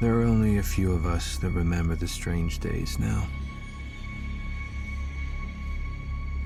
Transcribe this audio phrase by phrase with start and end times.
[0.00, 3.26] There are only a few of us that remember the strange days now.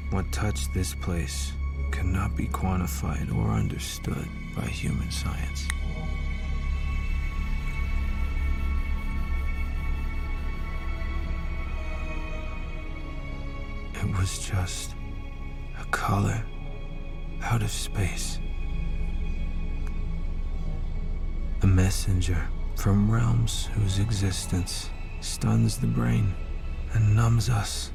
[0.09, 1.53] What touched this place
[1.91, 4.27] cannot be quantified or understood
[4.57, 5.69] by human science.
[13.95, 14.95] It was just
[15.79, 16.43] a color
[17.43, 18.39] out of space.
[21.61, 22.49] A messenger
[22.83, 24.91] from realms whose existence
[25.21, 26.35] stuns the brain
[26.95, 27.93] and numbs us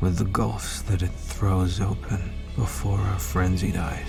[0.00, 4.08] with the gulfs that it throws open before our frenzied eyes.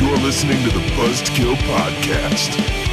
[0.00, 2.83] You're listening to the Buzzkill Podcast.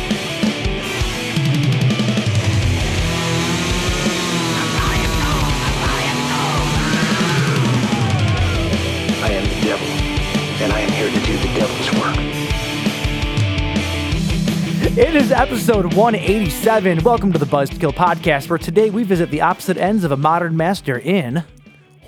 [14.98, 17.02] It is episode 187.
[17.04, 20.58] Welcome to the Buzzkill Podcast, where today we visit the opposite ends of a modern
[20.58, 21.46] master in.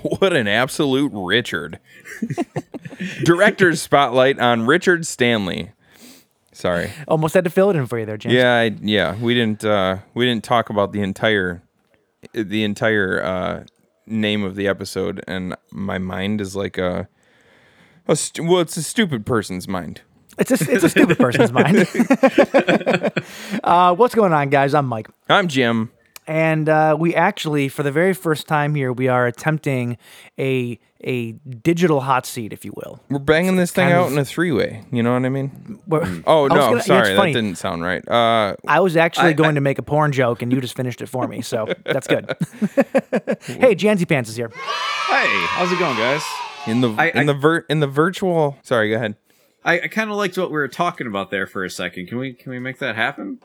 [0.02, 1.80] What an absolute Richard.
[3.24, 5.72] Director's spotlight on Richard Stanley.
[6.52, 6.90] Sorry.
[7.08, 8.34] Almost had to fill it in for you there, James.
[8.34, 11.62] Yeah, I, yeah, we didn't uh we didn't talk about the entire
[12.34, 13.64] the entire uh
[14.06, 17.08] name of the episode and my mind is like a,
[18.06, 20.02] a st- well, it's a stupid person's mind.
[20.38, 21.76] It's a, it's a stupid person's mind.
[23.64, 24.74] uh, what's going on, guys?
[24.74, 25.08] I'm Mike.
[25.28, 25.90] I'm Jim.
[26.26, 29.98] And uh, we actually, for the very first time here, we are attempting
[30.38, 32.98] a a digital hot seat, if you will.
[33.10, 34.84] We're banging this thing kind out of- in a three-way.
[34.90, 35.78] You know what I mean?
[35.84, 38.02] Where- Oh I no, gonna- yeah, sorry, that didn't sound right.
[38.08, 40.74] Uh, I was actually I- going I- to make a porn joke, and you just
[40.74, 42.24] finished it for me, so that's good.
[43.44, 44.48] hey, Janzy Pants is here.
[44.48, 46.22] Hey, how's it going, guys?
[46.66, 48.56] in the I- in I- the vir- in the virtual.
[48.62, 49.14] Sorry, go ahead.
[49.64, 52.08] I, I kind of liked what we were talking about there for a second.
[52.08, 53.38] Can we can we make that happen?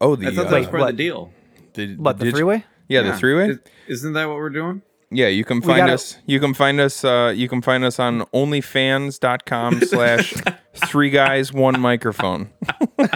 [0.00, 0.90] Oh, the I thought uh, was part what?
[0.90, 1.32] of the deal.
[1.74, 2.64] the, What, the dig- three-way?
[2.88, 3.50] Yeah, the three-way.
[3.50, 3.58] Is-
[3.88, 4.82] Isn't that what we're doing?
[5.10, 6.18] Yeah, you can find gotta- us.
[6.26, 7.04] You can find us.
[7.04, 10.34] Uh, you can find us on OnlyFans.com slash
[10.74, 12.50] three guys one microphone.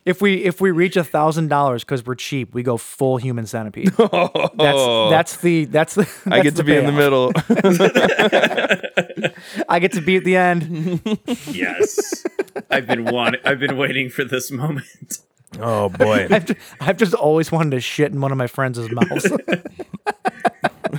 [0.05, 3.47] If we if we reach a thousand dollars because we're cheap, we go full human
[3.47, 3.93] centipede.
[3.97, 6.03] That's that's the that's the.
[6.27, 7.33] I that's get to be in the middle.
[9.69, 11.19] I get to be at the end.
[11.47, 12.25] Yes.
[12.71, 13.41] I've been wanting.
[13.45, 15.19] I've been waiting for this moment.
[15.61, 16.27] oh boy!
[16.31, 19.31] I've, ju- I've just always wanted to shit in one of my friends' mouths.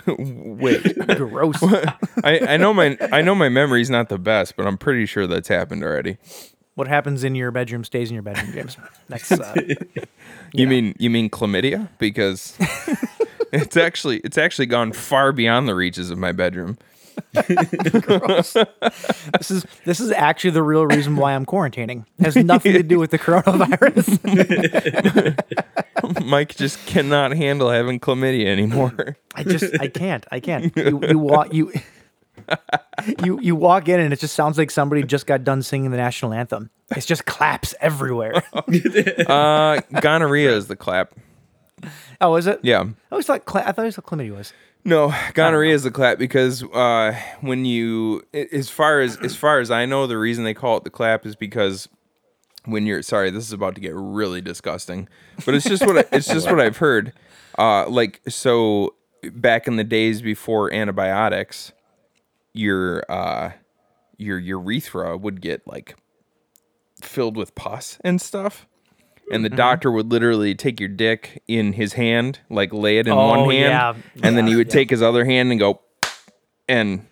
[0.07, 1.57] Wait, Gross.
[2.23, 5.27] I, I know my I know my memory's not the best, but I'm pretty sure
[5.27, 6.17] that's happened already.
[6.77, 8.77] What happens in your bedroom stays in your bedroom, James.
[9.09, 9.55] That's uh,
[10.53, 11.89] You mean you mean chlamydia?
[11.97, 12.55] Because
[13.51, 16.77] it's actually it's actually gone far beyond the reaches of my bedroom.
[17.33, 18.55] this
[19.49, 22.05] is this is actually the real reason why I'm quarantining.
[22.19, 24.13] It has nothing to do with the coronavirus.
[26.27, 29.17] Mike just cannot handle having chlamydia anymore.
[29.33, 30.27] I just I can't.
[30.31, 30.77] I can't.
[30.77, 31.71] You you walk you
[33.23, 35.97] you you walk in and it just sounds like somebody just got done singing the
[35.97, 36.69] national anthem.
[36.95, 38.43] It's just claps everywhere.
[39.27, 41.13] Uh, gonorrhea is the clap.
[42.21, 42.59] Oh, is it?
[42.63, 42.81] Yeah.
[42.81, 44.53] I always thought cla- I thought it was what chlamydia was.
[44.83, 49.69] No, gonorrhea is the clap because uh, when you, as far as as far as
[49.69, 51.89] I know, the reason they call it the clap is because
[52.65, 55.09] when you're sorry, this is about to get really disgusting,
[55.45, 57.13] but it's just what I, it's just what I've heard.
[57.57, 58.93] Uh, like so,
[59.33, 61.73] back in the days before antibiotics,
[62.57, 63.51] your uh,
[64.17, 65.95] your urethra would get like
[67.01, 68.65] filled with pus and stuff.
[69.29, 69.43] And Mm-hmm.
[69.43, 73.39] the doctor would literally take your dick in his hand, like lay it in one
[73.39, 74.23] Oh, hand, yeah.
[74.23, 74.73] and then he would yeah.
[74.73, 75.81] take his other hand and go,
[76.69, 77.05] and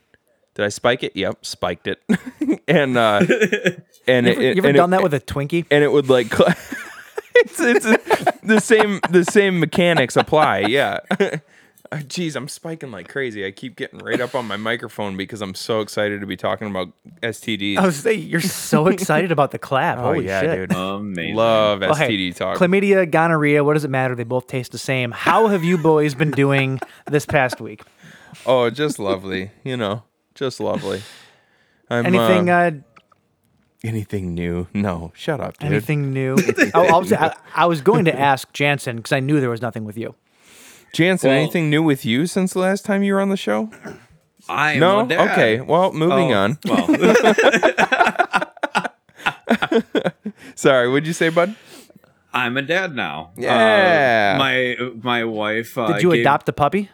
[0.53, 1.13] did I spike it?
[1.13, 2.01] Yep, spiked it.
[2.69, 3.19] and uh,
[4.07, 5.65] and You it, ever, you ever and done it, that with a Twinkie?
[5.69, 6.27] and it would like
[7.35, 7.85] it's it's
[8.43, 10.59] the same the same mechanics apply.
[10.59, 10.99] Yeah.
[11.91, 13.45] Uh, Jeez, I'm spiking like crazy.
[13.45, 16.67] I keep getting right up on my microphone because I'm so excited to be talking
[16.67, 16.89] about
[17.21, 17.77] STDs.
[17.77, 19.97] I was saying you're so excited about the clap.
[19.99, 20.69] oh Holy yeah, shit.
[20.69, 20.77] dude.
[20.77, 21.35] Amazing.
[21.35, 22.57] Love Well, hey, STD talk.
[22.57, 24.15] Chlamydia, gonorrhea, what does it matter?
[24.15, 25.11] They both taste the same.
[25.11, 26.79] How have you boys been doing
[27.09, 27.81] this past week?
[28.45, 29.51] oh, just lovely.
[29.63, 30.03] You know,
[30.33, 31.01] just lovely.
[31.89, 32.71] I'm, Anything uh, uh,
[33.83, 34.67] anything new?
[34.73, 35.71] No, shut up, dude.
[35.71, 36.35] anything new?
[36.73, 39.61] I, I was, I, I was going to ask Jansen because I knew there was
[39.61, 40.15] nothing with you.
[40.95, 43.69] Jansen, Well- anything new with you since the last time you were on the show?
[44.47, 44.99] I am No.
[45.01, 45.31] a dad.
[45.31, 45.61] Okay.
[45.61, 46.57] Well, moving Oh, on.
[46.65, 46.87] Well,
[50.55, 50.89] Sorry.
[50.89, 51.55] What'd you say, bud?
[52.33, 53.31] I'm a dad now.
[53.37, 54.35] Uh, Yeah.
[54.37, 55.77] my my wife.
[55.77, 56.89] Uh, Did you gave- adopt a puppy?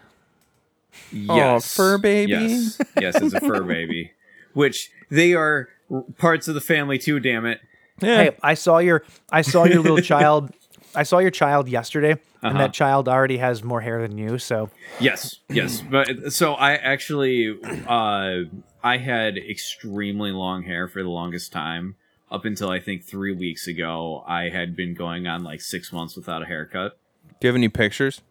[1.12, 1.75] Yes.
[1.75, 2.31] fur baby?
[2.31, 2.81] Yes.
[3.00, 4.12] Yes, it's a fur baby.
[4.54, 5.69] Which they are
[6.18, 7.19] parts of the family too.
[7.19, 7.59] Damn it.
[8.01, 8.24] Yeah.
[8.24, 10.51] Hey, I saw your I saw your little child.
[10.96, 12.48] I saw your child yesterday, Uh-huh.
[12.50, 14.38] and that child already has more hair than you.
[14.38, 15.82] So Yes, yes.
[15.82, 17.58] But so I actually,
[17.88, 18.44] uh,
[18.84, 21.96] I had extremely long hair for the longest time.
[22.32, 26.16] Up until I think three weeks ago, I had been going on like six months
[26.16, 26.98] without a haircut.
[27.42, 28.22] Do you have any pictures?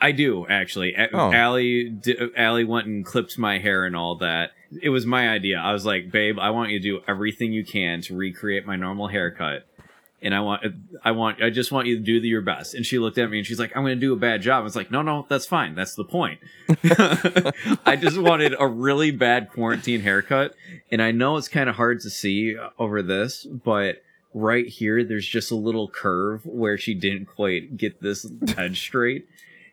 [0.00, 0.94] I do actually.
[0.94, 1.32] A- Oh.
[1.32, 1.96] Allie,
[2.36, 4.52] Allie went and clipped my hair and all that.
[4.82, 5.58] It was my idea.
[5.58, 8.76] I was like, "Babe, I want you to do everything you can to recreate my
[8.76, 9.66] normal haircut."
[10.24, 10.62] And I want,
[11.04, 12.72] I want, I just want you to do your best.
[12.74, 14.62] And she looked at me and she's like, "I'm going to do a bad job."
[14.62, 15.74] I was like, "No, no, that's fine.
[15.74, 16.40] That's the point."
[17.86, 20.54] I just wanted a really bad quarantine haircut,
[20.90, 25.26] and I know it's kind of hard to see over this, but right here, there's
[25.28, 29.28] just a little curve where she didn't quite get this head straight,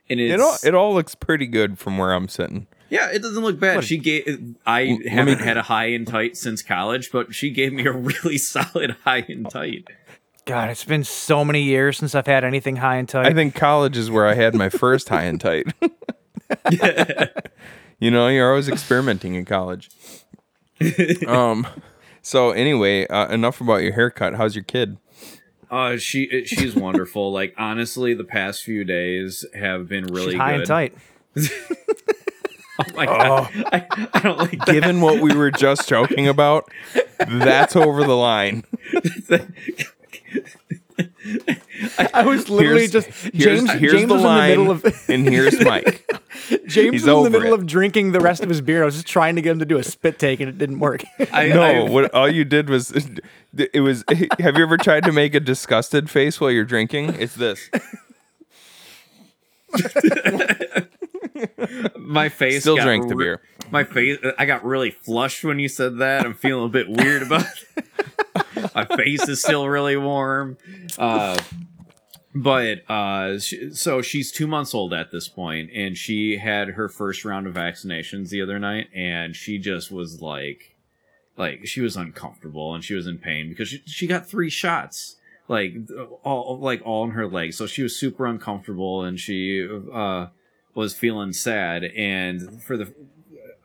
[0.09, 2.67] and it's It all it all looks pretty good from where I'm sitting.
[2.89, 3.83] yeah, it doesn't look bad.
[3.83, 7.49] She gave I let haven't me- had a high and tight since college, but she
[7.51, 9.87] gave me a really solid high and tight.
[10.45, 13.27] God, it's been so many years since I've had anything high and tight.
[13.27, 15.67] I think college is where I had my first high and tight.
[17.99, 19.89] you know, you're always experimenting in college.
[21.27, 21.67] um,
[22.21, 24.35] so anyway, uh, enough about your haircut.
[24.35, 24.97] How's your kid?
[25.69, 27.31] Uh, she she's wonderful.
[27.31, 30.59] Like honestly, the past few days have been really She's high good.
[30.61, 30.97] and tight.
[32.79, 34.67] Oh my god, I, I don't like that.
[34.67, 36.71] Given what we were just joking about,
[37.27, 38.63] that's over the line.
[42.13, 43.71] I was literally Here's- just here's- James.
[43.73, 46.05] here's James the was line, in the middle of and here's Mike.
[46.67, 47.59] James he's was in the middle it.
[47.59, 48.81] of drinking the rest of his beer.
[48.83, 50.79] I was just trying to get him to do a spit take, and it didn't
[50.79, 51.03] work.
[51.31, 54.03] I, No, I- what all you did was it was.
[54.39, 57.15] Have you ever tried to make a disgusted face while you're drinking?
[57.19, 57.69] It's this.
[61.97, 63.41] My face Still drank the beer.
[63.69, 66.25] My face, I got really flushed when you said that.
[66.25, 67.45] I'm feeling a bit weird about.
[67.77, 68.75] it.
[68.75, 70.57] my face is still really warm.
[70.97, 71.37] Uh,
[72.33, 77.25] but uh, so she's two months old at this point, and she had her first
[77.25, 80.75] round of vaccinations the other night, and she just was like,
[81.37, 85.17] like she was uncomfortable and she was in pain because she, she got three shots,
[85.47, 85.73] like
[86.23, 90.27] all like all in her legs, so she was super uncomfortable and she uh
[90.73, 92.93] was feeling sad, and for the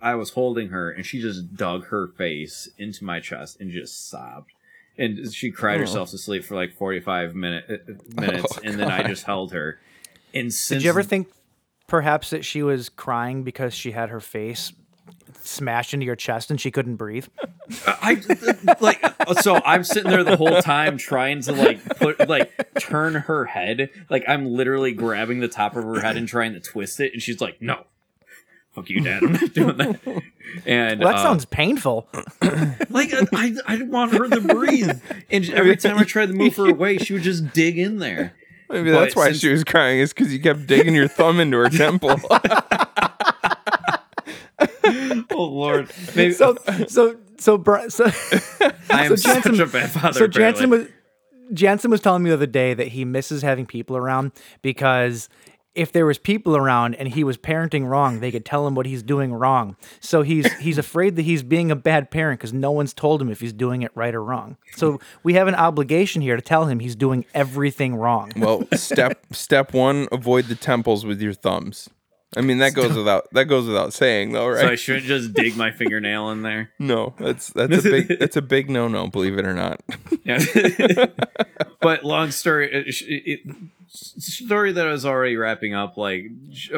[0.00, 4.08] I was holding her, and she just dug her face into my chest and just
[4.08, 4.52] sobbed.
[4.98, 8.90] And she cried herself to sleep for like 45 minute, uh, minutes, Oh, and then
[8.90, 9.78] I just held her.
[10.32, 11.28] And since Did you ever think
[11.86, 14.72] perhaps that she was crying because she had her face
[15.46, 17.26] smashed into your chest and she couldn't breathe?
[17.86, 18.20] I
[18.80, 19.04] like
[19.40, 23.90] so I'm sitting there the whole time trying to like put like turn her head.
[24.10, 27.20] Like I'm literally grabbing the top of her head and trying to twist it, and
[27.22, 27.84] she's like, "No,
[28.72, 29.22] fuck you, Dad.
[29.22, 30.22] I'm not doing that."
[30.64, 32.08] And Well, that uh, sounds painful.
[32.90, 35.00] like I, I, I want her to breathe,
[35.30, 38.34] and every time I tried to move her away, she would just dig in there.
[38.70, 39.98] Maybe that's why since- she was crying.
[40.00, 42.20] Is because you kept digging your thumb into her temple.
[45.30, 46.56] Oh Lord, maybe So,
[46.88, 48.04] so, so, Bri- so,
[48.90, 50.12] I am so Jansen- such a bad father.
[50.18, 50.78] so Jansen apparently.
[50.78, 50.88] was
[51.52, 55.28] Jansen was telling me the other day that he misses having people around because
[55.76, 58.86] if there was people around and he was parenting wrong, they could tell him what
[58.86, 59.76] he's doing wrong.
[60.00, 63.28] So he's he's afraid that he's being a bad parent because no one's told him
[63.30, 64.56] if he's doing it right or wrong.
[64.74, 68.32] So we have an obligation here to tell him he's doing everything wrong.
[68.36, 71.90] well, step step one: avoid the temples with your thumbs.
[72.36, 74.60] I mean that goes without that goes without saying though, right?
[74.60, 76.70] So I shouldn't just dig my fingernail in there.
[76.78, 79.06] no, that's that's a big that's a big no no.
[79.08, 79.80] Believe it or not.
[80.22, 80.44] Yeah.
[81.80, 83.56] but long story, uh, it, it,
[83.88, 85.96] story that I was already wrapping up.
[85.96, 86.26] Like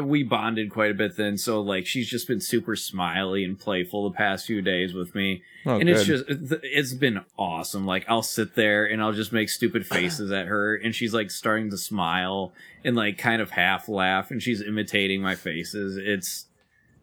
[0.01, 4.09] we bonded quite a bit then, so like she's just been super smiley and playful
[4.09, 7.85] the past few days with me, Oh, and it's just it's been awesome.
[7.85, 11.31] Like I'll sit there and I'll just make stupid faces at her, and she's like
[11.31, 12.53] starting to smile
[12.85, 15.97] and like kind of half laugh, and she's imitating my faces.
[15.97, 16.47] It's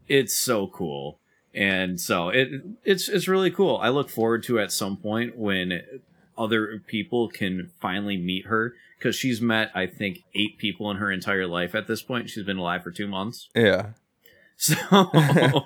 [0.07, 1.19] it's so cool.
[1.53, 2.49] And so it
[2.83, 3.77] it's it's really cool.
[3.81, 5.81] I look forward to at some point when
[6.37, 11.09] other people can finally meet her because she's met I think eight people in her
[11.11, 12.29] entire life at this point.
[12.29, 13.91] She's been alive for two months, Yeah.
[14.57, 14.75] so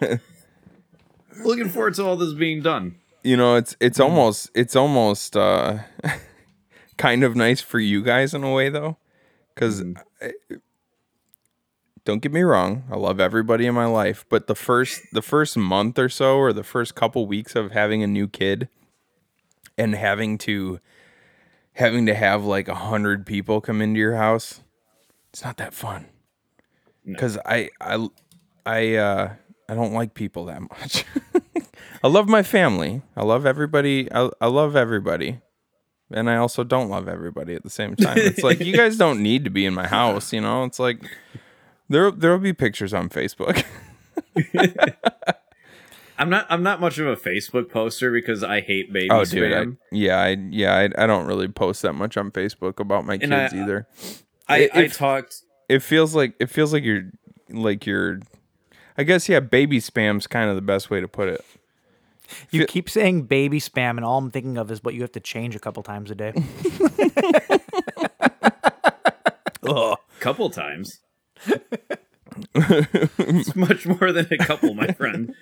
[1.43, 2.95] looking forward to all this being done.
[3.23, 5.79] you know it's it's almost it's almost uh
[6.97, 8.97] kind of nice for you guys in a way though
[9.53, 9.83] because
[12.09, 15.55] don't get me wrong i love everybody in my life but the first the first
[15.55, 18.67] month or so or the first couple weeks of having a new kid
[19.77, 20.79] and having to
[21.79, 24.59] having to have like a hundred people come into your house.
[25.31, 26.07] It's not that fun.
[27.05, 28.07] Because I I
[28.65, 29.33] I uh
[29.69, 31.05] I don't like people that much.
[32.03, 33.01] I love my family.
[33.15, 34.11] I love everybody.
[34.11, 35.39] I, I love everybody.
[36.11, 38.17] And I also don't love everybody at the same time.
[38.17, 40.63] It's like you guys don't need to be in my house, you know?
[40.63, 41.01] It's like
[41.89, 43.63] there there'll be pictures on Facebook.
[46.17, 46.45] I'm not.
[46.49, 49.53] I'm not much of a Facebook poster because I hate baby Oh, dude.
[49.53, 49.77] I, spam.
[49.91, 53.31] yeah, I yeah, I, I don't really post that much on Facebook about my kids
[53.31, 53.87] I- either.
[54.47, 55.43] I, It- I it- talked.
[55.69, 57.03] It feels like it feels like you're
[57.49, 58.19] like you're
[58.97, 61.45] I guess yeah, baby spam's kind of the best way to put it.
[62.51, 65.11] You Feel- keep saying baby spam, and all I'm thinking of is what you have
[65.13, 66.33] to change a couple times a day.
[69.63, 70.99] Oh, couple times.
[72.55, 75.35] It's much more than a couple, my friend.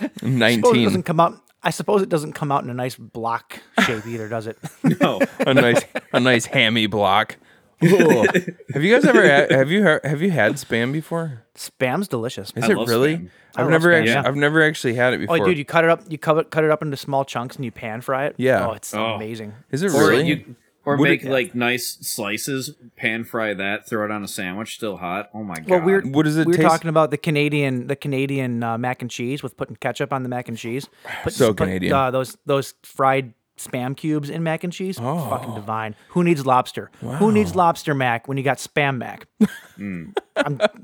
[0.00, 1.40] suppose it 19 doesn't come out.
[1.62, 4.58] I suppose it doesn't come out in a nice block shape either, does it?
[5.00, 7.36] No, a nice a nice hammy block.
[7.36, 7.44] Ugh.
[7.80, 8.26] Oh.
[8.72, 11.44] have you guys ever had, have you heard, have you had spam before?
[11.54, 12.52] Spam's delicious.
[12.56, 13.16] Is I it really?
[13.18, 13.30] Spam.
[13.56, 14.22] I I've never Spam, actually yeah.
[14.26, 15.40] I've never actually had it before.
[15.40, 16.02] Oh, dude, you cut it up.
[16.08, 18.34] You cut it, cut it up into small chunks and you pan fry it.
[18.36, 18.66] Yeah.
[18.66, 19.14] Oh, it's Oh.
[19.14, 19.54] amazing.
[19.70, 20.26] Is it or really?
[20.26, 20.56] you
[20.88, 24.74] or Would make it- like nice slices, pan fry that, throw it on a sandwich,
[24.74, 25.28] still hot.
[25.34, 25.68] Oh my god!
[25.68, 28.78] Well, we're What does it we were taste- talking about the Canadian the Canadian uh,
[28.78, 30.88] mac and cheese with putting ketchup on the mac and cheese.
[31.24, 31.92] Put, So put, Canadian.
[31.92, 34.98] Uh, those those fried spam cubes in mac and cheese.
[35.02, 35.28] Oh.
[35.30, 35.96] Fucking divine.
[36.10, 36.92] Who needs lobster?
[37.00, 39.26] Who needs lobster mac when you got spam mac?
[39.78, 40.14] I'm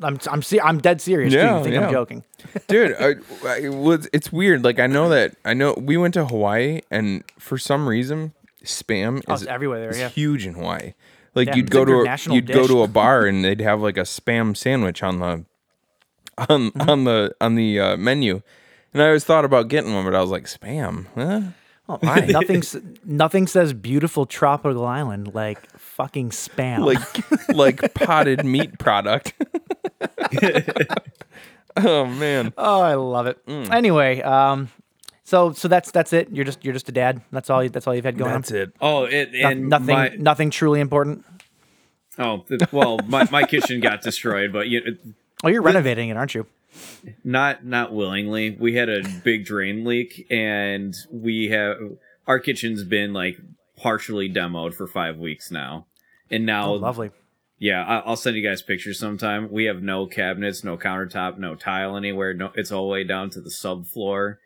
[0.03, 1.33] I'm I'm se- I'm dead serious.
[1.33, 1.39] too.
[1.39, 1.87] Yeah, You think yeah.
[1.87, 2.25] I'm joking?
[2.69, 3.15] dude I,
[3.47, 7.25] I, was, it's weird like i know that i know we went to hawaii and
[7.39, 8.35] for some reason
[8.65, 10.09] spam Oh, is, everywhere there, is yeah.
[10.09, 10.95] huge in hawaii
[11.35, 13.97] like Yeah, you'd go to a, you'd go to a bar and they'd have like
[13.97, 15.45] a spam sandwich on the
[16.37, 16.91] on Mm-hmm.
[16.91, 18.43] on the on the uh, menu
[18.93, 21.41] and i always thought about getting one but i was like spam huh?
[21.87, 22.63] Oh, nothing
[23.05, 26.81] nothing says beautiful tropical island like fucking spam.
[26.85, 29.35] like like potted meat product
[31.77, 33.45] oh man oh, I love it.
[33.47, 33.71] Mm.
[33.73, 34.69] Anyway, um,
[35.25, 36.29] so so that's that's it.
[36.31, 37.23] You're just you're just a dad.
[37.33, 37.63] That's all.
[37.65, 38.57] You, that's all you've had going that's on.
[38.59, 41.25] it oh, it No- and nothing My, nothing truly important.
[42.19, 44.99] oh, well, my, my kitchen got destroyed, but you, it-
[45.43, 46.47] Oh, you're renovating it, aren't you?
[47.23, 48.57] not not willingly.
[48.59, 51.77] We had a big drain leak, and we have
[52.27, 53.37] our kitchen's been like
[53.77, 55.87] partially demoed for five weeks now,
[56.31, 57.11] and now Oh, lovely.
[57.59, 59.51] Yeah, I'll send you guys pictures sometime.
[59.51, 62.35] We have no cabinets, no countertop, no tile anywhere.
[62.35, 64.37] No, it's all the way down to the subfloor,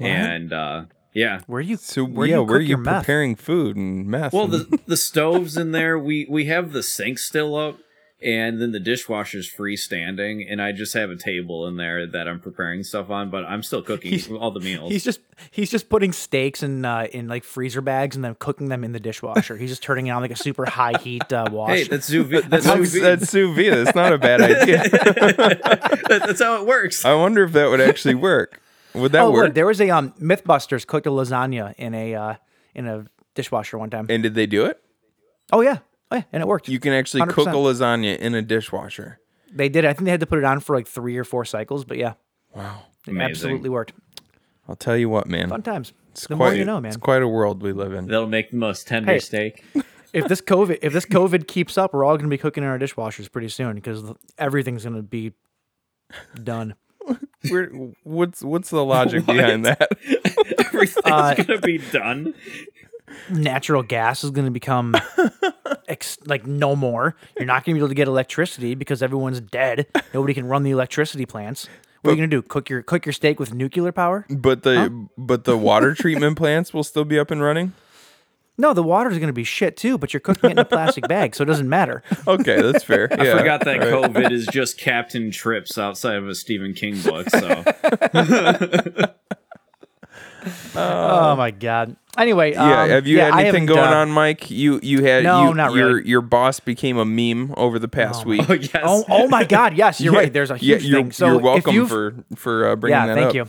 [0.00, 1.40] and uh, yeah.
[1.46, 3.02] Where you so where yeah you where are you your meth?
[3.02, 5.98] preparing food and meth Well, and- the the stoves in there.
[5.98, 7.78] We we have the sink still up,
[8.22, 12.40] and then the dishwasher's freestanding, and I just have a table in there that I'm
[12.40, 13.30] preparing stuff on.
[13.30, 14.90] But I'm still cooking He's- all the meals.
[14.92, 18.68] He's just he's just putting steaks in uh, in like freezer bags and then cooking
[18.68, 19.56] them in the dishwasher.
[19.56, 21.70] He's just turning it on like a super high heat uh, wash.
[21.70, 22.44] hey, that's sous vide.
[22.50, 23.02] That's, that's, sous vide.
[23.02, 23.72] that's sous vide.
[23.86, 24.82] That's not a bad idea.
[26.08, 27.04] That- that's how it works.
[27.04, 28.60] I wonder if that would actually work.
[28.96, 29.44] Would that oh, work?
[29.46, 32.34] look, there was a um, MythBusters cooked a lasagna in a uh,
[32.74, 34.06] in a dishwasher one time.
[34.08, 34.82] and did they do it?
[35.52, 35.78] oh yeah,
[36.10, 36.68] oh yeah, and it worked.
[36.68, 39.20] You can actually cook a lasagna in a dishwasher.
[39.52, 39.84] They did.
[39.84, 41.96] I think they had to put it on for like three or four cycles, but
[41.98, 42.14] yeah,
[42.54, 42.82] Wow.
[43.06, 43.30] it Amazing.
[43.30, 43.92] absolutely worked.
[44.68, 45.48] I'll tell you what, man.
[45.50, 45.92] Fun times.
[46.10, 46.88] It's the quite, more you know, man.
[46.88, 48.06] It's quite a world we live in.
[48.06, 49.18] That'll make the most tender Hey.
[49.20, 49.64] steak.
[50.12, 52.68] if this COVID if this COVID keeps up, we're all going to be cooking in
[52.68, 54.02] our dishwashers pretty soon because
[54.38, 55.32] everything's going to be
[56.42, 56.74] done.
[57.50, 57.66] We're,
[58.02, 59.88] what's what's the logic behind that?
[60.66, 62.34] Everything's Uh, gonna be done.
[63.30, 64.94] Natural gas is going to become
[65.88, 67.14] ex- like no more.
[67.38, 69.86] You're not going to be able to get electricity because everyone's dead.
[70.12, 71.68] Nobody can run the electricity plants.
[72.02, 72.42] What are you going to do?
[72.42, 74.26] Cook your cook your steak with nuclear power?
[74.28, 77.74] But the but the water treatment plants will still be up and running.
[78.58, 79.98] No, the water is going to be shit too.
[79.98, 82.02] But you're cooking it in a plastic bag, so it doesn't matter.
[82.26, 83.08] Okay, that's fair.
[83.18, 83.38] I Yeah.
[83.38, 87.28] forgot that COVID is just Captain Trips outside of a Stephen King book.
[87.30, 87.62] So
[90.76, 91.96] oh my god.
[92.16, 94.50] Anyway, Yeah, um, have you yeah, had anything going uh, on, Mike?
[94.50, 96.08] You you had No, you, not your really.
[96.08, 98.48] your boss became a meme over the past week.
[98.48, 100.32] oh yes, Oh, oh my god, yes, you're Yeah, right.
[100.32, 101.12] There's a yeah, huge you're, thing.
[101.12, 103.34] So you're welcome you've- for for uh, bringing yeah, that thank up.
[103.34, 103.46] you.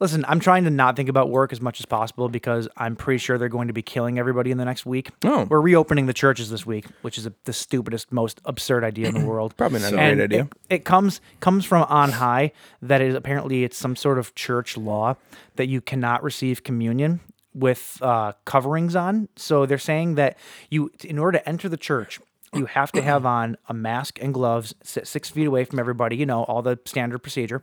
[0.00, 3.18] Listen, I'm trying to not think about work as much as possible because I'm pretty
[3.18, 5.10] sure they're going to be killing everybody in the next week.
[5.24, 5.46] Oh.
[5.48, 9.14] We're reopening the churches this week, which is a, the stupidest, most absurd idea in
[9.14, 9.54] the world.
[9.58, 10.48] Probably not a great idea.
[10.68, 14.78] It, it comes comes from on high that is apparently it's some sort of church
[14.78, 15.16] law
[15.56, 17.20] that you cannot receive communion
[17.52, 19.28] with uh, coverings on.
[19.36, 20.38] So they're saying that
[20.70, 22.20] you, in order to enter the church,
[22.54, 26.16] you have to have on a mask and gloves, sit six feet away from everybody.
[26.16, 27.62] You know all the standard procedure.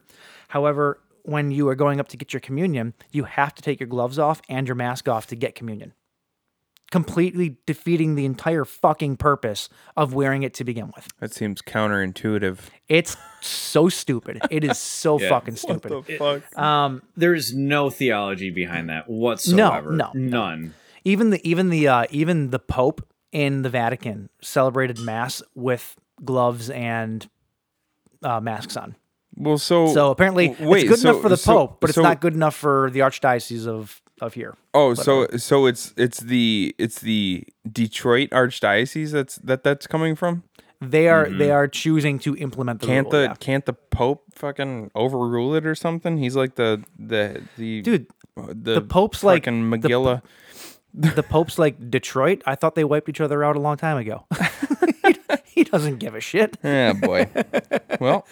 [0.50, 3.88] However, when you are going up to get your communion, you have to take your
[3.88, 5.94] gloves off and your mask off to get communion.
[6.90, 9.68] completely defeating the entire fucking purpose
[9.98, 11.06] of wearing it to begin with.
[11.20, 12.60] That seems counterintuitive.
[12.88, 14.40] It's so stupid.
[14.50, 15.28] It is so Yeah.
[15.28, 15.92] fucking stupid.
[15.92, 16.58] What the fuck?
[16.58, 19.92] Um, There's no theology behind that whatsoever.
[19.92, 20.30] no, no.
[20.30, 20.74] none.
[21.04, 25.94] even the even the uh, even the Pope in the Vatican celebrated Mass with
[26.24, 27.30] gloves and
[28.24, 28.96] uh, masks on.
[29.38, 31.96] Well, so So apparently, wait, it's good so- enough for the so- Pope, but it's
[31.96, 34.56] so- not good enough for the Archdiocese of of here.
[34.74, 40.44] Oh, so so it's it's the it's the Detroit Archdiocese that's that that's coming from.
[40.82, 41.38] They are mm-hmm.
[41.38, 43.34] they are choosing to implement the Can't rule, the yeah.
[43.40, 46.18] can't the Pope fucking overrule it or something?
[46.18, 48.08] He's like the the the dude.
[48.36, 50.22] the, the Pope's like- fucking the-
[50.94, 52.42] The Pope's like Detroit.
[52.48, 54.26] I thought they wiped each other out a long time ago.
[55.06, 55.16] he,
[55.46, 56.58] he doesn't give a shit.
[56.64, 57.30] yeah, boy.
[58.00, 58.26] well,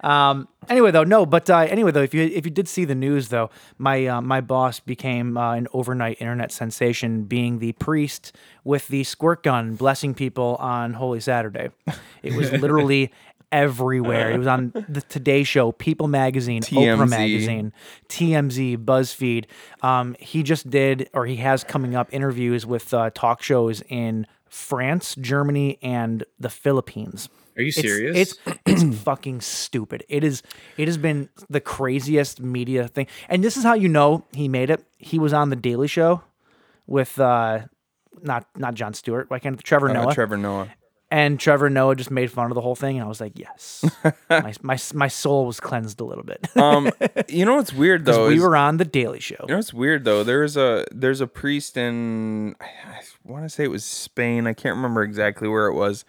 [0.00, 0.48] Um.
[0.68, 1.26] Anyway, though, no.
[1.26, 4.20] But uh, anyway, though, if you if you did see the news, though, my uh,
[4.20, 9.74] my boss became uh, an overnight internet sensation, being the priest with the squirt gun
[9.74, 11.70] blessing people on Holy Saturday.
[12.22, 13.12] It was literally
[13.54, 14.32] everywhere.
[14.32, 16.96] It was on the Today Show, People Magazine, TMZ.
[16.96, 17.72] Oprah Magazine,
[18.08, 19.44] TMZ, BuzzFeed.
[19.80, 24.26] Um, he just did, or he has coming up interviews with uh, talk shows in
[24.48, 27.28] France, Germany, and the Philippines.
[27.56, 28.16] Are you serious?
[28.16, 30.04] It's it's, fucking stupid.
[30.08, 30.42] It is.
[30.76, 34.70] It has been the craziest media thing, and this is how you know he made
[34.70, 34.84] it.
[34.98, 36.22] He was on the Daily Show
[36.86, 37.60] with uh,
[38.22, 39.30] not not Jon Stewart.
[39.30, 40.14] Why can't Trevor uh, Noah?
[40.14, 40.68] Trevor Noah.
[41.10, 43.84] and Trevor Noah just made fun of the whole thing, and I was like, yes,
[44.30, 46.46] my, my my soul was cleansed a little bit.
[46.56, 46.90] Um,
[47.28, 48.28] you know what's weird though?
[48.28, 49.36] we is- were on the Daily Show.
[49.42, 50.24] You know what's weird though?
[50.24, 54.46] There's a there's a priest in I, I want to say it was Spain.
[54.46, 56.04] I can't remember exactly where it was.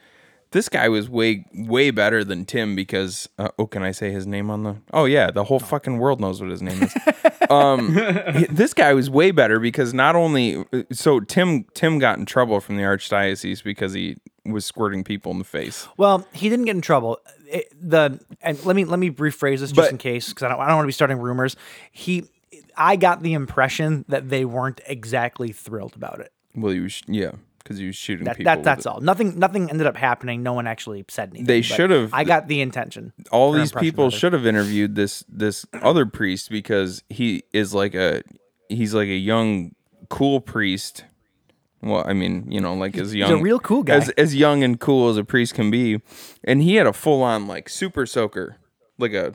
[0.52, 4.25] This guy was way way better than Tim because uh, oh, can I say his
[4.25, 4.75] name on the?
[4.94, 6.96] Oh yeah, the whole fucking world knows what his name is.
[7.50, 7.94] um,
[8.50, 12.78] this guy was way better because not only so Tim Tim got in trouble from
[12.78, 15.88] the archdiocese because he was squirting people in the face.
[15.98, 17.20] Well, he didn't get in trouble.
[17.48, 20.50] It- the and let me let me rephrase this just But- in case because I
[20.50, 21.55] don't I don't want to be starting rumors.
[21.92, 22.29] He,
[22.77, 26.31] I got the impression that they weren't exactly thrilled about it.
[26.55, 27.31] Well, he was yeah
[27.66, 28.54] because he was shooting That, people.
[28.54, 28.90] that that's it.
[28.90, 29.01] all.
[29.01, 30.44] Nothing nothing ended up happening.
[30.44, 31.48] No one actually said anything.
[31.48, 33.12] They should've- I got the intention.
[33.32, 38.22] all these people should have interviewed this this other priest because he is like a
[38.70, 39.72] he's like a young
[40.10, 41.04] cool priest
[41.82, 43.96] well i mean you know like as young real cool guy.
[43.96, 46.00] as, as young and cool as a priest can be
[46.44, 48.58] and he had a full-on like super soaker
[49.00, 49.34] like a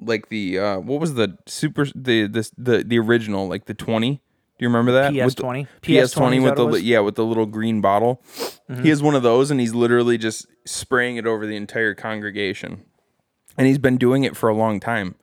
[0.00, 4.20] like the uh what was the super the this the the original like the 20
[4.58, 5.66] do you remember that With PS20?
[5.82, 6.80] ps20 PS20 with the what it li- was?
[6.80, 6.86] Mm-hmm.
[6.88, 8.22] yeah with the little green bottle
[8.82, 12.84] he has one of those and he's literally just spraying it over the entire congregation
[13.58, 15.14] and he's been doing it for a long time.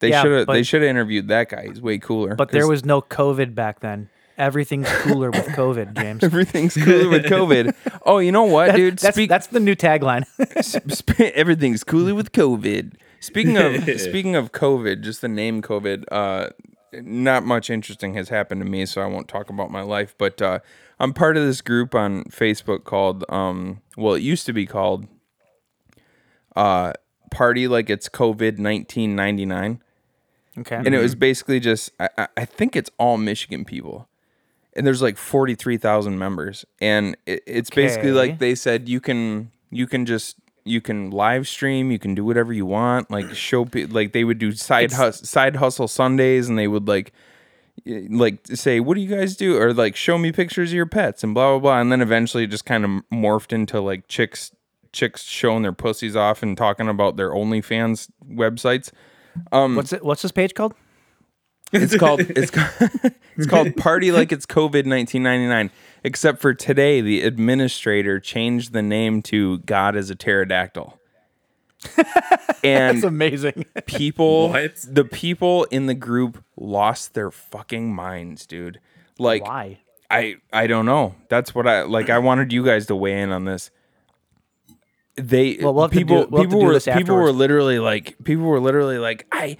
[0.00, 1.66] They Yeah, should have they should have interviewed that guy.
[1.68, 2.34] He's way cooler.
[2.34, 4.08] But there was no COVID back then.
[4.38, 6.22] Everything's cooler with COVID, James.
[6.24, 7.74] everything's cooler with COVID.
[8.08, 8.98] Oh, you know what, dude?
[8.98, 10.24] That's Speak, that's the new tagline.
[11.34, 12.94] everything's cooler with COVID.
[13.20, 16.04] Speaking of speaking of COVID, just the name COVID.
[16.12, 16.50] Uh,
[17.02, 20.14] not much interesting has happened to me, so I won't talk about my life.
[20.18, 20.60] But uh,
[20.98, 25.06] I'm part of this group on Facebook called, um, well, it used to be called,
[26.54, 26.92] uh,
[27.30, 29.82] Party Like It's COVID 1999.
[30.58, 30.76] okay.
[30.76, 34.08] and it was basically just I, I- I think it's all Michigan people,
[34.74, 39.00] and there's like forty three thousand members, and it, it's basically like they said you
[39.00, 43.34] can you can just you can live stream, you can do whatever you want, like
[43.34, 47.12] show like they would do side hus- side hustle Sundays, and they would like
[47.86, 51.22] like say what do you guys do or like show me pictures of your pets
[51.22, 54.52] and blah blah blah, and then eventually it just kind of morphed into like chicks
[54.92, 58.90] chicks showing their pussies off and talking about their OnlyFans websites.
[59.52, 60.04] um what's it?
[60.04, 60.74] What's this page called?
[61.72, 62.90] It's called it's called,
[63.36, 65.70] it's called Party Like It's COVID 1999.
[66.04, 70.98] Except for today, the administrator changed the name to God is a pterodactyl.
[72.64, 73.64] and It's amazing.
[73.86, 74.76] people, What?
[74.88, 78.80] the people in the group lost their fucking minds, dude.
[79.18, 79.80] Like Why?
[80.10, 81.16] I I don't know.
[81.28, 82.08] That's what I like.
[82.10, 83.70] I wanted you guys to weigh in on this.
[85.16, 87.14] They Well, we'll have to people do- we'll have to people do were this people
[87.16, 87.38] were afterwards.
[87.38, 89.56] literally like people were literally like I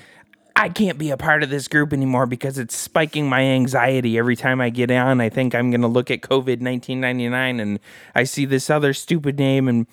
[0.58, 4.36] I can't be a part of this group anymore because it's spiking my anxiety every
[4.36, 5.20] time I get on.
[5.20, 7.78] I think I'm gonna look at COVID 1999 and
[8.14, 9.86] I see this other stupid name and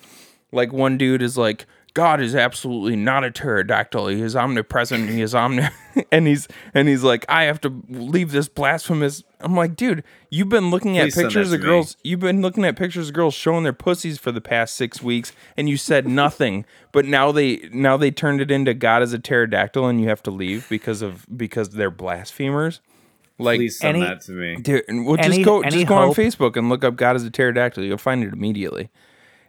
[0.52, 4.08] like one dude is like God is absolutely not a pterodactyl.
[4.08, 5.08] He is omnipresent.
[5.10, 5.68] He is omni,
[6.12, 9.22] and he's and he's like, I have to leave this blasphemous.
[9.40, 11.72] I'm like, dude, you've been looking at Please send pictures that of to me.
[11.72, 11.96] girls.
[12.02, 15.32] You've been looking at pictures of girls showing their pussies for the past six weeks,
[15.56, 16.64] and you said nothing.
[16.90, 20.22] but now they now they turned it into God is a pterodactyl, and you have
[20.24, 22.80] to leave because of because they're blasphemers.
[23.38, 24.56] Like, Please send any- that to me.
[24.56, 26.96] dude, and well, Any- just go, any just go on hope- Facebook and look up
[26.96, 28.90] "God is a pterodactyl." You'll find it immediately.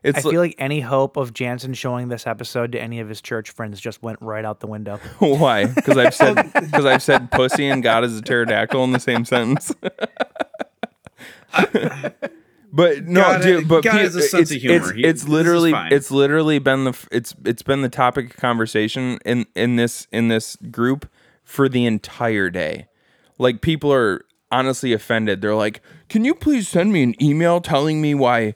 [0.06, 3.22] It's I feel like any hope of Jansen showing this episode to any of his
[3.22, 4.98] church friends just went right out the window.
[5.20, 5.66] why?
[5.66, 9.26] Because I've said because I've said pussy and God is a pterodactyl in the same
[9.26, 9.74] sentence.
[12.72, 13.68] But no, God- dude.
[13.70, 14.76] But God pe- has a sense of it's, humor.
[14.76, 19.18] It's, He- it's literally it's literally been the it's it's been the topic of conversation
[19.24, 21.10] in in this in this group
[21.42, 22.88] for the entire day.
[23.40, 25.40] Like people are honestly offended.
[25.42, 28.56] They're like, "Can you please send me an email telling me why?"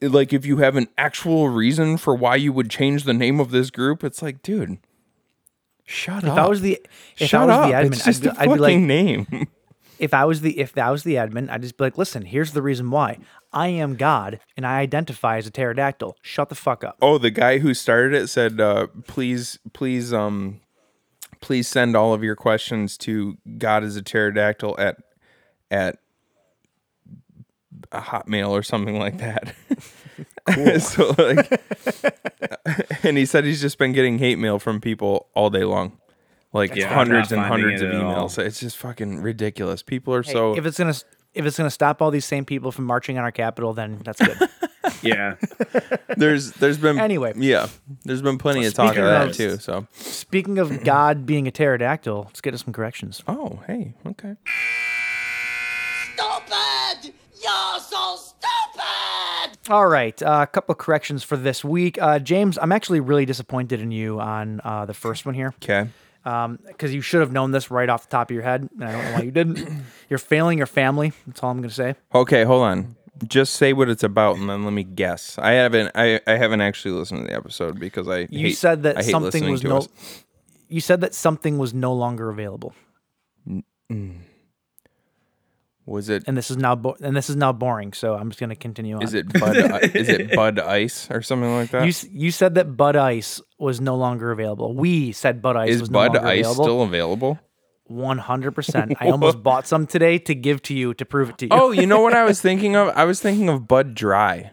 [0.00, 3.50] Like if you have an actual reason for why you would change the name of
[3.50, 4.78] this group, it's like, dude,
[5.84, 6.38] shut If up.
[6.38, 6.80] I was the
[7.18, 7.68] if shut I was up.
[7.68, 9.48] the admin, it's just I'd, a be, I'd fucking like, name.
[9.98, 12.52] if I was the if that was the admin, I'd just be like, listen, here's
[12.52, 13.18] the reason why.
[13.52, 16.16] I am God and I identify as a pterodactyl.
[16.20, 16.96] Shut the fuck up.
[17.00, 20.60] Oh, the guy who started it said, uh, "Please, please, um,
[21.40, 24.96] please send all of your questions to God is a pterodactyl at
[25.70, 25.98] at
[27.92, 29.54] a Hotmail or something like that."
[30.80, 31.60] so like,
[33.04, 35.98] and he said he's just been getting hate mail from people all day long,
[36.52, 38.28] like Yeah, hundreds and hundreds of at all.
[38.28, 38.38] emails.
[38.38, 39.82] It's just fucking ridiculous.
[39.82, 40.56] People are Hey, so.
[40.56, 40.94] if it's gonna
[41.34, 44.20] if it's gonna stop all these same people from marching on our capital, then that's
[44.20, 44.38] good.
[45.02, 45.34] Yeah.
[46.16, 47.34] there's there's been Anyway.
[47.36, 47.68] yeah
[48.04, 49.58] there's been plenty of talk of Speaking that too.
[49.58, 53.22] So Speaking of God being a pterodactyl, let's get to some corrections.
[53.28, 54.34] oh hey okay.
[56.14, 57.12] Stupid!
[57.48, 59.58] You're so stupid!
[59.70, 62.00] All right, uh, a couple of corrections for this week.
[62.00, 65.88] Uh, James, I'm actually really disappointed in you on uh, the first one here Okay.
[66.24, 68.92] because you should have known this right off the top of your head, and I
[68.92, 69.68] don't know why you didn't.
[70.10, 71.12] You're failing your family.
[71.26, 71.94] That's all I'm going to say.
[72.14, 72.96] Okay, hold on.
[73.26, 75.38] Just say what it's about, and then let me guess.
[75.38, 75.90] I haven't.
[75.94, 78.28] I, I haven't actually listened to the episode because I.
[78.30, 79.78] You hate- said that I something was no.
[79.78, 79.88] us.
[80.68, 82.74] You said that something was no longer available,
[85.88, 86.24] Was it?
[86.26, 87.92] and this is now bo- and this is now boring.
[87.94, 89.02] So I'm just going to continue on.
[89.02, 89.56] Is it Bud?
[89.94, 91.82] is it Bud Ice or something like that?
[91.84, 94.74] You s- you said that Bud Ice was no longer available.
[94.74, 96.64] We said Bud Ice is was no Bud longer Ice available.
[96.64, 97.38] still available?
[97.84, 98.92] One hundred percent.
[99.00, 101.50] I almost bought some today to give to you to prove it to you.
[101.52, 102.88] Oh, you know what I was thinking of?
[102.94, 104.50] I was thinking of Bud Dry.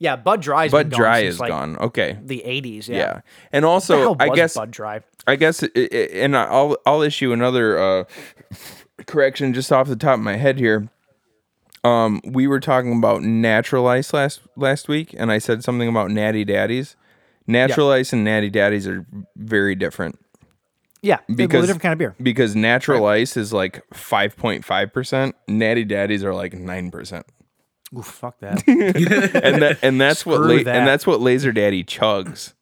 [0.00, 1.76] yeah, Bud Dry's Bud been Dry gone since, is like, gone.
[1.78, 2.18] Okay.
[2.20, 2.88] The '80s.
[2.88, 2.96] Yeah.
[2.96, 3.20] Yeah.
[3.52, 5.02] And also, I guess Bud Dry.
[5.26, 8.04] I guess, it, it, and I'll I'll issue another uh,
[9.06, 10.88] correction just off the top of my head here.
[11.82, 16.10] Um, we were talking about natural ice last last week, and I said something about
[16.10, 16.96] natty daddies.
[17.46, 19.04] Natural ice and natty daddies are
[19.36, 20.18] very different
[21.02, 22.14] Yeah, because different kind of beer.
[22.22, 25.34] Because natural ice is like five point five percent.
[25.46, 27.26] Natty daddies are like nine percent,
[27.94, 28.66] Ooh, fuck that.
[28.66, 30.68] and that and that's what la- that.
[30.74, 32.54] and that's what Laser Daddy chugs.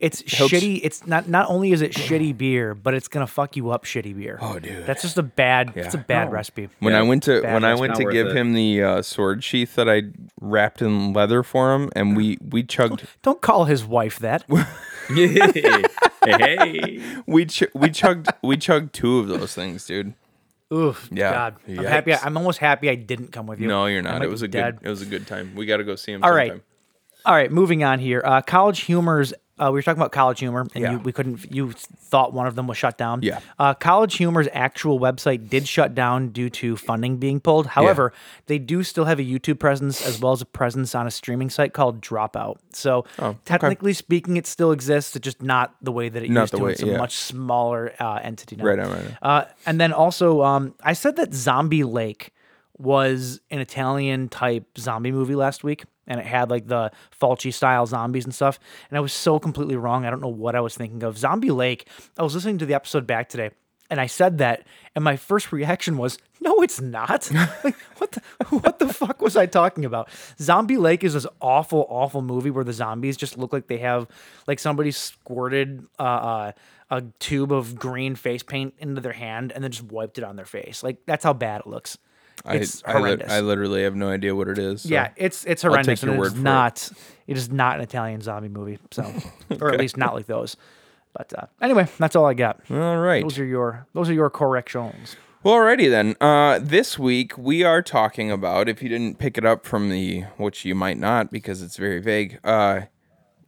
[0.00, 0.80] It's Helps- shitty.
[0.82, 1.28] It's not.
[1.28, 3.84] Not only is it shitty beer, but it's gonna fuck you up.
[3.84, 4.38] Shitty beer.
[4.42, 4.84] Oh, dude.
[4.86, 5.72] That's just a bad.
[5.76, 6.32] It's a bad Oh.
[6.32, 6.68] recipe.
[6.80, 8.36] When Yeah, I went to bad when I went to give it.
[8.36, 10.02] him the uh, sword sheath that I
[10.40, 14.44] wrapped in leather for him, and we we chugged Don't call his wife that.
[15.08, 15.84] hey,
[16.26, 17.02] hey.
[17.26, 20.14] we ch- we chugged we chugged two of those things, dude.
[20.72, 21.08] Oof.
[21.12, 21.30] Yeah.
[21.32, 21.56] God.
[21.68, 22.10] I'm happy.
[22.12, 22.26] Yikes.
[22.26, 23.68] I'm almost happy I didn't come with you.
[23.68, 24.22] No, you're not.
[24.22, 24.80] It was a dead.
[24.80, 25.52] good it was a good time.
[25.54, 26.24] We got to go see him.
[26.24, 26.60] All right.
[27.24, 28.22] All right, moving on here.
[28.24, 29.32] Uh, college humors.
[29.56, 30.92] Uh, we were talking about college humor, and Yeah.
[30.92, 31.50] you, we couldn't.
[31.54, 33.20] You thought one of them was shut down.
[33.22, 33.38] Yeah.
[33.56, 37.68] Uh, college humor's actual website did shut down due to funding being pulled.
[37.68, 38.12] However,
[38.46, 41.50] they do still have a YouTube presence as well as a presence on a streaming
[41.50, 42.56] site called Dropout.
[42.72, 43.04] So
[43.44, 45.14] technically speaking, it still exists.
[45.14, 46.62] It's just not the way that it Not used to.
[46.64, 46.96] way- it's a yeah.
[46.98, 48.64] much smaller uh, entity now.
[48.64, 49.30] Right on, right on.
[49.30, 52.32] Uh, and then also, um, I said that Zombie Lake
[52.78, 57.86] was an Italian type zombie movie last week, and it had like the Fulci style
[57.86, 58.58] zombies and stuff.
[58.90, 60.04] And I was so completely wrong.
[60.04, 61.18] I don't know what I was thinking of.
[61.18, 61.88] Zombie Lake.
[62.18, 63.50] I was listening to the episode back today,
[63.90, 67.30] and I said that, and my first reaction was, "No, it's not.
[67.64, 70.08] like, what the what the fuck was I talking about?"
[70.40, 74.08] Zombie Lake is this awful, awful movie where the zombies just look like they have
[74.46, 76.52] like somebody squirted uh, uh,
[76.90, 80.36] a tube of green face paint into their hand and then just wiped it on
[80.36, 80.82] their face.
[80.82, 81.98] Like that's how bad it looks.
[82.46, 83.30] It's I, I, horrendous.
[83.32, 84.82] I literally have no idea what it is.
[84.82, 86.00] so- yeah, it's it's I'll horrendous.
[86.00, 86.44] take your and word it's for it.
[86.44, 86.92] not.
[87.26, 88.78] It is not an Italian zombie movie.
[88.90, 89.10] So,
[89.60, 90.56] or at least not like those.
[91.14, 92.60] But uh, anyway, that's all I got.
[92.70, 93.22] All right.
[93.22, 95.16] Those are your those are your corrections.
[95.44, 96.16] Well, alrighty then.
[96.22, 100.22] Uh, this week we are talking about, if you didn't pick it up from the,
[100.38, 102.40] which you might not because it's very vague.
[102.42, 102.82] Uh,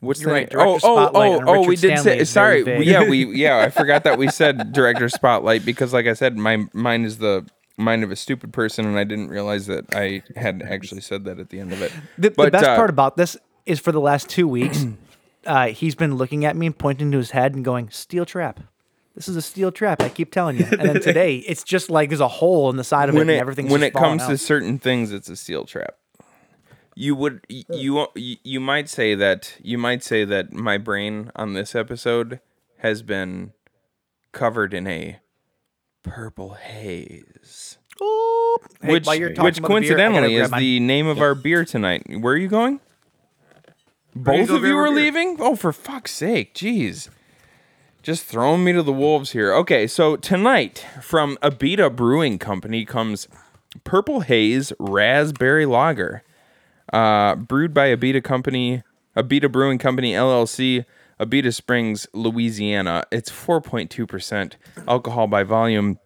[0.01, 0.61] what's You're the right, name?
[0.61, 2.25] Oh, Director oh, Spotlight oh, oh, we did Stanley say.
[2.25, 3.61] Sorry, yeah, we yeah.
[3.61, 7.47] I forgot that we said director spotlight because, like I said, my mine is the
[7.77, 11.39] mind of a stupid person, and I didn't realize that I had actually said that
[11.39, 11.93] at the end of it.
[12.19, 14.85] The, the best uh, part about this is for the last two weeks,
[15.47, 18.61] uh, he's been looking at me and pointing to his head and going, "Steel trap."
[19.15, 20.03] This is a steel trap.
[20.03, 20.67] I keep telling you.
[20.71, 23.29] And then today, it's just like there's a hole in the side of it, when
[23.29, 25.97] and it everything's when just it comes falling to certain things, it's a steel trap.
[26.95, 31.53] You would you you you might say that you might say that my brain on
[31.53, 32.41] this episode
[32.79, 33.53] has been
[34.33, 35.19] covered in a
[36.07, 37.79] purple haze,
[38.83, 41.35] Hey, which while you're talking which the beer, coincidentally is my- the name of our
[41.35, 42.05] beer tonight.
[42.21, 42.81] Where are you going?
[44.15, 45.37] Both of you are leaving?
[45.41, 46.55] Oh, for fuck's sake!
[46.55, 47.11] Jeez.
[48.03, 49.53] Just throwing me to the wolves here.
[49.53, 53.27] Okay, so tonight from Abita Brewing Company comes
[53.85, 56.23] Purple Haze Raspberry Lager,
[56.93, 58.85] uh, brewed by Abita Company,
[59.17, 60.85] Abita Brewing Company LLC,
[61.19, 63.05] Abita Springs, Louisiana.
[63.11, 64.53] It's 4.2%
[64.87, 65.99] alcohol by volume,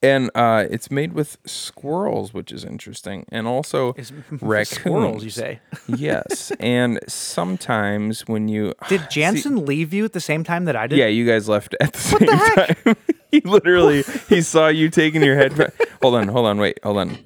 [0.00, 3.94] and uh, it's made with squirrels, which is interesting, and also
[4.30, 4.68] raccoons.
[4.68, 5.60] Squirrels, you say?
[5.88, 10.86] yes, and sometimes when you Did Jansen leave you at the same time that I
[10.86, 10.98] did?
[10.98, 12.96] yeah, you guys left at the same time.
[13.32, 15.52] he literally he saw you taking your head.
[16.00, 17.18] hold on, hold on, wait, hold on.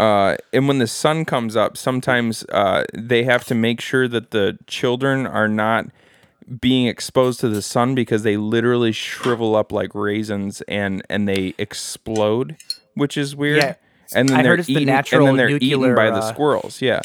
[0.00, 4.30] Uh, and when the sun comes up, sometimes uh, they have to make sure that
[4.30, 5.86] the children are not
[6.60, 11.54] being exposed to the sun because they literally shrivel up like raisins and and they
[11.58, 12.56] explode,
[12.94, 13.58] which is weird.
[13.58, 13.74] Yeah.
[14.14, 16.06] And then I they're heard it's the eaten, natural and then they're eaten nuclear, by
[16.10, 16.80] the uh, squirrels.
[16.80, 17.00] Yeah,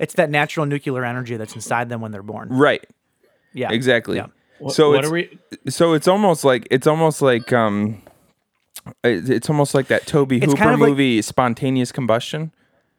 [0.00, 2.48] It's that natural nuclear energy that's inside them when they're born.
[2.50, 2.84] right.
[3.52, 3.70] Yeah.
[3.72, 4.16] Exactly.
[4.16, 4.26] Yeah.
[4.70, 5.38] So what it's, are we?
[5.68, 8.02] so it's almost like it's almost like um
[9.04, 12.52] it's almost like that Tobe It's Hooper kind of like- movie spontaneous combustion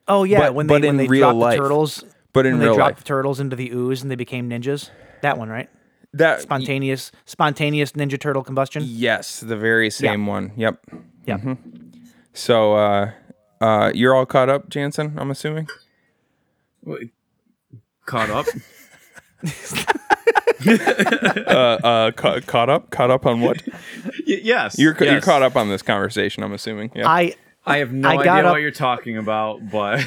[0.08, 1.56] Oh yeah, But- when but they when in they real dropped life.
[1.58, 2.04] the turtles.
[2.32, 2.98] But in when real they dropped life.
[2.98, 4.90] the turtles into the ooze and they became ninjas.
[5.22, 5.68] That one, right?
[6.14, 8.82] That Spontaneous, spontaneous Ninja Turtle combustion.
[8.86, 10.82] yes the very same one yep
[11.26, 11.54] Yeah.
[12.32, 13.10] so uh
[13.60, 15.68] uh you're all caught up Jansen I'm assuming
[18.06, 18.46] Caught up.
[20.66, 23.62] uh uh ca- caught up caught up on what
[24.26, 24.78] Y- yes.
[24.78, 28.08] you're ca- you're caught up on this conversation I'm assuming yeah I I have no
[28.08, 30.04] I got idea up- what you're talking about, but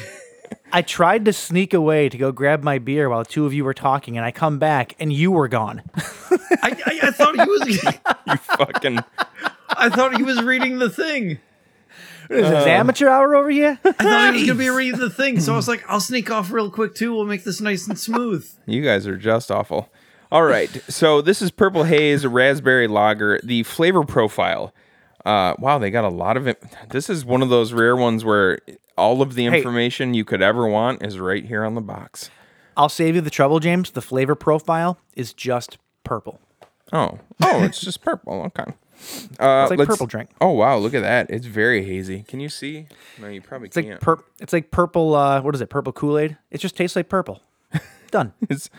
[0.72, 3.74] I tried to sneak away to go grab my beer while two of you were
[3.74, 5.82] talking, and I come back and you were gone.
[6.62, 7.68] I, I, I thought he was.
[8.26, 8.98] you fucking
[9.68, 11.38] I thought he was reading the thing.
[12.28, 13.78] Is Uh, this amateur hour over here?
[13.84, 16.30] I thought he was gonna be reading the thing, so I was like, I'll sneak
[16.30, 17.14] off real quick too.
[17.14, 18.48] We'll make this nice and smooth.
[18.66, 19.88] You guys are just awful.
[20.32, 20.70] All right.
[20.88, 23.38] So this is Purple Haze Raspberry Lager.
[23.44, 24.74] The flavor profile.
[25.24, 26.62] Uh, wow, they got a lot of it.
[26.90, 28.58] This is one of those rare ones where
[28.96, 32.30] all of the information you could ever want is right here on the box.
[32.76, 33.90] I'll save you the trouble, James.
[33.92, 36.40] The flavor profile is just purple.
[36.92, 38.42] Oh, oh, it's just purple.
[38.46, 38.64] Okay.
[39.38, 40.30] Uh, It's like let's- purple drink.
[40.40, 41.28] Oh wow, look at that!
[41.28, 42.22] It's very hazy.
[42.26, 42.86] Can you see?
[43.20, 44.00] No, you probably It's like can't.
[44.00, 45.14] pur- It's like purple.
[45.14, 45.68] Uh, what is it?
[45.68, 46.38] Purple Kool Aid.
[46.50, 47.42] It just tastes like purple.
[48.10, 48.32] Done.
[48.48, 48.70] It's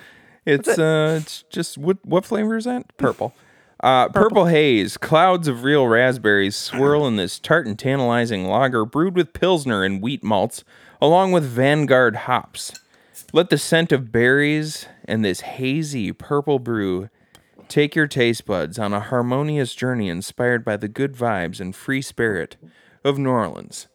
[0.43, 2.97] it's uh it's just what what flavor is that?
[2.97, 3.35] Purple.
[3.79, 4.45] Uh, purple.
[4.45, 9.83] haze, clouds of real raspberries swirl in this tart and tantalizing lager brewed with pilsner
[9.83, 10.63] and wheat malts,
[10.99, 12.73] along with Vanguard hops.
[13.33, 17.09] Let the scent of berries and this hazy purple brew
[17.67, 22.01] take your taste buds on a harmonious journey inspired by the good vibes and free
[22.01, 22.55] spirit
[23.03, 23.87] of New Orleans.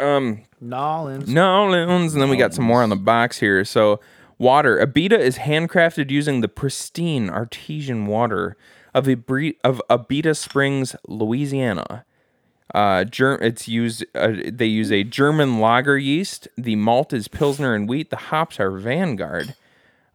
[0.00, 1.28] Um, Nolans.
[1.28, 2.14] New Orleans.
[2.14, 3.64] And then we got some more on the box here.
[3.64, 4.00] So,
[4.38, 4.78] water.
[4.78, 8.56] Abita is handcrafted using the pristine artesian water
[8.98, 12.04] of Abri- of Abita Springs, Louisiana.
[12.74, 14.04] Uh, ger- it's used.
[14.14, 16.48] Uh, they use a German lager yeast.
[16.56, 18.10] The malt is Pilsner and wheat.
[18.10, 19.54] The hops are Vanguard.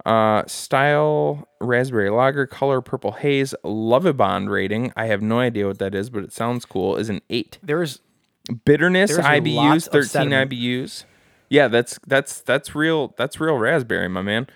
[0.05, 4.91] Uh, style raspberry lager, color purple haze, Lovibond rating.
[4.97, 6.97] I have no idea what that is, but it sounds cool.
[6.97, 7.57] Is an eight.
[7.63, 7.99] There is
[8.65, 10.31] Bitterness There's IBUs thirteen.
[10.31, 11.05] IBUs.
[11.49, 13.13] Yeah, that's that's that's real.
[13.17, 14.47] That's real raspberry, my man.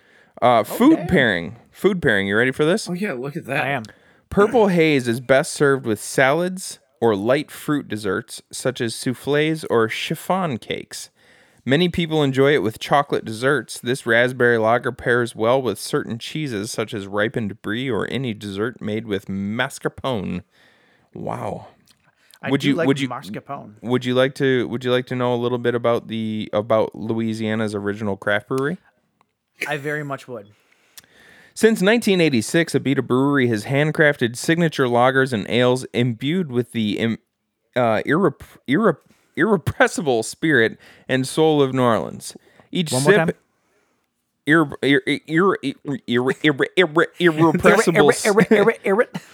[0.42, 1.56] Uh, food pairing.
[1.72, 2.28] Food pairing.
[2.28, 2.90] You ready for this?
[2.90, 3.64] Oh yeah, look at that.
[3.64, 3.84] I am.
[4.30, 9.88] Purple haze is best served with salads or light fruit desserts such as souffles or
[9.90, 11.10] chiffon cakes.
[11.66, 13.80] Many people enjoy it with chocolate desserts.
[13.80, 18.82] This raspberry lager pairs well with certain cheeses such as ripened brie or any dessert
[18.82, 20.44] made with mascarpone.
[21.14, 21.68] Wow.
[22.42, 23.82] I Would you- like would you- mascarpone?
[23.82, 26.96] Would you like to would you like to know a little bit about the about
[26.96, 28.78] Louisiana's original craft brewery?
[29.68, 30.52] I very much would.
[31.58, 37.18] Since 1986, Abita Brewery has handcrafted signature lagers and ales imbued with the
[37.76, 39.00] uh, irrep- irrep-
[39.36, 40.78] irrepressible spirit
[41.10, 42.38] and soul of New Orleans.
[42.72, 43.32] Each One more sip, time.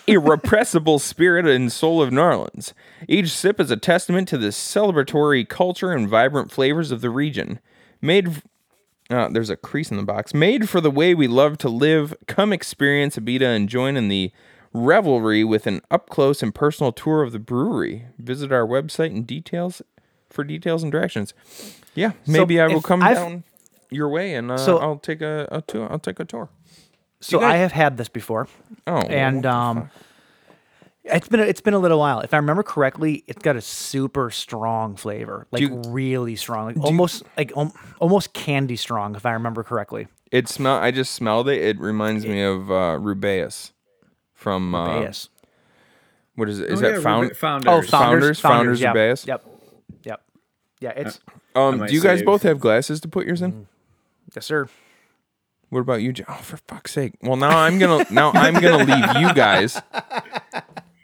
[0.08, 2.74] irrepressible spirit and soul of New Orleans.
[3.10, 7.60] Each sip is a testament to the celebratory culture and vibrant flavors of the region.
[8.02, 8.42] Made
[9.10, 10.34] uh, there's a crease in the box.
[10.34, 12.13] Made for the way we love to live.
[12.28, 14.32] Come experience Abita and join in the
[14.74, 18.06] revelry with an up close and personal tour of the brewery.
[18.18, 19.82] Visit our website and details
[20.30, 21.34] for details and directions.
[21.96, 23.44] Yeah, maybe I will come I've- down
[23.92, 25.88] your way and uh, So- I'll take a, a tour.
[25.92, 26.50] I'll take a tour.
[27.22, 28.48] So guys- I have had this before.
[28.88, 29.89] Oh, and um?
[31.06, 32.22] It's been a, it's been a little while.
[32.22, 36.78] If I remember correctly, it's got a super strong flavor, like you- really strong, like
[36.78, 39.13] almost like um, almost candy strong.
[39.16, 40.78] If I remember correctly, it smell.
[40.78, 41.62] I just smelled it.
[41.62, 43.72] It reminds me of uh, Rubaeus
[44.34, 45.28] from uh, Bayes.
[46.36, 46.70] what is it?
[46.72, 47.24] Is Oh, that yeah, found?
[47.24, 47.68] Rube- Founders.
[47.70, 48.94] Oh, Founders- founders, Founders yeah.
[48.94, 49.28] Bayes?
[49.28, 49.46] Yep,
[50.06, 50.22] yep,
[50.80, 50.89] yeah.
[50.96, 51.20] It's
[51.54, 53.68] Um, do you guys save- both have glasses to put yours in?
[54.34, 54.70] yes, sir.
[55.70, 56.28] What about you, John?
[56.30, 57.13] Oh, for fuck's sake!
[57.22, 59.82] Well, now I'm gonna now I'm gonna leave you guys.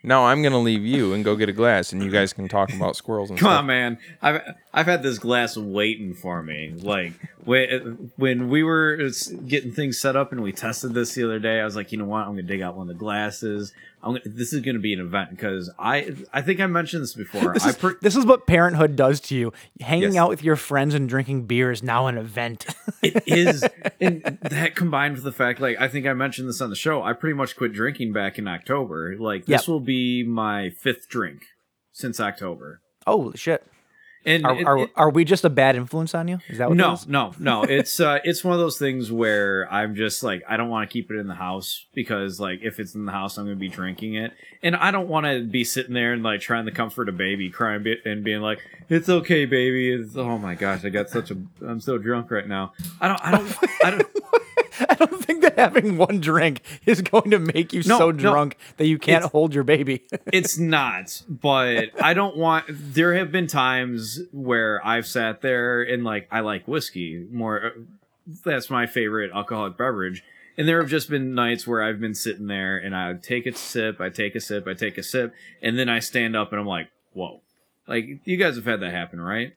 [0.04, 2.74] Now I'm gonna leave you and go get a glass, and you guys can talk
[2.74, 3.60] about squirrels and Come stuff.
[3.60, 3.98] on, man.
[4.22, 4.42] I've
[4.74, 6.74] I've had this glass waiting for me.
[6.76, 9.10] Like when when we were
[9.46, 11.98] getting things set up and we tested this the other day, I was like, you
[11.98, 12.22] know what?
[12.22, 13.74] I'm gonna dig out one of the glasses.
[14.02, 17.14] I'm gonna, this is gonna be an event because I I think I mentioned this
[17.14, 17.54] before.
[17.54, 19.52] This I is, per- this is what parenthood does to you.
[19.82, 20.16] Hanging Yes.
[20.18, 22.66] out with your friends and drinking beer is now an event.
[23.04, 23.64] it is
[24.02, 27.02] and that combined with the fact like i think i mentioned this on the show
[27.02, 29.68] i pretty much quit drinking back in october like this Yep.
[29.70, 31.44] will be my fifth drink
[31.94, 33.64] since october Holy shit!
[34.30, 36.40] And Are, it- are, it- are we just a bad influence on you?
[36.48, 37.64] Is that what no no no.
[37.80, 40.94] It's uh it's one of those things where i'm just like i don't want to
[40.94, 43.68] keep it in the house because like if it's in the house i'm gonna be
[43.70, 44.32] drinking it.
[44.64, 47.50] And i don't want to be sitting there and like trying to comfort a baby
[47.50, 49.92] crying and being like it's okay baby.
[49.92, 51.38] It's, oh my gosh i got such a
[51.68, 52.74] i'm so drunk right now.
[53.02, 54.08] I don't i don't i don't
[54.90, 58.18] I don't think that having one drink is going to make you No, so no.
[58.18, 60.04] drunk that you can't hold your baby.
[60.34, 66.04] it's not but i don't want there have been times where i've sat there and
[66.04, 67.74] like i like whiskey more
[68.46, 70.24] that's my favorite alcoholic beverage
[70.58, 73.54] and there have just been nights where i've been sitting there and i take a
[73.56, 76.60] sip i take a sip i take a sip and then i stand up and
[76.62, 77.42] i'm like whoa
[77.88, 79.54] like you guys have had that happen right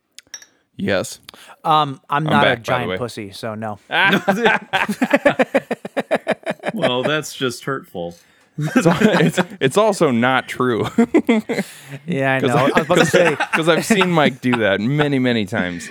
[0.76, 1.20] Yes.
[1.64, 3.78] Um, I'm not back, a giant pussy, so no.
[6.74, 8.16] well that's just hurtful
[8.56, 10.87] It's, it's, it's also not true
[12.06, 12.56] Yeah, I know.
[12.56, 15.88] I was about to say, because I've seen Mike do that many, many times.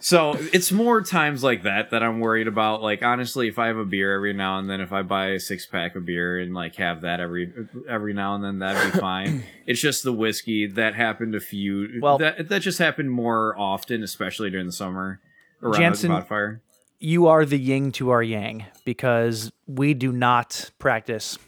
[0.00, 2.82] So it's more times like that that I'm worried about.
[2.82, 5.40] Like honestly, if I have a beer every now and then, if I buy a
[5.40, 7.52] six pack of beer and like have that every
[7.88, 9.42] every now and then, that'd be fine.
[9.66, 11.98] it's just the whiskey that happened a few.
[12.00, 15.20] Well- that that just happened more often, especially during the summer
[15.62, 16.62] around Jansen- the bonfire.
[17.00, 21.38] you are the yin to our yang because we do not practice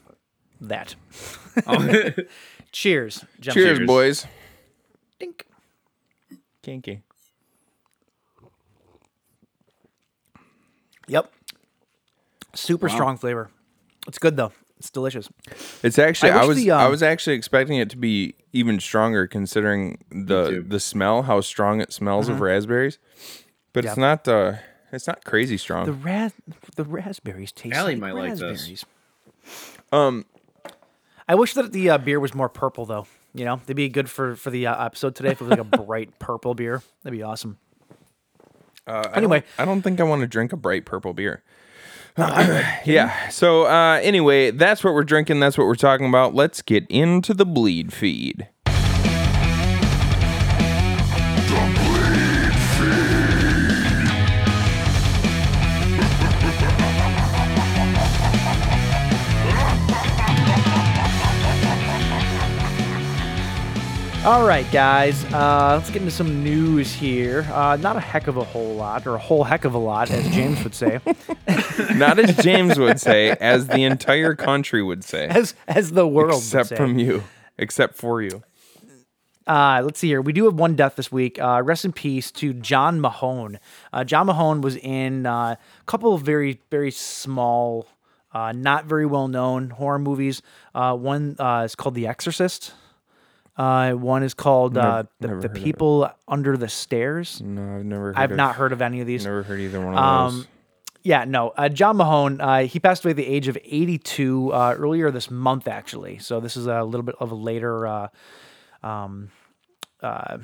[0.60, 0.96] that.
[1.68, 1.78] Oh,
[2.72, 3.24] Cheers.
[3.38, 3.76] gentlemen.
[3.76, 4.26] Cheers, boys.
[5.20, 5.46] Dink.
[6.62, 7.02] Kinky.
[11.10, 11.30] Yep.
[12.54, 13.50] Super strong flavor.
[14.08, 14.52] It's good though.
[14.78, 15.28] It's delicious.
[15.82, 18.80] It's actually I I, was the, I um, was actually expecting it to be even
[18.80, 22.98] stronger considering the the smell, how strong it smells of raspberries.
[23.72, 24.00] But it's Mm-hmm.
[24.00, 24.52] Not uh
[24.92, 25.84] it's not crazy strong.
[25.86, 26.32] The ras
[26.76, 28.42] the raspberries taste Allie like might like this.
[28.42, 28.84] raspberries.
[29.92, 30.24] um
[31.28, 33.06] I wish that the uh, beer was more purple though.
[33.34, 35.60] You know, it'd be good for for the uh, episode today if it was like
[35.60, 36.82] a bright purple beer.
[37.02, 37.58] That'd be awesome.
[38.90, 39.40] Uh, I Anyway.
[39.40, 41.42] don't, I don't think I want to drink a bright purple beer.
[42.18, 43.28] yeah.
[43.28, 46.34] So uh anyway, that's what we're drinking, that's what we're talking about.
[46.34, 48.48] Let's get into the bleed feed.
[64.22, 65.24] All right, guys.
[65.32, 67.48] Uh, let's get into some news here.
[67.52, 70.10] Uh, not a heck of a whole lot, or a whole heck of a lot,
[70.10, 71.00] as James would say,
[71.94, 75.26] Not as James would say, as the entire country would say.
[75.28, 76.76] as as the world would except say.
[76.76, 77.24] from you.
[77.56, 78.42] Except for you.
[79.46, 80.20] Uh, let's see here.
[80.20, 81.40] We do have one death this week.
[81.40, 83.58] Uh, rest in peace to John Mahon.
[83.90, 85.32] Uh, John Mahon was in uh,
[85.80, 87.88] a couple of very, very small,
[88.32, 90.42] uh, not very well known horror movies.
[90.74, 92.72] Uh, one uh, is called The Exorcist.
[93.60, 95.48] Uh, one is called uh, The, never the.
[95.50, 97.42] People Under the Stairs.
[97.42, 99.22] No, I've never heard I've of, not heard of any of these.
[99.22, 100.40] never heard either one of those.
[100.40, 100.48] Um,
[101.02, 101.50] yeah, no.
[101.50, 105.30] Uh, John Mahon, uh, he passed away at the age of 82 uh, earlier this
[105.30, 106.18] month, actually.
[106.20, 108.08] So this is a little bit of a later uh,
[108.82, 109.30] um,
[110.02, 110.38] uh,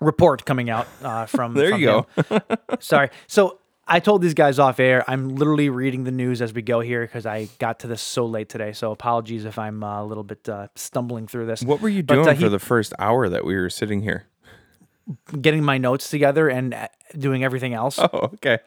[0.00, 1.52] report coming out uh, from.
[1.60, 2.40] There from you him.
[2.80, 3.10] Sorry.
[3.26, 3.59] So
[3.90, 5.04] I told these guys off air.
[5.08, 8.24] I'm literally reading the news as we go here because I got to this so
[8.24, 8.72] late today.
[8.72, 11.62] So apologies if I'm uh, a little bit uh, stumbling through this.
[11.62, 14.26] What were you But, doing uh, for the first hour that we were sitting here?
[15.40, 16.86] getting my notes together and uh,
[17.18, 17.98] doing everything else.
[18.12, 18.58] Oh, okay.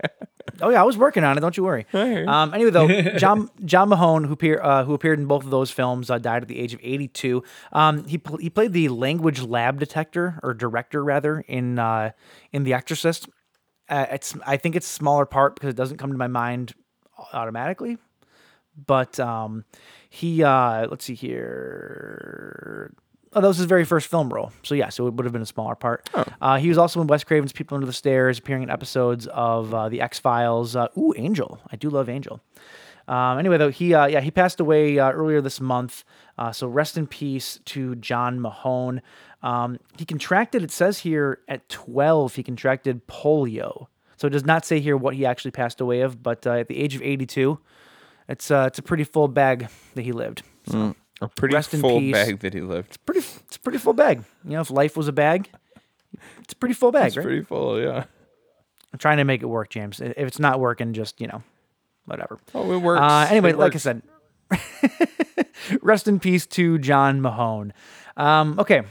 [0.61, 1.41] Oh yeah, I was working on it.
[1.41, 1.85] Don't you worry.
[1.93, 5.71] Um, anyway, though, John John Mahon, who appear, uh, who appeared in both of those
[5.71, 7.43] films, uh, died at the age of 82.
[7.71, 12.11] Um, he pl- he played the language lab detector or director rather in uh,
[12.51, 13.29] in The Exorcist.
[13.89, 16.73] Uh, it's I think it's a smaller part because it doesn't come to my mind
[17.33, 17.97] automatically.
[18.87, 19.65] But um,
[20.09, 22.93] he uh, let's see here.
[23.35, 24.51] Oh, that was his very first film role.
[24.61, 26.07] So yeah, so it would have been a smaller part.
[26.39, 29.73] Uh, he was also in Wes Craven's People Under the Stairs, appearing in episodes of
[29.73, 30.75] uh, the X Files.
[30.75, 31.59] Uh, ooh, Angel.
[31.71, 32.41] I do love Angel.
[33.07, 36.03] Um, anyway, though he uh, yeah he passed away uh, earlier this month.
[36.37, 39.01] Uh, so rest in peace to John Mahon.
[39.43, 40.63] Um, he contracted.
[40.63, 43.87] It says here at twelve he contracted polio.
[44.17, 46.67] So it does not say here what he actually passed away of, but uh, at
[46.69, 47.59] the age of eighty-two,
[48.29, 50.43] it's uh, it's a pretty full bag that he lived.
[50.67, 52.87] So A pretty full bag that he lived.
[52.87, 54.23] It's pretty it's a pretty full bag.
[54.45, 55.49] You know, if life was a bag,
[56.41, 57.23] it's a pretty full bag, It's right?
[57.23, 58.05] pretty full, yeah.
[58.93, 59.99] I'm trying to make it work, James.
[59.99, 61.43] If it's not working, just you know,
[62.05, 62.37] whatever.
[62.55, 63.01] Oh, it works.
[63.01, 64.03] Uh, anyway, It like I said,
[65.81, 67.73] rest in peace to John Mahon.
[68.15, 68.83] Um, okay.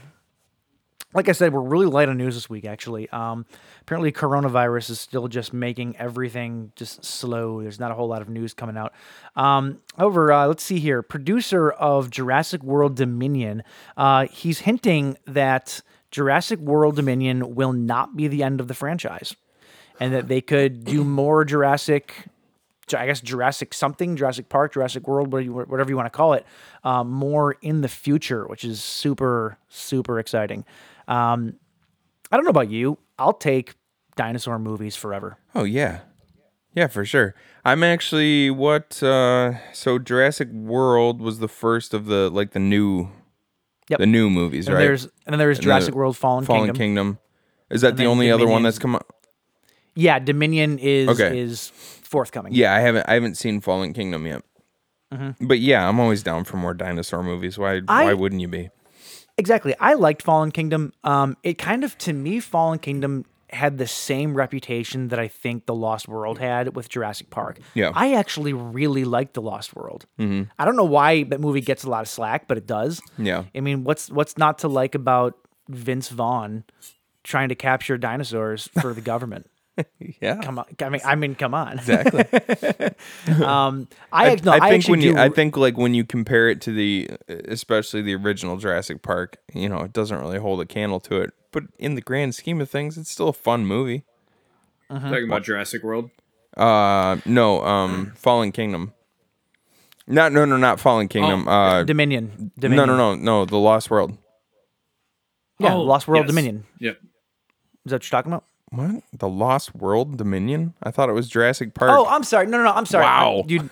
[1.15, 3.09] Like I said, we're really light on news this week, actually.
[3.11, 3.45] Um,
[3.83, 7.61] apparently, coronavirus is still just making everything just slow.
[7.63, 8.95] There's not a whole lot of news coming out.
[9.37, 11.03] Um, however, uh, let's see here.
[11.03, 13.63] Producer of Jurassic World Dominion,
[13.97, 19.37] uh, he's hinting that Jurassic World Dominion will not be the end of the franchise
[20.01, 22.29] and that they could do more Jurassic
[22.95, 26.35] I guess Jurassic something, Jurassic Park, Jurassic World, whatever you, whatever you want to call
[26.35, 26.45] it,
[26.85, 30.65] um, more in the future, which is super, super exciting.
[31.13, 31.55] Um,
[32.31, 32.99] I don't know about you.
[33.19, 33.75] I'll take
[34.17, 35.37] dinosaur movies forever.
[35.55, 36.01] Oh yeah,
[36.75, 37.35] yeah for sure.
[37.65, 39.03] I'm actually what?
[39.03, 43.09] uh So Jurassic World was the first of the like the new,
[43.89, 43.99] Yep.
[43.99, 44.83] the new movies, And right?
[44.85, 47.19] there's and then there's And Jurassic the World Fallen, Fallen Kingdom.
[47.71, 49.07] Is that the then only other one that's come out?
[49.95, 51.39] Yeah, Dominion is Okay.
[51.39, 51.69] is
[52.03, 52.53] forthcoming.
[52.55, 53.07] Yeah, I haven't.
[53.09, 54.43] I haven't seen Fallen Kingdom yet.
[55.41, 57.59] But yeah, I'm always down for more dinosaur movies.
[57.59, 57.81] Why?
[57.81, 57.91] Mm-hmm.
[57.91, 58.71] I- why wouldn't you be?
[59.39, 59.75] Exactly.
[59.81, 60.93] I liked Fallen Kingdom.
[61.05, 65.67] Um, it kind of to me, Fallen Kingdom had the same reputation that I think
[65.67, 67.59] The Lost World had with Jurassic Park.
[67.75, 67.93] Yeah.
[67.95, 70.07] I actually really liked The Lost World.
[70.19, 70.51] Mm-hmm.
[70.59, 73.03] I don't know why that movie gets a lot of slack, but it does.
[73.19, 73.45] Yeah.
[73.55, 75.37] I mean, what's what's not to like about
[75.69, 76.65] Vince Vaughn
[77.25, 79.49] trying to capture dinosaurs for the government?
[80.21, 80.37] Yeah.
[80.43, 80.67] Come on.
[80.81, 81.79] I mean, I mean, come on.
[81.79, 82.25] Exactly.
[83.45, 85.95] Um, I, I, ac- no, I I think actually when you, I think like when
[85.95, 90.39] you compare it to the, especially the original Jurassic Park, you know, it doesn't really
[90.39, 91.33] hold a candle to it.
[91.53, 94.05] But in the grand scheme of things, it's still a fun movie.
[94.91, 95.09] Uh-huh.
[95.09, 96.11] Talking about Jurassic World.
[96.57, 98.93] Uh, no, um, Fallen Kingdom.
[100.07, 101.49] Not, no, no, not Fallen Kingdom.
[101.49, 102.33] uh, Dominion.
[102.39, 102.87] no, Dominion.
[102.89, 104.17] no, no, no, The Lost World.
[105.59, 106.29] Yeah, Oh, Lost World yes.
[106.31, 106.65] Dominion.
[106.81, 106.99] Yep.
[107.01, 108.45] Is that what you're talking about?
[108.73, 109.03] What?
[109.13, 110.75] The Lost World Dominion?
[110.83, 111.91] I thought it was Jurassic Park.
[111.93, 112.47] Oh, I'm sorry.
[112.47, 112.73] No, no, no.
[112.73, 113.45] I'm sorry, Wow.
[113.47, 113.71] dude.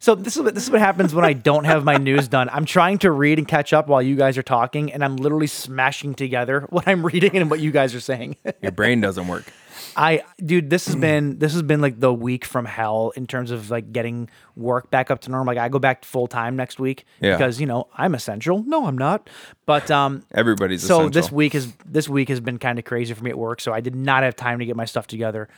[0.00, 2.48] So this is what this is what happens when I don't have my news done.
[2.50, 5.48] I'm trying to read and catch up while you guys are talking, and I'm literally
[5.48, 8.36] smashing together what I'm reading and what you guys are saying.
[8.62, 9.52] Your brain doesn't work.
[9.96, 13.50] I, dude, this has been this has been like the week from hell in terms
[13.50, 15.54] of like getting work back up to normal.
[15.54, 17.36] Like I go back full time next week Yeah.
[17.36, 18.62] because you know I'm essential.
[18.64, 19.28] No, I'm not.
[19.66, 21.10] But um, Everybody's so essential.
[21.10, 23.60] this week is this week has been kind of crazy for me at work.
[23.60, 25.48] So I did not have time to get my stuff together.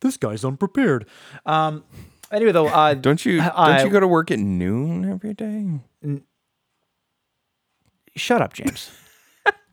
[0.00, 1.06] This guy's unprepared.
[1.46, 1.84] Um,
[2.32, 3.38] anyway, though, uh, Don't you?
[3.40, 5.80] Don't you go to work at noon every day?
[8.16, 8.90] Shut up, James.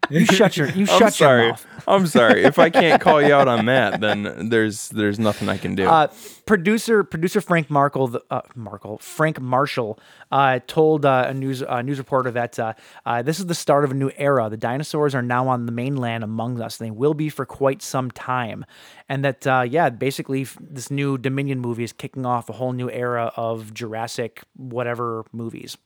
[0.09, 1.43] You shut your you I'm shut sorry.
[1.43, 1.65] your mouth.
[1.87, 2.43] I'm sorry.
[2.43, 5.87] If I can't call you out on that, then there's there's nothing I can do.
[5.87, 6.07] Uh,
[6.45, 9.99] producer producer Frank Markle, the, uh, Markle Frank Marshall,
[10.31, 12.73] uh, told uh, a news uh, news reporter that uh,
[13.05, 14.49] uh, this is the start of a new era.
[14.49, 16.77] The dinosaurs are now on the mainland among us.
[16.77, 18.65] They will be for quite some time,
[19.07, 22.89] and that uh, yeah, basically this new Dominion movie is kicking off a whole new
[22.89, 25.77] era of Jurassic whatever movies.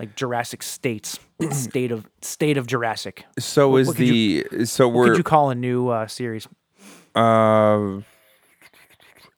[0.00, 1.18] Like Jurassic States,
[1.50, 3.24] state of state of Jurassic.
[3.38, 6.48] so is what the so What we're could you call a new uh, series?
[7.14, 8.00] uh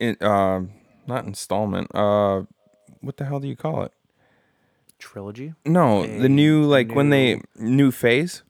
[0.01, 0.63] in, uh
[1.07, 1.95] not installment.
[1.95, 2.43] Uh
[3.03, 3.93] what the hell do you call it?
[4.99, 8.43] Trilogy No, the new like when they new phase.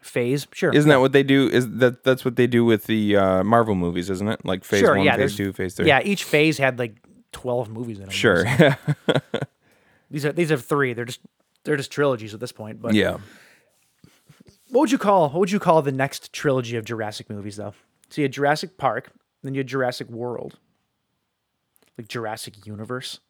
[0.00, 0.46] phase?
[0.52, 0.72] Sure.
[0.72, 1.48] Isn't that what they do?
[1.48, 4.42] Is that that's what they do with the uh Marvel movies, isn't it?
[4.44, 5.86] Like phase sure, one, yeah, phase two, phase three.
[5.86, 6.96] Yeah, each phase had like
[7.32, 8.12] twelve movies in it.
[8.12, 8.44] Sure.
[10.10, 10.92] These are these are three.
[10.92, 11.20] They're just
[11.64, 12.80] they're just trilogies at this point.
[12.80, 13.18] But yeah.
[14.68, 17.74] what would you call what would you call the next trilogy of Jurassic movies though?
[18.10, 20.58] So you had Jurassic Park, then you had Jurassic World,
[21.96, 23.20] like Jurassic Universe,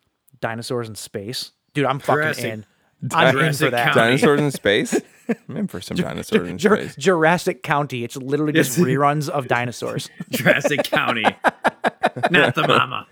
[0.40, 1.52] dinosaurs in space.
[1.74, 2.66] Dude, I'm fucking in.
[3.12, 3.94] I'm in for that.
[3.94, 4.00] County.
[4.00, 5.00] Dinosaurs in space.
[5.48, 6.96] I'm in for some dinosaurs in Jur- space.
[6.96, 8.04] Jurassic County.
[8.04, 10.10] It's literally just reruns of dinosaurs.
[10.30, 11.22] Jurassic County.
[12.30, 13.06] Not the mama.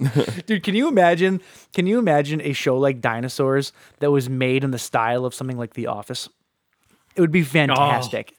[0.46, 1.40] Dude, can you imagine?
[1.74, 5.58] Can you imagine a show like Dinosaurs that was made in the style of something
[5.58, 6.28] like The Office?
[7.16, 8.32] It would be fantastic.
[8.32, 8.36] Oh.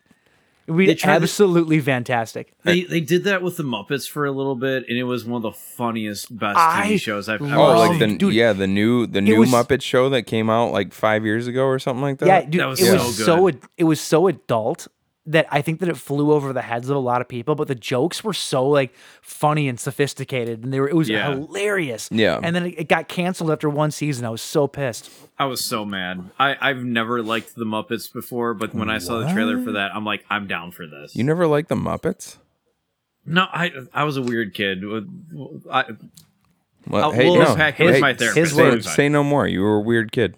[0.68, 2.54] It would They be tried to- absolutely fantastic.
[2.64, 5.38] They they did that with the Muppets for a little bit, and it was one
[5.38, 8.00] of the funniest, best I TV shows I've ever Oh, like seen.
[8.12, 11.26] the dude, yeah, the new the new was- Muppet show that came out like five
[11.26, 12.28] years ago or something like that.
[12.28, 13.26] Yeah, dude, That was it so was good.
[13.26, 13.48] so
[13.78, 14.88] it was so adult
[15.28, 17.54] that I think that it flew over the heads of a lot of people.
[17.54, 18.92] But the jokes were so like
[19.22, 21.30] funny and sophisticated, and they were it was Yeah.
[21.32, 22.10] hilarious.
[22.12, 22.40] Yeah.
[22.42, 24.26] and then it, it got canceled after one season.
[24.26, 25.12] I was so pissed.
[25.38, 26.30] I was so mad.
[26.40, 29.92] I I've never liked the Muppets before, but when I saw the trailer for that,
[29.96, 31.16] I'm like, I'm down for this.
[31.16, 32.38] You never liked the Muppets?
[33.24, 34.84] no, I I was a weird kid.
[35.70, 35.86] I,
[36.88, 38.56] Well, I'll- hey, we'll no, unpack it with hey, my therapist.
[38.56, 38.92] Say, words.
[38.92, 39.48] say no more.
[39.48, 40.36] You were a weird kid.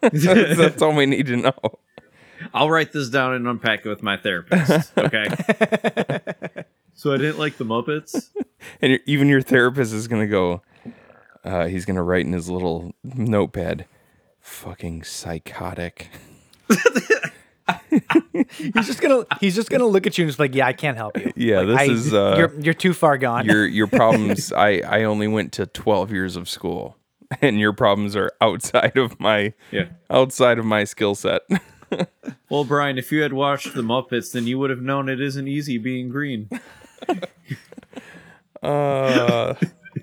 [0.00, 1.52] that's, that's all we need to know.
[2.54, 4.96] I'll write this down and unpack it with my therapist.
[4.96, 5.26] Okay.
[6.94, 8.30] so I didn't like the Muppets.
[8.80, 10.62] And even your therapist is gonna go.
[11.44, 13.86] Uh, he's gonna write in his little notepad.
[14.40, 16.08] Fucking psychotic.
[18.58, 20.96] He's just gonna he's just gonna look at you and just like, yeah, I can't
[20.96, 21.32] help you.
[21.36, 23.46] Yeah, Like, this I- is, uh, you're you're too far gone.
[23.46, 24.52] Your your problems.
[24.52, 26.96] I I only went to twelve years of school,
[27.40, 29.86] and your problems are outside of my Yeah.
[30.10, 31.42] outside of my skill set.
[32.50, 35.48] Well, Brian, if you had watched the Muppets, then you would have known it isn't
[35.48, 36.48] easy being green.
[38.62, 39.54] Uh,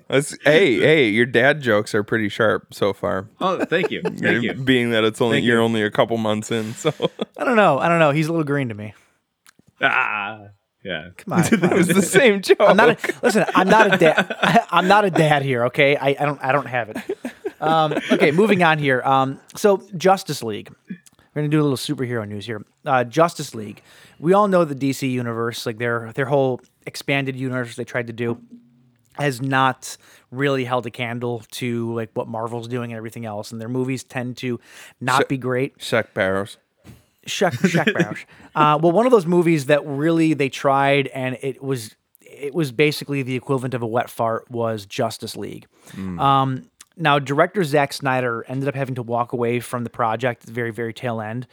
[0.08, 3.28] that's, hey hey, your dad jokes are pretty sharp so far.
[3.40, 4.54] Oh, thank you, thank you.
[4.54, 5.64] Being that it's only Thank you're you.
[5.64, 6.92] only a couple months in, so
[7.36, 7.78] I don't know.
[7.78, 8.12] I don't know.
[8.12, 8.94] He's a little green to me.
[9.80, 10.48] Ah,
[10.84, 11.08] yeah.
[11.16, 11.42] Come on.
[11.42, 11.72] come on.
[11.72, 12.58] it was the same joke.
[12.60, 13.44] I'm not a, listen.
[13.54, 14.64] I'm not a dad.
[14.70, 15.64] I'm not a dad here.
[15.66, 16.98] Okay, I, I don't I don't have it.
[17.60, 19.02] Um, okay, moving on here.
[19.02, 20.72] Um, so Justice League.
[21.34, 22.64] We're gonna do a little superhero news here.
[22.84, 23.82] Uh, Justice League.
[24.18, 28.12] We all know the DC universe, like their their whole expanded universe they tried to
[28.12, 28.40] do,
[29.14, 29.96] has not
[30.30, 33.50] really held a candle to like what Marvel's doing and everything else.
[33.52, 34.60] And their movies tend to
[35.00, 35.74] not be great.
[35.78, 36.58] Shuck Barrows.
[37.26, 38.26] Shuck Shuck Baruch.
[38.54, 42.70] Uh, well, one of those movies that really they tried and it was it was
[42.70, 45.66] basically the equivalent of a wet fart was Justice League.
[45.96, 50.46] Um, now, director Zack Snyder ended up having to walk away from the project at
[50.46, 51.46] the very, very tail end,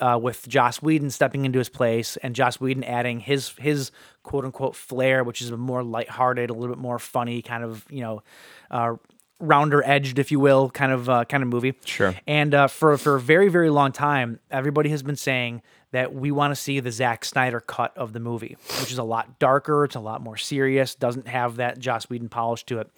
[0.00, 3.90] uh, with Joss Whedon stepping into his place and Joss Whedon adding his his
[4.22, 7.84] quote unquote flair, which is a more lighthearted, a little bit more funny, kind of
[7.90, 8.22] you know,
[8.70, 8.94] uh,
[9.40, 11.74] rounder edged, if you will, kind of uh, kind of movie.
[11.84, 12.14] Sure.
[12.26, 15.62] And uh, for for a very very long time, everybody has been saying
[15.92, 19.04] that we want to see the Zack Snyder cut of the movie, which is a
[19.04, 22.90] lot darker, it's a lot more serious, doesn't have that Joss Whedon polish to it.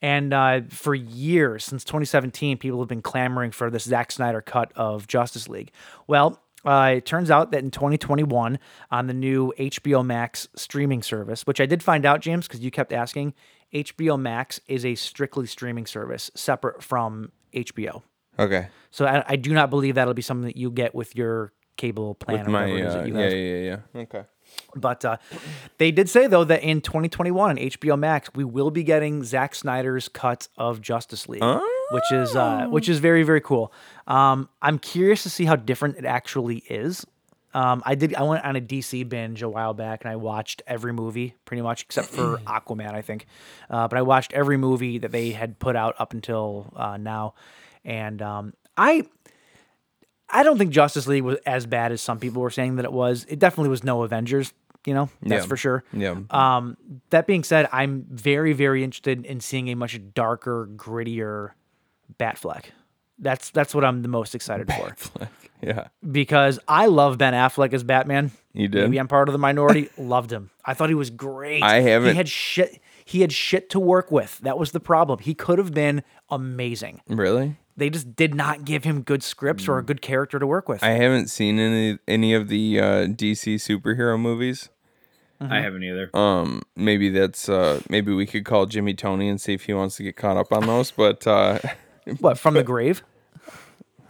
[0.00, 4.72] And uh, for years, since 2017, people have been clamoring for this Zack Snyder cut
[4.76, 5.72] of Justice League.
[6.06, 6.42] Well.
[6.64, 8.58] Uh, it turns out that in 2021,
[8.90, 12.72] on the new HBO Max streaming service, which I did find out, James, because you
[12.72, 13.32] kept asking,
[13.72, 18.02] HBO Max is a strictly streaming service separate from HBO.
[18.38, 18.68] Okay.
[18.90, 22.14] So I, I do not believe that'll be something that you get with your cable
[22.14, 24.00] plan With or my whatever it is uh, yeah, yeah yeah yeah.
[24.02, 24.22] Okay.
[24.74, 25.16] But uh,
[25.78, 29.54] they did say though that in 2021 on HBO Max we will be getting Zack
[29.54, 31.42] Snyder's cut of Justice League,
[31.90, 33.72] which is uh, which is very very cool.
[34.06, 37.06] Um, I'm curious to see how different it actually is.
[37.54, 38.14] Um, I did.
[38.14, 41.62] I went on a DC binge a while back, and I watched every movie pretty
[41.62, 43.26] much except for Aquaman, I think.
[43.70, 47.34] Uh, but I watched every movie that they had put out up until uh, now,
[47.84, 49.06] and um, I
[50.30, 52.92] I don't think Justice League was as bad as some people were saying that it
[52.92, 53.24] was.
[53.28, 54.52] It definitely was no Avengers,
[54.84, 55.48] you know, that's Yeah.
[55.48, 55.84] for sure.
[55.92, 56.16] Yeah.
[56.30, 56.76] Um,
[57.10, 61.50] that being said, I'm very, very interested in seeing a much darker, grittier
[62.18, 62.66] Batfleck.
[63.20, 64.94] That's that's what I'm the most excited for
[65.60, 65.88] yeah.
[66.08, 68.30] because I love Ben Affleck as Batman.
[68.52, 68.82] You did?
[68.84, 69.88] Maybe I'm part of the minority.
[69.98, 70.50] Loved him.
[70.64, 71.62] I thought he was great.
[71.64, 72.80] I haven't- He had shit.
[73.04, 74.38] He had shit to work with.
[74.40, 75.18] That was the problem.
[75.20, 77.00] He could have been amazing.
[77.08, 77.56] Really?
[77.78, 80.82] They just did not give him good scripts or a good character to work with.
[80.82, 84.68] I haven't seen any any of the uh, DC superhero movies.
[85.40, 86.10] I haven't either.
[86.12, 89.96] Um, maybe that's uh, maybe we could call Jimmy Tony and see if he wants
[89.98, 90.90] to get caught up on those.
[90.90, 91.60] But uh,
[92.18, 93.04] what from the grave?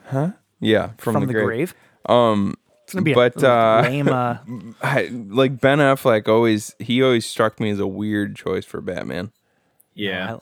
[0.07, 0.31] Huh?
[0.61, 1.45] Yeah, from, From, the, the, grave.
[1.47, 1.75] grave.
[2.07, 2.55] Um,
[2.85, 4.09] It's gonna be but a uh, lame.
[4.09, 4.39] Uh,
[4.83, 9.31] I, like Ben Affleck always he always struck me as a weird choice for Batman.
[9.93, 10.39] Yeah.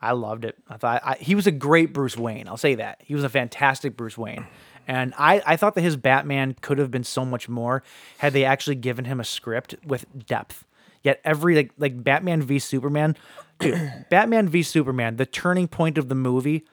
[0.00, 0.56] I, loved it.
[0.68, 2.48] I thought I, he was a great Bruce Wayne.
[2.48, 4.46] I'll say that he was a fantastic Bruce Wayne.
[4.88, 7.82] And I, I thought that his Batman could have been so much more
[8.18, 10.64] had they actually given him a script with depth.
[11.02, 13.16] Yet every like like Batman v Superman,
[13.58, 16.64] dude, Batman v Superman, the turning point of the movie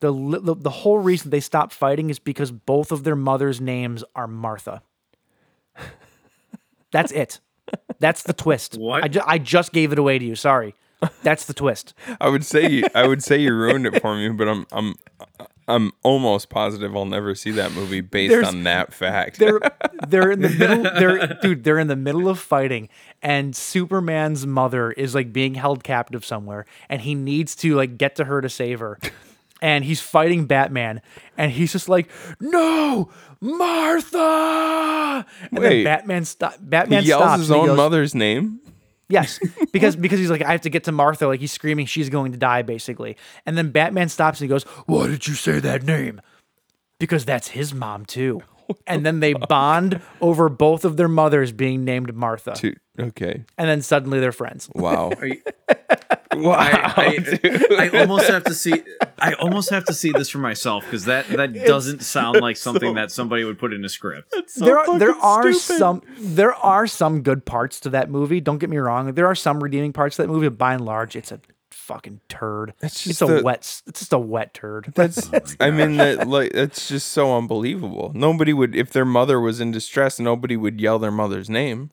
[0.00, 4.04] The, the the whole reason they stopped fighting is because both of their mothers' names
[4.14, 4.82] are Martha.
[6.92, 7.40] That's it.
[7.98, 8.76] That's the twist.
[8.78, 9.04] What?
[9.04, 10.36] I, ju- I just gave it away to you.
[10.36, 10.74] Sorry.
[11.22, 11.94] That's the twist.
[12.20, 14.94] I would say you, I would say you ruined it for me, but I'm I'm
[15.68, 19.38] I'm almost positive I'll never see that movie based There's- on that fact.
[19.38, 19.60] They're
[20.08, 20.82] they're in the middle.
[20.84, 21.64] They're dude.
[21.64, 22.88] They're in the middle of fighting,
[23.22, 28.16] and Superman's mother is like being held captive somewhere, and he needs to like get
[28.16, 28.98] to her to save her.
[29.62, 31.00] And he's fighting Batman,
[31.38, 35.68] and he's just like, "No, Martha!" And Wait.
[35.82, 36.54] then Batman stop.
[36.60, 37.40] Batman he yells stops.
[37.40, 38.60] his and he own goes- mother's name.
[39.08, 39.38] Yes,
[39.72, 41.26] because because he's like, I have to get to Martha.
[41.26, 43.16] Like he's screaming, she's going to die, basically.
[43.44, 46.20] And then Batman stops and he goes, "Why did you say that name?"
[46.98, 48.42] Because that's his mom too.
[48.86, 53.44] And then they bond over both of their mothers being named Martha, To, okay.
[53.56, 54.68] and then suddenly they're friends.
[54.74, 55.12] Wow.
[55.22, 55.40] you-
[56.42, 56.56] wow.
[56.58, 58.82] I, I, I almost have to see.
[59.18, 62.94] I almost have to see this for myself because that that doesn't sound like something
[62.94, 64.34] that somebody would put in a script.
[64.56, 68.40] there are, there are some there are some good parts to that movie.
[68.40, 69.14] Don't get me wrong.
[69.14, 72.20] There are some redeeming parts to that movie, but by and large, it's a fucking
[72.28, 72.72] turd.
[72.82, 73.80] It's It's, just a the- wet.
[73.86, 74.86] It's just a wet turd.
[74.98, 78.12] Oh that's I mean that like that's just so unbelievable.
[78.14, 81.90] Nobody would if their mother was in distress, nobody would yell their mother's name.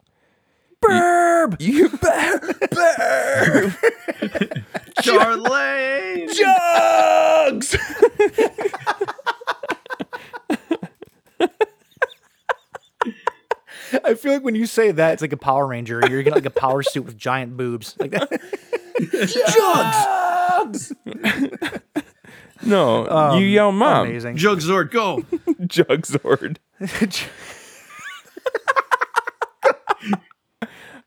[0.83, 1.57] Burb.
[1.59, 2.59] You Burb!
[5.01, 6.33] Charlene.
[6.33, 7.75] Jugs!
[14.05, 16.01] I feel like when you say that, it's like a Power Ranger.
[16.09, 18.29] You're getting like a power suit with giant boobs, like that.
[19.53, 20.93] Jugs.
[22.65, 24.07] No, you um, yell mom.
[24.07, 24.37] Amazing.
[24.43, 25.21] Jugzord, go.
[25.61, 26.57] Jugzord.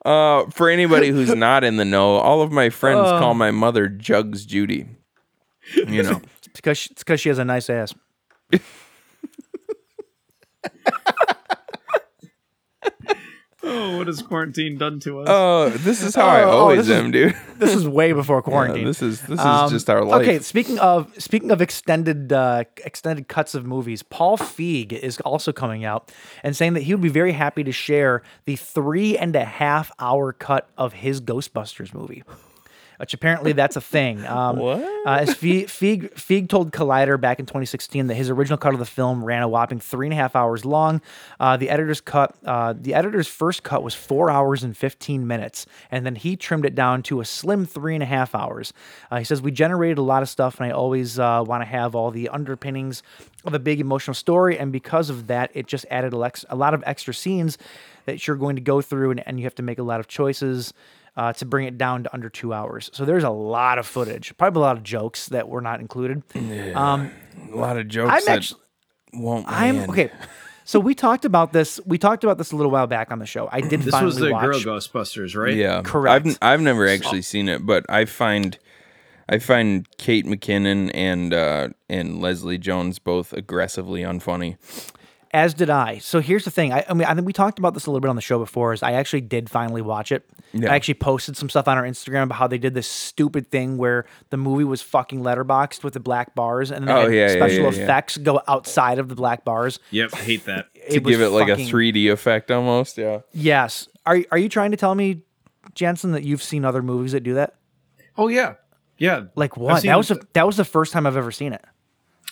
[0.06, 3.88] Uh, for anybody who's not in the know, all of my friends call my mother
[3.88, 4.86] Jugs Judy.
[5.74, 6.20] You know.
[6.46, 7.92] It's because she, it's because she has a nice ass.
[13.68, 15.26] Oh, what has quarantine done to us?
[15.28, 17.34] Oh, this is how I Oh, oh, always this is- am, dude.
[17.58, 18.84] This is way before Yeah, quarantine.
[18.84, 20.22] this is this is Um, just our life.
[20.22, 25.52] Okay, speaking of speaking of extended uh, extended cuts of movies, Paul Feig is also
[25.52, 26.12] coming out
[26.44, 29.90] and saying that he would be very happy to share the three and a half
[29.98, 32.22] hour cut of his Ghostbusters movie.
[32.98, 34.24] Which apparently that's a thing.
[34.36, 34.80] Um, What?
[35.06, 38.80] Uh, as Feig, Feig, Feig told Collider back in 2016 that his original cut of
[38.80, 41.00] the film ran a whopping three and a half hours long.
[41.38, 45.64] Uh, the editor's cut, uh, the editor's first cut was four hours and 15 minutes,
[45.90, 48.72] and then he trimmed it down to a slim three and a half hours.
[49.10, 51.66] Uh, he says we generated a lot of stuff, and I always uh, want to
[51.66, 53.02] have all the underpinnings
[53.44, 56.56] of a big emotional story, and because of that, it just added a, lex- a
[56.56, 57.58] lot of extra scenes
[58.06, 60.08] that you're going to go through, and, and you have to make a lot of
[60.08, 60.72] choices
[61.16, 62.90] uh, to bring it down to under two hours.
[62.92, 66.22] So there's a lot of footage, probably a lot of jokes that were not included.
[66.74, 67.10] Um,
[67.52, 68.60] a lot of jokes I'm that actually,
[69.14, 69.46] won't.
[69.48, 69.90] I'm land.
[69.90, 70.10] okay.
[70.64, 71.80] So we talked about this.
[71.86, 73.48] We talked about this a little while back on the show.
[73.52, 74.64] I did this finally was the watch.
[74.64, 75.54] Girl Ghostbusters, right?
[75.54, 76.26] Yeah, Correct.
[76.26, 78.58] I've I've never actually seen it, but I find
[79.28, 84.56] I find Kate McKinnon and uh, and Leslie Jones both aggressively unfunny.
[85.36, 85.98] As did I.
[85.98, 86.72] So here's the thing.
[86.72, 88.38] I, I mean, I think we talked about this a little bit on the show
[88.38, 88.72] before.
[88.72, 90.26] Is I actually did finally watch it.
[90.54, 90.72] Yeah.
[90.72, 93.76] I actually posted some stuff on our Instagram about how they did this stupid thing
[93.76, 97.32] where the movie was fucking letterboxed with the black bars, and then Oh, yeah, yeah,
[97.34, 97.82] special yeah, yeah.
[97.82, 99.78] effects go outside of the black bars.
[99.90, 100.68] Yep, hate that.
[100.90, 103.20] To give it like a 3D effect almost, yeah.
[103.32, 103.88] Yes.
[104.06, 105.20] Are are you trying to tell me,
[105.74, 107.56] Jensen, that you've seen other movies that do that?
[108.16, 108.54] Oh yeah,
[108.96, 109.24] yeah.
[109.34, 109.82] Like what?
[109.82, 111.62] seen- That was the, that was the first time I've ever seen it.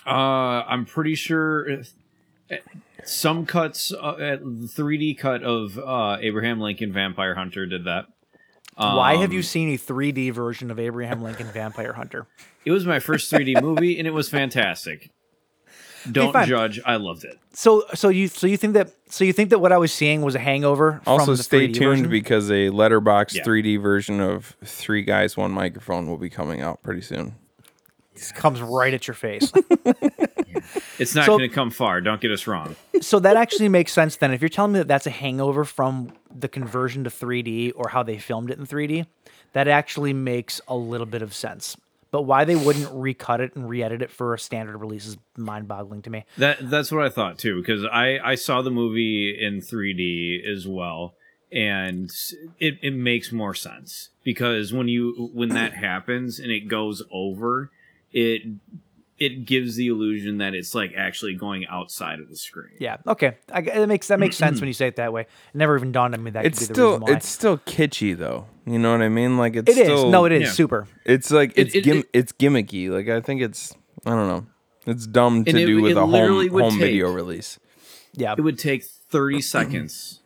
[0.06, 0.10] Uh,
[0.66, 1.92] I'm pretty sure if-
[3.04, 8.06] some cuts, uh, 3D cut of uh, Abraham Lincoln Vampire Hunter did that.
[8.76, 12.26] Why have you Um, seen a 3D version of Abraham Lincoln Vampire Hunter?
[12.64, 15.10] It was my first 3D movie, and it was fantastic.
[16.10, 16.46] Don't fine.
[16.46, 16.80] judge.
[16.84, 17.38] I loved it.
[17.54, 20.20] So so you so you think that so you think that what I was seeing
[20.20, 22.10] was a hangover Also, from the stay 3D tuned version?
[22.10, 23.42] because a letterbox Yeah.
[23.44, 27.36] 3D version of Three Guys One Microphone will be coming out pretty soon.
[28.12, 29.50] This comes right at your face.
[30.98, 32.00] It's not So- going to come far.
[32.00, 32.76] Don't get us wrong.
[33.00, 34.32] so that actually makes sense then.
[34.32, 38.02] If you're telling me that that's a hangover from the conversion to 3D or how
[38.02, 39.06] they filmed it in 3D,
[39.52, 41.76] that actually makes a little bit of sense.
[42.10, 46.02] But why they wouldn't recut it and re-edit it for a standard release is mind-boggling
[46.02, 46.24] to me.
[46.38, 50.64] That that's what I thought too, because I I saw the movie in 3D as
[50.68, 51.14] well,
[51.50, 52.12] and
[52.60, 57.72] it it makes more sense because when you when that happens and it goes over,
[58.12, 58.42] it
[59.18, 62.72] it gives the illusion that it's like actually going outside of the screen.
[62.80, 62.96] Yeah.
[63.06, 63.36] Okay.
[63.52, 65.22] I, it makes that makes sense when you say it that way.
[65.22, 67.12] It never even dawned on me that It's could be the still reason why.
[67.12, 68.46] it's still kitschy though.
[68.66, 69.36] You know what I mean?
[69.38, 69.84] Like it's It is.
[69.86, 70.50] still, No, it is yeah.
[70.50, 70.88] super.
[71.04, 72.90] It's like it's it- gim- it- it's gimmicky.
[72.90, 74.46] Like I think it's I don't know.
[74.86, 77.58] It's dumb to And it- do with it a home home take- video release.
[78.14, 78.34] Yeah.
[78.36, 80.20] It would take 30 seconds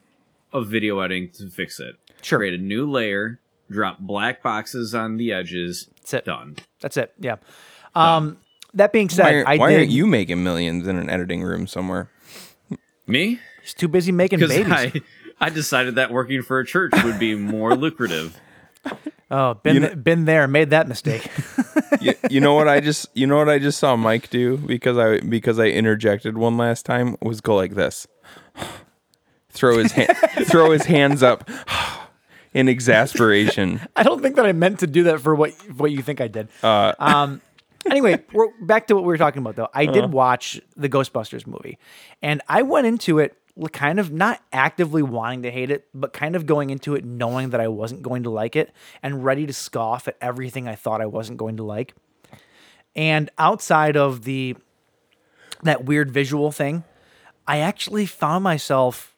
[0.52, 1.96] of video editing to fix it.
[2.22, 2.38] Sure.
[2.38, 3.38] Create a new layer,
[3.70, 5.88] drop black boxes on the edges.
[6.00, 6.24] That's it.
[6.24, 6.56] Done.
[6.80, 7.12] That's it.
[7.20, 7.36] Yeah.
[7.94, 8.38] Um,
[8.78, 9.78] that being said, Why, aren't- I why did.
[9.78, 12.10] aren't you making millions in an editing room somewhere?
[13.06, 13.38] Me?
[13.62, 14.66] He's too busy making babies.
[14.70, 14.92] I,
[15.40, 18.38] I decided that working for a church would be more lucrative.
[19.30, 21.28] oh, been You know- th- been there, made that mistake.
[22.00, 24.96] you, you know what I just you know what I just saw Mike do because
[24.98, 28.06] I because I interjected one last time was go like this.
[29.50, 31.48] throw his hand, throw his hands up
[32.54, 33.80] in exasperation.
[33.96, 36.28] I don't think that I meant to do that for what what you think I
[36.28, 36.48] did.
[36.62, 37.40] Uh, um,
[37.90, 39.68] anyway, we're back to what we were talking about though.
[39.74, 39.92] I Uh.
[39.92, 41.78] did watch the Ghostbusters movie,
[42.22, 43.36] and I went into it
[43.72, 47.50] kind of not actively wanting to hate it, but kind of going into it knowing
[47.50, 48.72] that I wasn't going to like it
[49.02, 51.92] and ready to scoff at everything I thought I wasn't going to like.
[52.94, 54.56] And outside of the
[55.64, 56.84] that weird visual thing,
[57.48, 59.16] I actually found myself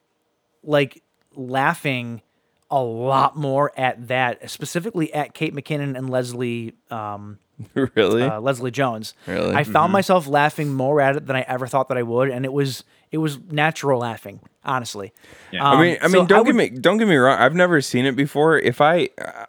[0.62, 1.02] like
[1.34, 2.22] laughing
[2.70, 7.38] a lot more at that, specifically at Kate McKinnon and Leslie um,
[7.94, 8.22] really?
[8.22, 9.14] uh, Leslie Jones.
[9.26, 9.54] Really?
[9.54, 12.44] I found myself laughing more at it than I ever thought that I would, and
[12.44, 15.12] it was it was natural laughing, honestly.
[15.50, 15.68] Yeah.
[15.68, 17.38] Um, I mean, I so mean, don't would- get me don't get me wrong.
[17.38, 18.58] I've never seen it before.
[18.58, 19.08] If I,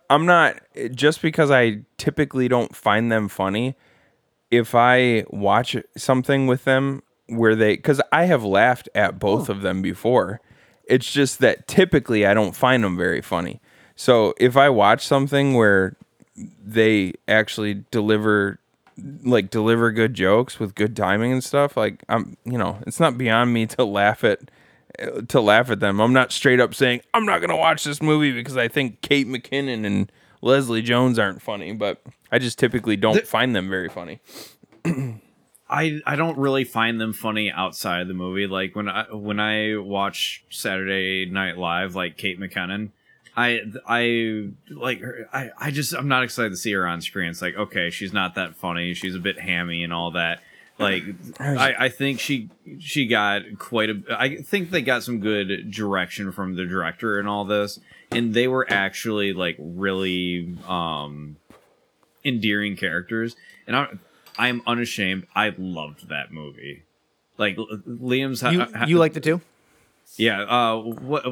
[0.09, 0.57] I'm not
[0.93, 3.75] just because I typically don't find them funny.
[4.49, 9.53] If I watch something with them where they, because I have laughed at both Oh.
[9.53, 10.41] of them before,
[10.85, 13.61] it's just that typically I don't find them very funny.
[13.95, 15.95] So if I watch something where
[16.63, 18.59] they actually deliver
[19.23, 23.17] like deliver good jokes with good timing and stuff like i'm you know it's not
[23.17, 24.39] beyond me to laugh at
[25.27, 28.01] to laugh at them i'm not straight up saying i'm not going to watch this
[28.01, 30.11] movie because i think kate mckinnon and
[30.41, 34.19] leslie jones aren't funny but i just typically don't find them very funny
[35.71, 38.45] I I don't really find them funny outside the movie.
[38.45, 42.89] Like when I when I watch Saturday Night Live, like Kate McKinnon,
[43.35, 45.29] I I like her.
[45.31, 47.29] I I just I'm not excited to see her on screen.
[47.29, 48.93] It's like okay, she's not that funny.
[48.93, 50.41] She's a bit hammy and all that.
[50.77, 51.03] Like
[51.39, 54.01] I I think she she got quite a.
[54.09, 57.79] I think they got some good direction from the director and all this,
[58.11, 61.37] and they were actually like really um
[62.25, 63.35] endearing characters,
[63.67, 63.87] and I
[64.37, 65.27] I am unashamed.
[65.35, 66.83] I loved that movie.
[67.37, 69.41] Like Liam's, you you liked it too?
[70.17, 70.41] Yeah.
[70.41, 71.23] Uh, what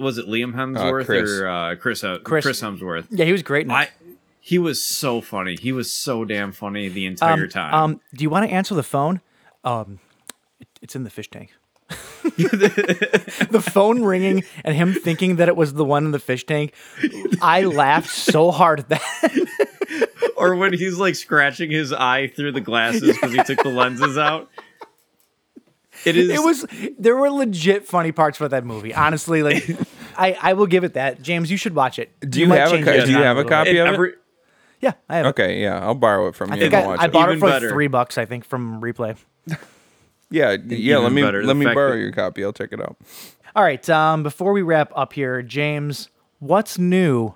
[0.00, 0.26] was it?
[0.26, 1.30] Liam Hemsworth Chris.
[1.30, 2.44] or uh, Chris, uh, Chris.
[2.44, 3.06] Chris Hemsworth?
[3.10, 3.66] Yeah, he was great.
[3.66, 3.72] In.
[3.72, 3.88] I
[4.40, 5.56] he was so funny.
[5.56, 7.74] He was so damn funny the entire um, time.
[7.74, 9.20] um, do you want to answer the phone?
[9.64, 9.98] Um,
[10.60, 11.52] it- it's in the fish tank.
[12.36, 16.74] the phone ringing and him thinking that it was the one in the fish tank.
[17.40, 20.08] I laughed so hard at that.
[20.36, 24.18] or when he's like scratching his eye through the glasses because he took the lenses
[24.18, 24.50] out.
[26.10, 26.30] It is.
[26.30, 26.64] It was
[26.98, 28.94] there were legit funny parts about that movie.
[28.94, 29.68] Honestly, like
[30.16, 31.20] I, I will give it that.
[31.22, 32.10] James, you should watch it.
[32.20, 34.14] do you might have a change co- do you have a copy of it every-
[34.80, 35.26] Yeah, I have.
[35.26, 35.28] it.
[35.30, 37.30] okay yeah i'll borrow it from I you think and I, watch I it bought
[37.32, 37.68] it for better.
[37.70, 38.16] three bucks.
[38.18, 39.16] I think from Replay.
[40.30, 42.96] yeah yeah let me better, let me borrow that- your copy i'll check it out
[43.56, 43.88] All right.
[43.90, 46.08] Um, before we wrap up here, James,
[46.40, 47.34] what's new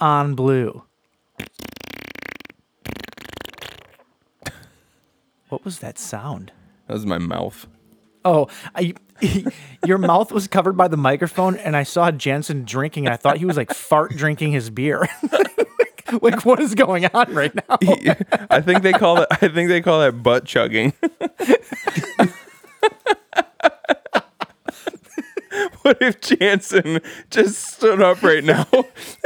[0.00, 0.84] on Blue?
[5.48, 6.52] What was that sound?
[6.86, 7.66] that was my mouth
[8.24, 8.94] Oh, I,
[9.86, 13.06] your mouth was covered by the microphone, and I saw Jensen drinking.
[13.06, 15.08] And I thought he was like fart drinking his beer.
[15.32, 17.78] like, like, what is going on right now?
[18.50, 19.28] I think they call it.
[19.30, 20.92] I think they call that butt chugging.
[25.82, 27.00] what if Jansen
[27.30, 28.66] just stood up right now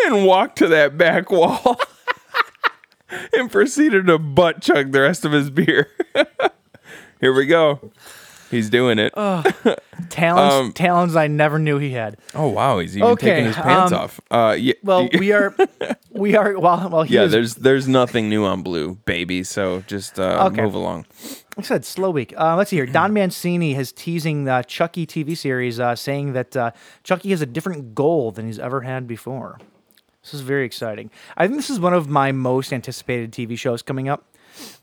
[0.05, 1.81] and walked to that back wall
[3.33, 5.89] and proceeded to butt chug the rest of his beer?
[7.21, 7.91] Here we go.
[8.51, 9.13] He's doing it.
[9.17, 9.43] Oh,
[10.09, 12.17] Talons, Um, talons I never knew he had.
[12.35, 14.21] Oh wow, he's even Okay, taking his pants um, off.
[14.31, 15.55] Uh, yeah, Well, we are,
[16.11, 16.59] we are.
[16.59, 17.23] Well, well, he yeah.
[17.25, 19.43] is- There's there's nothing new on Blue, baby.
[19.43, 20.63] So just uh, Okay.
[20.63, 21.07] move along.
[21.57, 22.35] Like I said, slow week.
[22.37, 22.87] Uh, let's see here.
[22.87, 26.71] Don Mancini has teasing the Chucky TV series, uh, saying that uh,
[27.03, 29.59] Chucky has a different goal than he's ever had before.
[30.23, 31.11] This is very exciting.
[31.37, 34.25] I think this is one of my most anticipated TV shows coming up.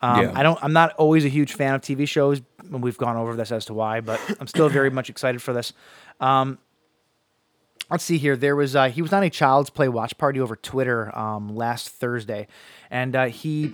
[0.01, 0.31] Um, Yeah.
[0.35, 0.57] I don't.
[0.63, 3.65] I'm not always a huge fan of TV shows, and we've gone over this as
[3.65, 5.73] to why, but I'm still very much excited for this.
[6.19, 6.57] Um,
[7.89, 8.35] let's see here.
[8.35, 11.89] There was uh, he was on a Child's Play watch party over Twitter um, last
[11.89, 12.47] Thursday,
[12.91, 13.73] and uh, he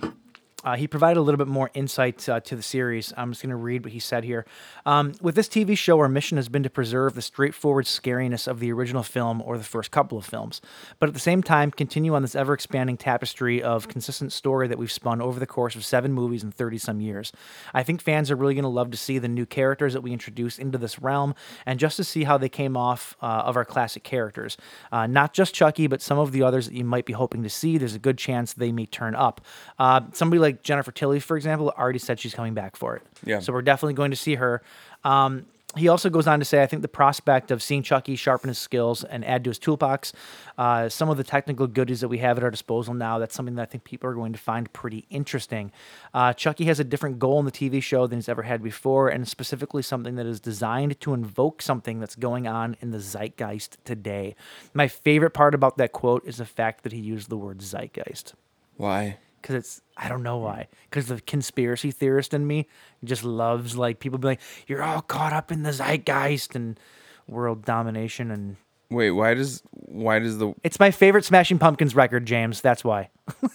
[0.62, 3.14] Uh, he provided a little bit more insight uh, to the series.
[3.16, 4.44] I'm just going to read what he said here.
[4.84, 8.60] Um, with this TV show, our mission has been to preserve the straightforward scariness of
[8.60, 10.60] the original film or the first couple of films,
[10.98, 14.78] but at the same time, continue on this ever expanding tapestry of consistent story that
[14.78, 17.32] we've spun over the course of seven movies and 30 some years.
[17.72, 20.12] I think fans are really going to love to see the new characters that we
[20.12, 21.34] introduce into this realm
[21.64, 24.58] and just to see how they came off uh, of our classic characters.
[24.92, 27.50] Uh, not just Chucky, but some of the others that you might be hoping to
[27.50, 27.78] see.
[27.78, 29.40] There's a good chance they may turn up.
[29.78, 33.02] Uh, somebody like Jennifer Tilly, for example, already said she's coming back for it.
[33.24, 33.40] Yeah.
[33.40, 34.62] So we're definitely going to see her.
[35.04, 35.46] Um,
[35.76, 38.58] he also goes on to say, I think the prospect of seeing Chucky sharpen his
[38.58, 40.12] skills and add to his toolbox
[40.58, 43.54] uh, some of the technical goodies that we have at our disposal now, that's something
[43.54, 45.70] that I think people are going to find pretty interesting.
[46.12, 49.08] Uh, Chucky has a different goal in the TV show than he's ever had before,
[49.08, 53.78] and specifically something that is designed to invoke something that's going on in the zeitgeist
[53.84, 54.34] today.
[54.74, 58.34] My favorite part about that quote is the fact that he used the word zeitgeist
[58.76, 59.18] Why?
[59.40, 60.44] Because it's I don't know hmm.
[60.44, 60.68] why.
[60.88, 62.66] Because the conspiracy theorist in me
[63.04, 66.78] just loves like people be like, "You're all caught up in the zeitgeist and
[67.26, 68.56] world domination," and
[68.90, 72.60] Wait, why does why does the it's my favorite Smashing Pumpkins record, James.
[72.60, 73.10] That's why.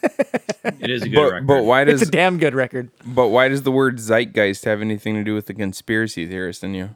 [0.79, 1.47] It is a good but, record.
[1.47, 2.89] but why It's a damn good record.
[3.05, 6.73] but why does the word zeitgeist have anything to do with the conspiracy theorist in
[6.73, 6.89] you?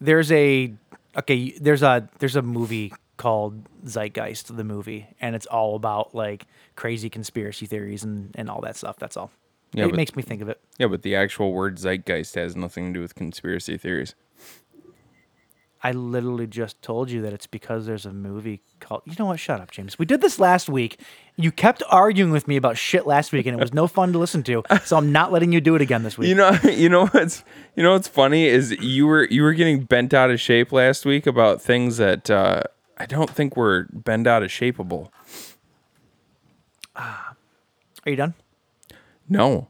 [0.00, 0.72] There's a
[1.14, 1.50] okay.
[1.60, 7.10] There's a there's a movie called Zeitgeist, the movie, and it's all about like crazy
[7.10, 8.96] conspiracy theories and and all that stuff.
[8.98, 9.30] That's all.
[9.74, 10.58] Yeah, it but- makes me think of it.
[10.78, 14.14] Yeah, but the actual word zeitgeist has nothing to do with conspiracy theories.
[15.82, 19.02] I literally just told you that it's because there's a movie called.
[19.04, 19.38] You know what?
[19.38, 19.98] Shut up, James.
[19.98, 20.98] We did this last week.
[21.36, 24.18] You kept arguing with me about shit last week, and it was no fun to
[24.18, 24.62] listen to.
[24.84, 26.28] So I'm not letting you do it again this week.
[26.30, 27.44] You know, you know what's
[27.76, 31.04] you know what's funny is you were you were getting bent out of shape last
[31.04, 32.62] week about things that uh,
[33.00, 35.08] I don't think we're bend out of shapeable.
[36.94, 37.34] Are
[38.06, 38.34] you done?
[39.28, 39.68] No,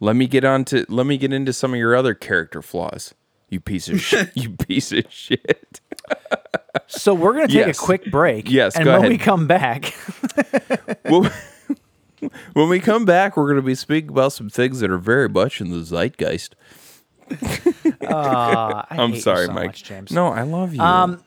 [0.00, 3.14] let me get on to let me get into some of your other character flaws.
[3.50, 4.30] You piece of shit.
[4.36, 5.80] You piece of shit.
[6.86, 7.78] So we're gonna take Yes.
[7.78, 8.50] a quick break.
[8.50, 9.10] Yes, And go when ahead.
[9.12, 9.86] we come back,
[11.02, 11.30] when,
[12.54, 15.28] when we come back, we're going to be speaking about some things that are very
[15.28, 16.54] much in the zeitgeist.
[18.08, 19.66] uh, I'm sorry, so Mike.
[19.66, 20.10] much, James.
[20.12, 20.80] No, I love you.
[20.80, 21.22] Um,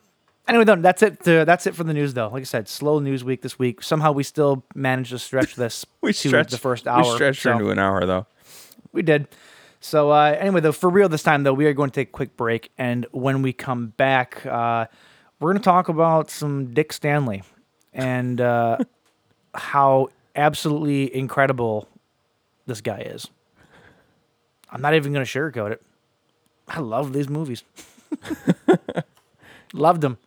[0.48, 1.28] Anyway, though, that's it.
[1.28, 2.30] uh, that's it for the news, though.
[2.30, 3.82] Like I said, slow news week this week.
[3.82, 7.04] Somehow we still managed to stretch this we to stretched the first hour.
[7.04, 8.28] We stretched so- into an hour though.
[8.92, 9.28] We did.
[9.80, 12.12] So uh, anyway, though, for real this time, though, we are going to take a
[12.12, 14.86] quick break, and when we come back, uh,
[15.40, 17.44] we're going to talk about some Dick Stanley
[17.94, 18.78] and uh,
[19.54, 21.88] how absolutely incredible
[22.66, 23.28] this guy is.
[24.72, 25.82] I'm not even going to sugarcoat it.
[26.68, 27.64] I love these movies.
[29.74, 30.18] Loved them.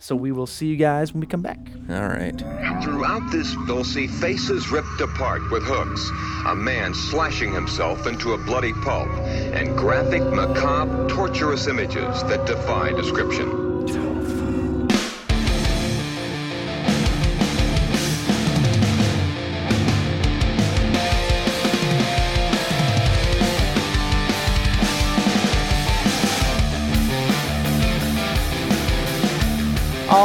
[0.00, 1.58] So we will see you guys when we come back.
[1.90, 2.38] All right.
[2.82, 6.10] Throughout this, they'll see faces ripped apart with hooks,
[6.46, 12.90] a man slashing himself into a bloody pulp, and graphic, macabre, torturous images that defy
[12.90, 13.65] description.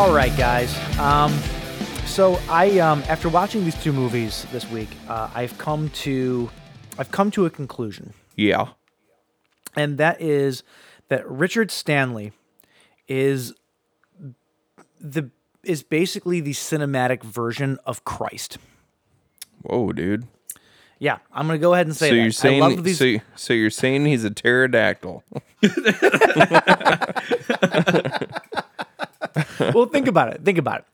[0.02, 0.76] All right, guys.
[0.98, 1.32] Um,
[2.08, 6.50] so I, um, after watching these two movies this week, uh, I've come to,
[6.98, 8.70] I've come to a conclusion, Yeah.
[9.76, 10.64] and that is
[11.10, 12.32] that Richard Stanley
[13.08, 13.54] is
[15.00, 15.30] the
[15.64, 18.58] is basically the cinematic version of Christ.
[19.62, 20.26] Whoa, dude.
[20.98, 22.22] Yeah, I'm gonna go ahead and say so that.
[22.24, 22.98] you're saying I love these.
[22.98, 25.24] so, so you're saying he's a pterodactyl.
[29.74, 30.44] well, think about it.
[30.44, 30.86] Think about it.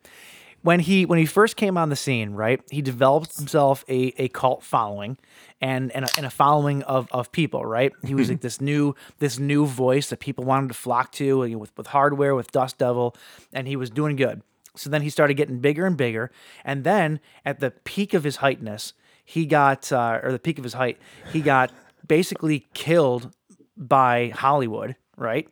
[0.63, 2.61] When he when he first came on the scene, right?
[2.71, 5.17] He developed himself a, a cult following
[5.61, 7.91] and and a, and a following of, of people, right?
[8.05, 11.49] He was like this new this new voice that people wanted to flock to you
[11.49, 13.15] know, with with hardware, with Dust Devil,
[13.53, 14.41] and he was doing good.
[14.75, 16.31] So then he started getting bigger and bigger,
[16.65, 20.63] and then at the peak of his heightness, he got uh, or the peak of
[20.63, 20.97] his height,
[21.31, 21.71] he got
[22.07, 23.31] basically killed
[23.77, 25.47] by Hollywood, right?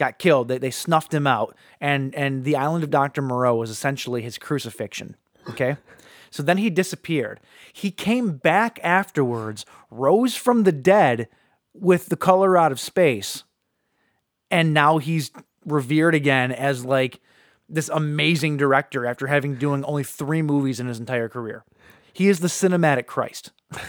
[0.00, 0.48] Got killed.
[0.48, 4.38] They, they snuffed him out, and and the island of Doctor Moreau was essentially his
[4.38, 5.14] crucifixion.
[5.48, 5.76] Okay,
[6.30, 7.38] so then he disappeared.
[7.72, 11.28] He came back afterwards, rose from the dead
[11.72, 13.44] with the color out of space,
[14.50, 15.30] and now he's
[15.64, 17.20] revered again as like
[17.68, 21.64] this amazing director after having doing only three movies in his entire career.
[22.12, 23.52] He is the cinematic Christ.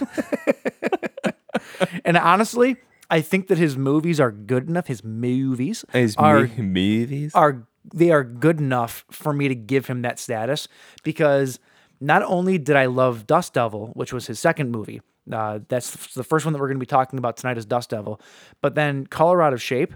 [2.05, 2.77] and honestly,
[3.11, 4.87] I think that his movies are good enough.
[4.87, 7.33] His movies His are movies.
[7.35, 10.67] are they are good enough for me to give him that status
[11.03, 11.59] because
[11.99, 15.01] not only did I love Dust Devil, which was his second movie,
[15.31, 17.89] uh, that's the first one that we're going to be talking about tonight is Dust
[17.91, 18.19] Devil,
[18.61, 19.93] but then Color Out of Shape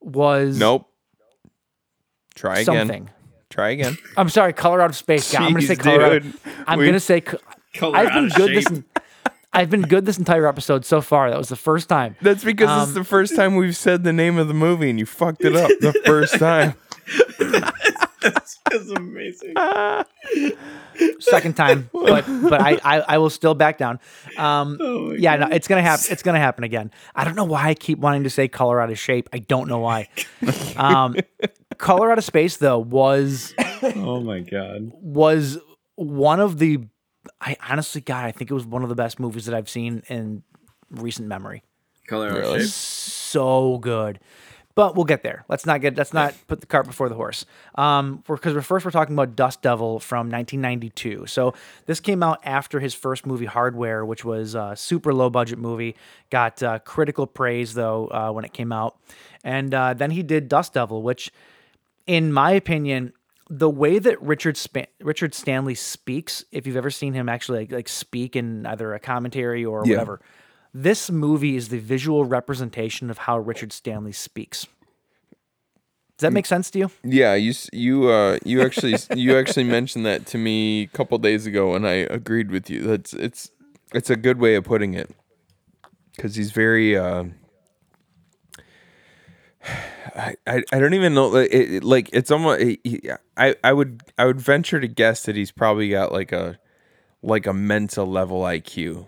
[0.00, 0.86] was Nope.
[2.34, 2.64] Try again.
[2.86, 3.10] something.
[3.50, 3.98] Try again.
[4.16, 5.32] I'm sorry, Color Out of Space.
[5.32, 6.22] God, I'm going to say Jeez, Color Out.
[6.22, 6.34] dude.
[6.66, 7.20] I'm going to say.
[7.20, 7.38] co-
[7.74, 8.82] Color I've Out been of good this.
[9.52, 9.60] Shape.
[9.62, 11.30] I've been good this entire episode so far.
[11.30, 12.16] That was the first time.
[12.22, 14.98] That's because Um, it's the first time we've said the name of the movie and
[14.98, 16.74] you fucked it up the first time.
[18.20, 19.54] That's amazing.
[21.20, 23.98] second time, but but I, I I will still back down.
[24.36, 26.06] Um, Oh yeah, no, it's gonna happen.
[26.10, 26.90] It's gonna happen again.
[27.14, 29.28] I don't know why I keep wanting to say Colorado shape.
[29.32, 30.08] I don't know why.
[30.76, 31.16] Um,
[31.78, 34.92] color out of space though was Oh my god.
[35.00, 35.58] was
[35.96, 36.80] one of the.
[37.40, 40.02] I honestly, God, I think it was one of the best movies that I've seen
[40.08, 40.42] in
[40.90, 41.62] recent memory.
[42.06, 42.60] Color Really?
[42.60, 42.68] shape.
[42.68, 44.20] so good.
[44.76, 45.44] But we'll get there.
[45.48, 45.96] Let's not get.
[45.96, 47.44] Let's not put the cart before the horse.
[47.74, 51.26] Um, because we're first we're talking about Dust Devil from 1992.
[51.26, 51.54] So
[51.86, 55.96] this came out after his first movie Hardware, which was a super low budget movie.
[56.30, 58.96] Got uh, critical praise though uh, when it came out,
[59.44, 61.32] and uh, then he did Dust Devil, which,
[62.06, 63.12] in my opinion,
[63.52, 67.72] the way that Richard Span- Richard Stanley speaks, if you've ever seen him actually like,
[67.72, 69.94] like speak in either a commentary or Yeah.
[69.96, 70.20] whatever,
[70.72, 74.66] this movie is the visual representation of how Richard Stanley speaks.
[76.16, 76.90] Does that make sense to you?
[77.02, 81.46] Yeah, you you uh you actually you actually mentioned that to me a couple days
[81.46, 82.82] ago and I agreed with you.
[82.82, 83.50] That's it's
[83.94, 85.10] it's a good way of putting it.
[86.18, 87.24] Cuz he's very uh
[90.16, 92.62] I, I, I don't even know like, it, like it's almost
[93.36, 96.58] I I would I would venture to guess that he's probably got like a
[97.22, 99.06] like a mental level IQ.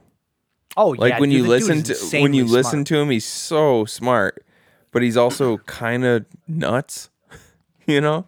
[0.77, 3.27] Oh, Like yeah, when dude, you listen to when you insanely listen to him, he's
[3.27, 4.45] so smart,
[4.91, 7.11] but he's also kind of nuts,
[7.87, 8.27] you know.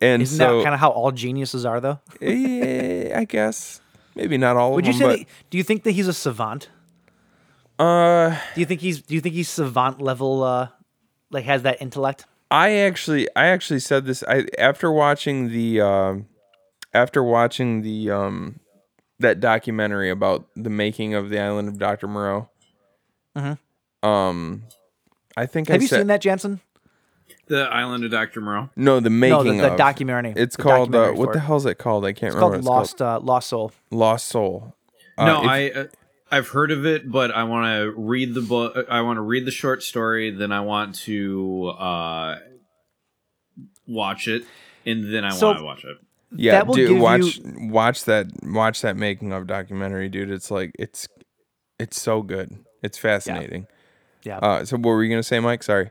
[0.00, 2.00] And Isn't so, that kind of how all geniuses are, though?
[2.20, 3.80] eh, I guess
[4.14, 5.18] maybe not all Would of you them, say?
[5.18, 6.68] That, do you think that he's a savant?
[7.78, 9.02] uh, Do you think he's?
[9.02, 10.42] Do you think he's savant level?
[10.42, 10.68] Uh,
[11.30, 12.24] like has that intellect?
[12.50, 16.26] I actually I actually said this I after watching the um
[16.94, 18.60] after watching the um
[19.18, 22.06] that documentary about the making of the island of Dr.
[22.06, 22.48] Moreau.
[24.02, 24.64] Um
[25.38, 25.68] I think.
[25.68, 26.60] Have I you said seen that, Jansen?
[27.48, 28.40] The Island of Dr.
[28.40, 28.70] Moreau.
[28.74, 30.32] no the making No, the, the of documentary.
[30.36, 31.42] It's the called uh, what the it.
[31.42, 32.04] hell is it called?
[32.04, 32.56] I can't It's remember.
[32.56, 33.72] called what Lost uh, Lost Soul.
[33.90, 34.74] Lost Soul.
[35.18, 35.86] Uh, no, if- I uh,
[36.30, 38.76] I've heard of it, but I want to read the book.
[38.90, 42.36] I want to read the short story, then I want to uh,
[43.86, 44.44] watch it,
[44.84, 45.96] and then I So- want to watch it.
[46.32, 50.30] yeah, dude, watch you- watch that watch that making of documentary, dude.
[50.30, 51.06] It's like it's
[51.78, 52.64] it's so good.
[52.82, 53.66] It's fascinating.
[54.24, 54.38] Yeah.
[54.38, 55.62] Uh, so what were you gonna say, Mike?
[55.62, 55.90] Sorry.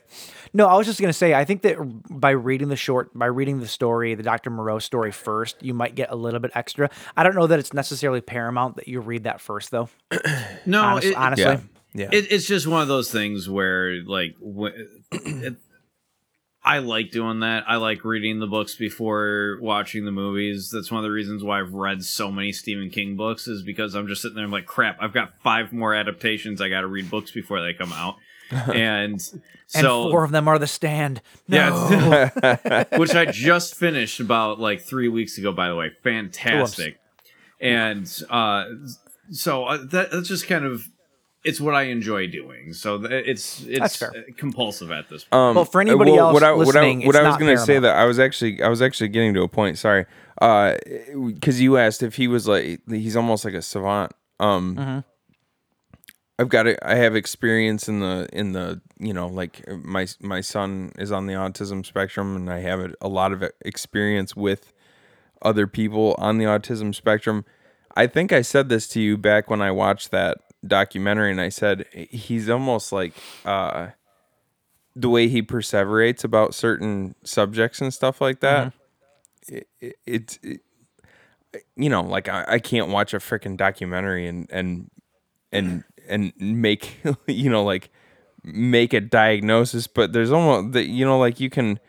[0.56, 1.34] No, I was just gonna say.
[1.34, 1.76] I think that
[2.10, 4.50] by reading the short, by reading the story, the Dr.
[4.50, 6.90] Moreau story first, you might get a little bit extra.
[7.18, 9.90] I don't know that it's necessarily paramount that you read that first, though.
[10.66, 11.60] No, honest- it- honestly, Yeah.
[11.94, 12.10] Yeah.
[12.12, 14.36] It, it's just one of those things where, like,
[15.12, 15.56] it,
[16.64, 17.64] I like doing that.
[17.68, 20.72] I like reading the books before watching the movies.
[20.74, 23.94] That's one of the reasons why I've read so many Stephen King books, is because
[23.94, 24.44] I'm just sitting there.
[24.46, 26.60] I'm like, crap, I've got five more adaptations.
[26.62, 28.16] I got to read books before they come out,
[28.52, 29.22] and
[29.74, 31.22] and so four of them are the stand.
[31.48, 32.30] No.
[32.38, 35.52] yeah, which I just finished about like three weeks ago.
[35.52, 37.00] By the way, fantastic.
[37.60, 38.66] And uh,
[39.32, 40.88] so uh, that, that's just kind of
[41.44, 42.74] it's what I enjoy doing.
[42.74, 44.04] So it's it's
[44.38, 45.34] compulsive at this point.
[45.34, 47.38] Um, Well, for anybody well, else what I, listening, what I, what it's I was
[47.38, 47.84] going to say paramount.
[47.96, 49.78] that I was actually I was actually getting to a point.
[49.78, 50.06] Sorry,
[50.40, 54.12] because you asked if he was like he's almost like a savant.
[54.40, 55.00] Um, Mm-hmm.
[56.38, 56.80] I've got it.
[56.82, 61.12] I have experience in the in the you know like uh, my my son is
[61.12, 64.74] on the autism spectrum, and I have a, lot of uh, experience with
[65.42, 67.46] other people on the autism spectrum.
[67.96, 71.50] I think I said this to you back when I watched that documentary, and I
[71.50, 73.14] said he's almost like
[73.46, 73.90] uh,
[74.94, 78.68] the way he perseverates about certain subjects and stuff like that.
[78.68, 79.56] Mm-hmm.
[79.56, 80.62] It, it, it's it,
[81.78, 84.92] you know, like I, I can't watch a freaking documentary and and
[85.54, 87.90] and and make you know like
[88.44, 91.80] make a diagnosis, but there's almost that you know like you can.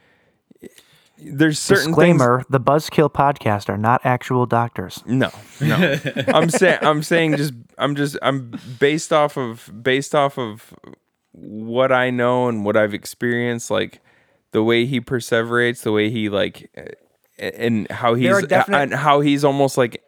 [1.19, 5.03] There's certain things Disclaimer: The Buzzkill podcast are not actual doctors.
[5.07, 5.31] no,
[5.63, 5.99] no.
[6.29, 10.75] I'm saying I'm saying just I'm just I'm based off of based off of
[11.33, 14.01] what I know and what I've experienced, like
[14.53, 16.71] the way he perseverates, the way he like
[17.39, 20.03] and how he's definite- and how he's almost like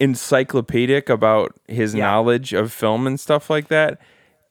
[0.00, 2.06] encyclopedic about his Yeah.
[2.06, 4.00] knowledge of film and stuff like that.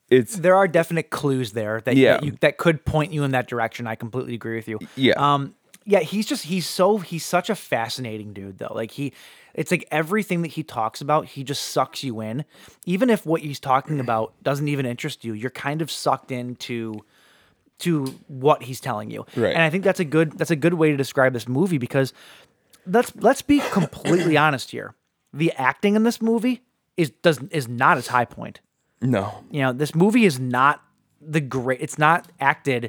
[0.10, 2.14] It's There are definite clues there that Yeah.
[2.14, 3.88] that, you, that could point you in that direction.
[3.88, 4.80] I completely agree with you.
[4.96, 5.14] Yeah.
[5.18, 5.56] Um.
[5.86, 6.00] Yeah.
[6.00, 8.72] He's just he's so he's such a fascinating dude though.
[8.74, 9.14] Like he,
[9.54, 12.46] It's like everything that he talks about, he just sucks you in.
[12.86, 17.02] Even if what he's talking about doesn't even interest you, you're kind of sucked into
[17.80, 19.26] to what he's telling you.
[19.36, 19.54] Right.
[19.54, 22.14] And I think that's a good that's a good way to describe this movie because
[22.86, 24.94] let's let's be completely honest here.
[25.34, 26.62] The acting in this movie
[26.98, 28.60] is does is not its high point.
[29.02, 29.44] No.
[29.52, 30.82] You know, this movie is not
[31.22, 31.82] the great.
[31.82, 32.86] It's not acted.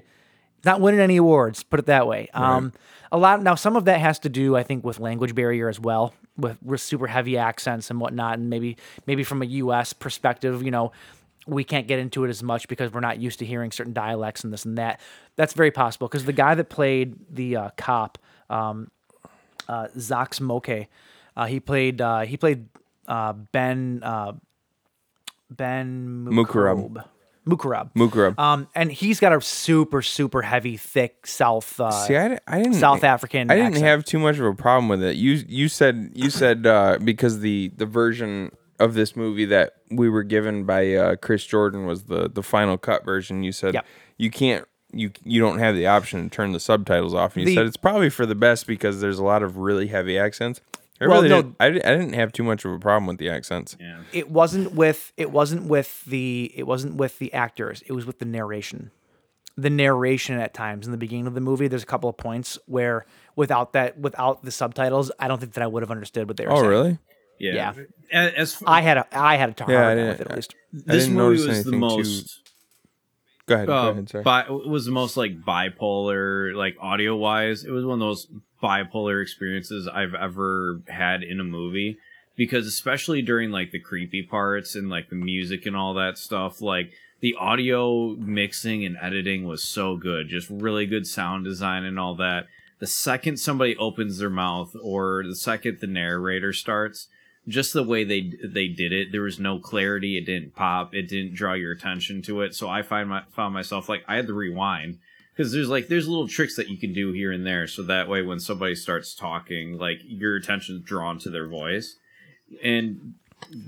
[0.58, 1.62] It's not winning any awards.
[1.62, 2.28] Put it that way.
[2.32, 2.72] Um,
[3.12, 3.54] a lot now.
[3.54, 6.80] Some of that has to do, I think, with language barrier as well, with, with
[6.80, 8.76] super heavy accents and whatnot, and maybe
[9.06, 9.92] maybe from a U.S.
[9.92, 10.92] perspective, you know,
[11.46, 14.44] we can't get into it as much because we're not used to hearing certain dialects
[14.44, 15.00] and this and that.
[15.36, 18.18] That's very possible because the guy that played the uh, cop,
[18.48, 18.90] um,
[19.68, 20.86] uh, Zakes Mokae,
[21.36, 22.66] uh, he played uh, he played
[23.08, 24.32] uh, Ben uh,
[25.50, 26.90] Ben Mukurob.
[26.90, 27.04] Mukurob.
[27.46, 27.90] Mukurob.
[27.94, 28.38] Mukurob.
[28.38, 32.74] Um, and he's got a super super heavy, thick South uh, See, I, I didn't
[32.74, 33.50] South African.
[33.50, 33.86] I didn't accent.
[33.86, 35.16] have too much of a problem with it.
[35.16, 40.08] You you said you said uh, because the the version of this movie that we
[40.08, 43.42] were given by uh, Chris Jordan was the the final cut version.
[43.42, 43.86] You said Yep.
[44.16, 47.36] you can't you you don't have the option to turn the subtitles off.
[47.36, 49.88] And you The- said it's probably for the best because there's a lot of really
[49.88, 50.62] heavy accents.
[51.00, 53.18] I Well, really no- didn't, I, I didn't have too much of a problem with
[53.18, 53.76] the accents.
[53.80, 54.02] Yeah.
[54.12, 58.18] it wasn't with it wasn't with the it wasn't with the actors it was with
[58.20, 58.90] the narration
[59.56, 62.58] the narration at times in the beginning of the movie there's a couple of points
[62.66, 66.36] where without that without the subtitles i don't think that i would have understood what
[66.36, 66.98] they were Oh saying Oh, really?
[67.38, 67.54] Yeah.
[67.54, 67.72] Yeah.
[68.12, 70.54] A- As, i had a i had a hard Yeah, time with it at least
[70.72, 72.40] I this didn't movie was the anything too- most
[73.46, 73.66] Go ahead.
[73.66, 74.08] go uh, ahead.
[74.08, 74.24] Sorry.
[74.24, 78.26] bi- was the most like bipolar like audio wise it was one of those
[78.64, 81.98] bipolar experiences i've ever had in a movie.
[82.36, 86.60] Because especially during like the creepy parts and like the music and all that stuff
[86.60, 86.90] like
[87.20, 90.28] the audio mixing and editing was so good.
[90.28, 92.46] Just really good sound design and all that.
[92.80, 97.06] The second somebody opens their mouth or the second the narrator starts
[97.46, 100.16] just the way they they did it there was no clarity.
[100.18, 100.94] It didn't pop.
[100.94, 102.54] It didn't draw your attention to it.
[102.54, 104.98] So i find my found myself like i had to rewind
[105.36, 108.08] because there's like there's little tricks that you can do here and there so that
[108.08, 111.96] way when somebody starts talking like your attention's drawn to their voice
[112.62, 113.14] and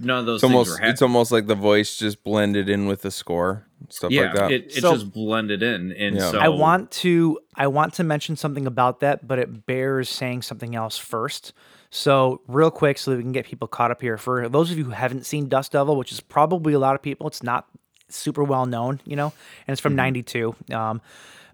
[0.00, 2.68] none of those it's things almost were hap- it's almost like the voice just blended
[2.68, 4.52] in with the score stuff yeah like that.
[4.52, 6.30] it, it So- just blended in and Yeah.
[6.30, 10.42] so I want to I want to mention something about that, but it bears saying
[10.42, 11.52] something else first.
[11.88, 14.18] So real quick, so that we can get people caught up here.
[14.18, 17.00] For those of you who haven't seen Dust Devil, which is probably a lot of
[17.00, 17.66] people, it's not
[18.10, 19.32] super well known, you know,
[19.66, 20.54] and it's from '92.
[20.72, 21.00] Um,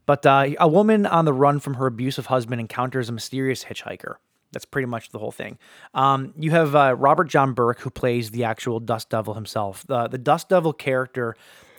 [0.06, 4.16] but uh, a woman on the run from her abusive husband encounters a mysterious hitchhiker.
[4.52, 5.58] That's pretty much the whole thing.
[5.94, 9.84] Um, you have uh, Robert John Burke, who plays the actual Dust Devil himself.
[9.86, 11.34] The the Dust Devil character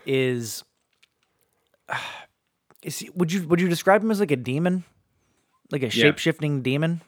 [0.06, 0.64] is
[2.82, 4.84] is he, would you would you describe him as like a demon,
[5.72, 5.92] like a Yeah.
[5.92, 7.02] shape shifting demon,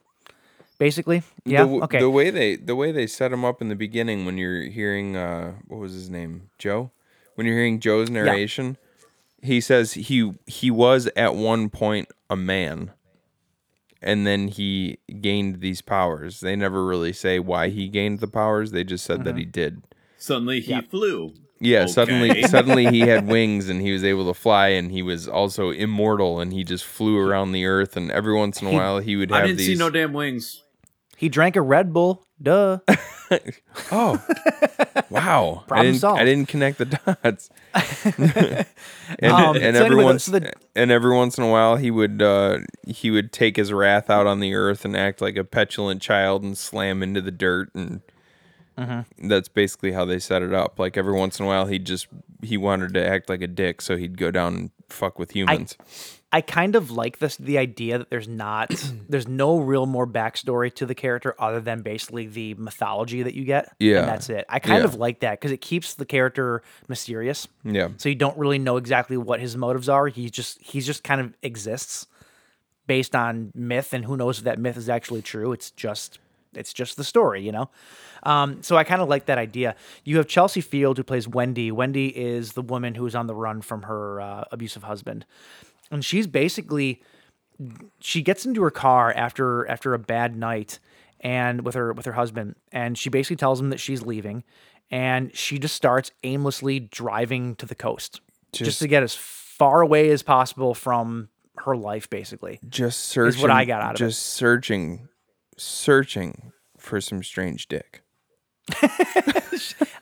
[0.78, 1.24] basically?
[1.46, 1.66] Yeah.
[1.66, 2.00] The, okay.
[2.00, 5.16] The way they the way they set him up in the beginning when you're hearing
[5.16, 6.92] uh what was his name Joe,
[7.36, 8.78] when you're hearing Joe's narration,
[9.46, 12.92] he says he he was at one point a man,
[14.02, 16.40] and then he gained these powers.
[16.40, 18.72] They never really say why he gained the powers.
[18.72, 19.24] They just said Mm-hmm.
[19.26, 19.82] that he did.
[20.18, 21.92] suddenly he flew Yeah, Okay.
[21.92, 25.70] suddenly suddenly he had wings and he was able to fly and he was also
[25.72, 29.16] immortal and he just flew around the earth and every once in a while he
[29.16, 30.64] would have i didn't these see no damn wings
[31.16, 32.24] he drank a Red Bull.
[32.42, 32.80] Duh.
[33.92, 34.24] Oh,
[35.10, 35.64] wow!
[35.66, 36.22] I Problem didn't, solved.
[36.22, 37.50] I didn't connect the dots.
[38.14, 41.50] and Um, and so every anyway, the- once so the- and every once in a
[41.50, 45.22] while he would uh, he would take his wrath out on the earth and act
[45.22, 48.02] like a petulant child and slam into the dirt and
[48.78, 49.30] Mm-hmm.
[49.30, 50.78] that's basically how they set it up.
[50.78, 52.08] Like every once in a while he just
[52.44, 55.78] he wanted to act like a dick, so he'd go down and fuck with humans.
[56.36, 58.70] I kind of like this the idea that there's not
[59.10, 63.46] there's no real more backstory to the character other than basically the mythology that you
[63.46, 63.74] get.
[63.80, 64.00] Yeah.
[64.00, 64.46] And that's it.
[64.50, 64.86] I kind Yeah.
[64.86, 67.48] of like that because it keeps the character mysterious.
[67.64, 70.08] yeah, So you don't really know exactly what his motives are.
[70.08, 72.08] He just he's just kind of exists
[72.88, 75.54] based on myth, and who knows if that myth is actually true.
[75.54, 76.20] It's just
[76.54, 77.70] it's just the story, you know.
[78.24, 79.76] Um, so I kind of like that idea.
[80.04, 81.72] You have Chelsea Field who plays Wendy.
[81.72, 85.26] Wendy is the woman who is on the run from her uh, abusive husband,
[85.92, 87.02] and she's basically
[88.00, 90.80] she gets into her car after after a bad night
[91.22, 94.44] and with her with her husband and she basically tells him that she's leaving
[94.92, 98.20] and she just starts aimlessly driving to the coast
[98.52, 101.30] just, Just- to get as far away as possible from
[101.60, 103.42] her life basically just searching.
[103.42, 104.06] what I got out of it.
[104.06, 105.08] just searching,
[105.58, 108.02] searching for some strange dick.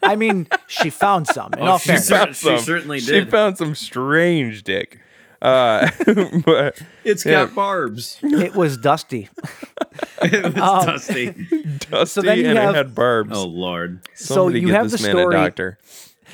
[0.02, 2.38] i mean she found some in oh, all Oh, she fairness.
[2.40, 3.26] cer- she certainly did.
[3.26, 5.00] She found some strange dick.
[5.44, 5.90] Uh,
[6.46, 7.46] but It's Yeah.
[7.46, 8.18] got barbs.
[8.24, 9.30] It was Dusty.
[10.22, 11.32] it was Um, dusty.
[11.90, 13.32] dusty then you and have- it had barbs.
[13.38, 14.00] Oh lord.
[14.16, 15.36] so you get have this the man story.
[15.36, 15.78] a doctor.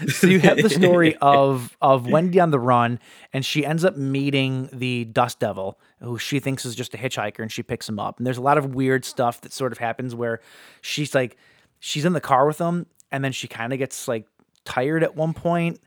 [0.08, 3.00] so you have the story of of Wendy on the run,
[3.34, 7.40] and she ends up meeting the Dust Devil, who she thinks is just a hitchhiker,
[7.40, 8.18] and she picks him up.
[8.18, 10.40] And there's a lot of weird stuff that sort of happens where
[10.82, 11.36] she's like,
[11.80, 14.26] she's in the car with him, and then she kind of gets like
[14.64, 15.82] tired at one point,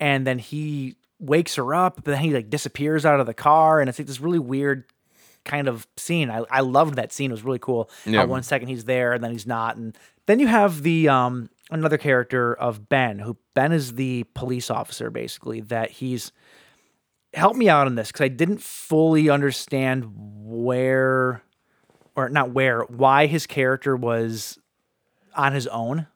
[0.00, 3.80] and then he wakes her up, but then he like disappears out of the car,
[3.80, 4.84] and it's like this really weird
[5.44, 6.30] kind of scene.
[6.30, 7.30] I, I loved that scene.
[7.30, 7.90] It was really cool.
[8.04, 8.22] Yeah.
[8.22, 9.76] Uh, one second he's there and then he's not.
[9.76, 9.96] And
[10.26, 15.10] then you have the um another character of Ben, who Ben is the police officer
[15.10, 16.32] basically, that he's
[17.34, 21.42] help me out on this because I didn't fully understand where
[22.16, 24.58] or not where, why his character was
[25.34, 26.06] on his own.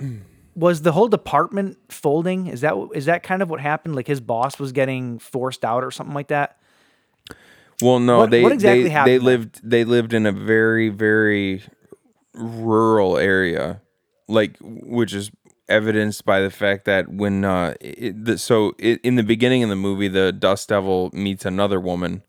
[0.54, 2.46] was the whole department folding?
[2.46, 3.94] Is that is that kind of what happened?
[3.96, 6.58] Like his boss was getting forced out or something like that?
[7.82, 10.88] Well, no, What- they what exactly they, happened they lived they lived in a very
[10.90, 11.62] very
[12.32, 13.80] rural area,
[14.28, 15.30] like which is
[15.68, 19.68] evidenced by the fact that when uh it, the, so it, in the beginning of
[19.70, 22.22] the movie, the Dust Devil meets another woman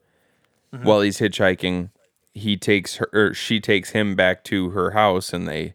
[0.74, 0.84] Mm-hmm.
[0.88, 1.90] while he's hitchhiking.
[2.34, 5.74] He takes her, or she takes him back to her house, and they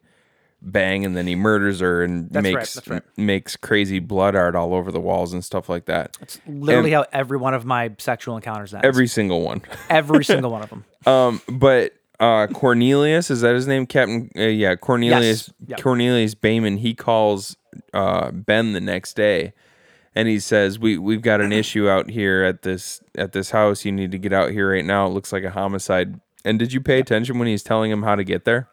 [0.62, 3.02] bang, and then he murders her and That's right, makes that's right.
[3.16, 6.16] makes crazy blood art all over the walls and stuff like that.
[6.20, 8.84] That's literally And how every one of my sexual encounters ends.
[8.86, 9.62] every single one.
[9.90, 10.84] every single one of them.
[11.06, 14.30] Um, but uh, Cornelius is that his name, Captain?
[14.36, 15.48] Uh, yeah, Cornelius.
[15.48, 15.52] Yes.
[15.68, 15.80] Yep.
[15.82, 16.78] Cornelius Bayman.
[16.78, 17.56] He calls
[17.94, 19.54] uh, Ben the next day,
[20.14, 23.86] and he says, "We we've got an issue out here at this at this house.
[23.86, 25.06] You need to get out here right now.
[25.06, 28.14] It looks like a homicide." And did you pay attention when he's telling him how
[28.16, 28.68] to get there?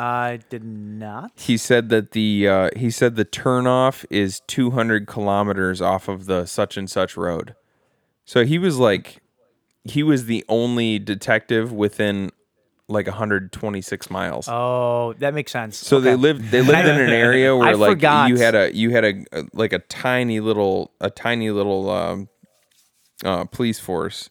[0.00, 1.32] I did not.
[1.36, 6.46] He said that the uh, he said the turnoff is 200 kilometers off of the
[6.46, 7.54] such and such road.
[8.24, 9.18] So he was like,
[9.84, 12.30] he was the only detective within
[12.88, 14.48] like 126 miles.
[14.48, 15.76] Oh, that makes sense.
[15.76, 18.30] so they lived they lived in an area where like forgot.
[18.30, 22.28] you had a you had a, a- like a tiny little a tiny little um,
[23.24, 24.30] uh, police force.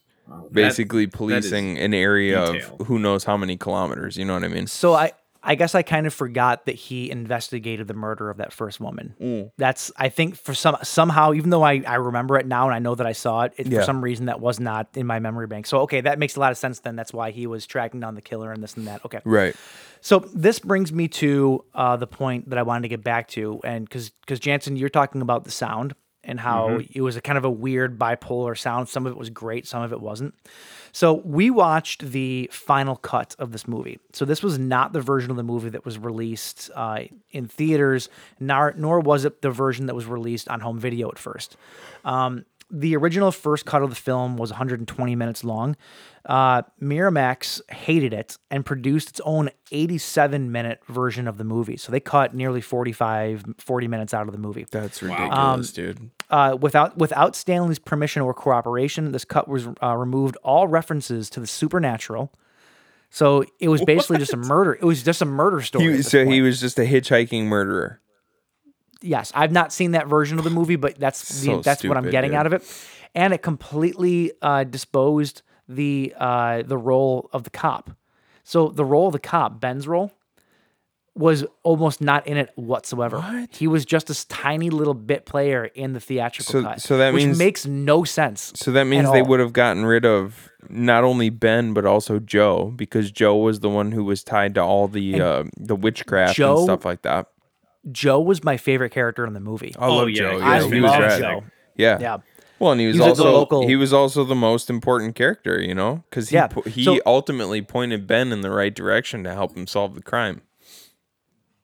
[0.52, 2.76] Basically policing an area detail.
[2.80, 4.68] of who knows how many kilometers, you know what I mean?
[4.68, 5.10] So I,
[5.42, 9.14] I guess I kind of forgot that he investigated the murder of that first woman.
[9.20, 9.50] Mm.
[9.56, 12.78] That's I think for some somehow, even though I, I remember it now and I
[12.78, 13.78] know that I saw it, it Yeah.
[13.80, 15.66] for some reason that was not in my memory bank.
[15.66, 16.80] So okay, that makes a lot of sense.
[16.80, 19.04] Then that's why he was tracking down the killer and this and that.
[19.04, 19.56] Okay, Right.
[20.02, 23.60] So this brings me to uh, the point that I wanted to get back to,
[23.64, 26.92] and because because Jansen, you're talking about the sound and how Mm-hmm.
[26.98, 28.88] it was a kind of a weird bipolar sound.
[28.90, 30.34] Some of it was great, some of it wasn't.
[30.92, 33.98] So we watched the final cut of this movie.
[34.12, 38.08] So this was not the version of the movie that was released uh, in theaters,
[38.38, 41.56] nor nor was it the version that was released on home video at first.
[42.04, 45.76] Um, the original first cut of the film was 120 minutes long.
[46.30, 51.76] Uh, Miramax hated it and produced its own 87 minute version of the movie.
[51.76, 54.64] So they cut nearly 45, 40 minutes out of the movie.
[54.70, 56.10] That's ridiculous, Um, dude.
[56.30, 61.40] Uh, without without Stanley's permission or cooperation, this cut was uh, removed all references to
[61.40, 62.32] the supernatural.
[63.10, 64.74] So it was basically just a murder.
[64.74, 65.86] It was just a murder story.
[65.86, 68.00] He, this so he was just a hitchhiking murderer.
[69.02, 71.96] yes, I've not seen that version of the movie, but that's the, So that's what
[71.96, 72.38] I'm getting dude.
[72.38, 72.62] out of it.
[73.16, 75.42] And it completely uh, disposed
[75.74, 77.90] the uh, the role of the cop.
[78.44, 80.12] So the role of the cop, Ben's role,
[81.14, 83.46] was almost not in it whatsoever.
[83.52, 86.80] He was just this tiny little bit player in the theatrical So- cut.
[86.80, 88.52] so that which means- makes no sense.
[88.56, 89.26] So that means at they all.
[89.28, 93.68] would have gotten rid of not only Ben but also Joe because Joe was the
[93.68, 97.26] one who was tied to all the uh, the witchcraft Joe- and stuff like that.
[97.90, 99.74] Joe was my favorite character in the movie.
[99.78, 100.30] I love yeah, Joe.
[100.32, 101.20] he Yeah, was he love rad.
[101.20, 101.44] Joe.
[101.76, 101.98] Yeah.
[102.00, 102.16] Yeah.
[102.60, 105.60] Well, and he was, He was also local- he was also the most important character,
[105.60, 109.24] you know, because he Yeah, pu- he so- ultimately pointed Ben in the right direction
[109.24, 110.42] to help him solve the crime.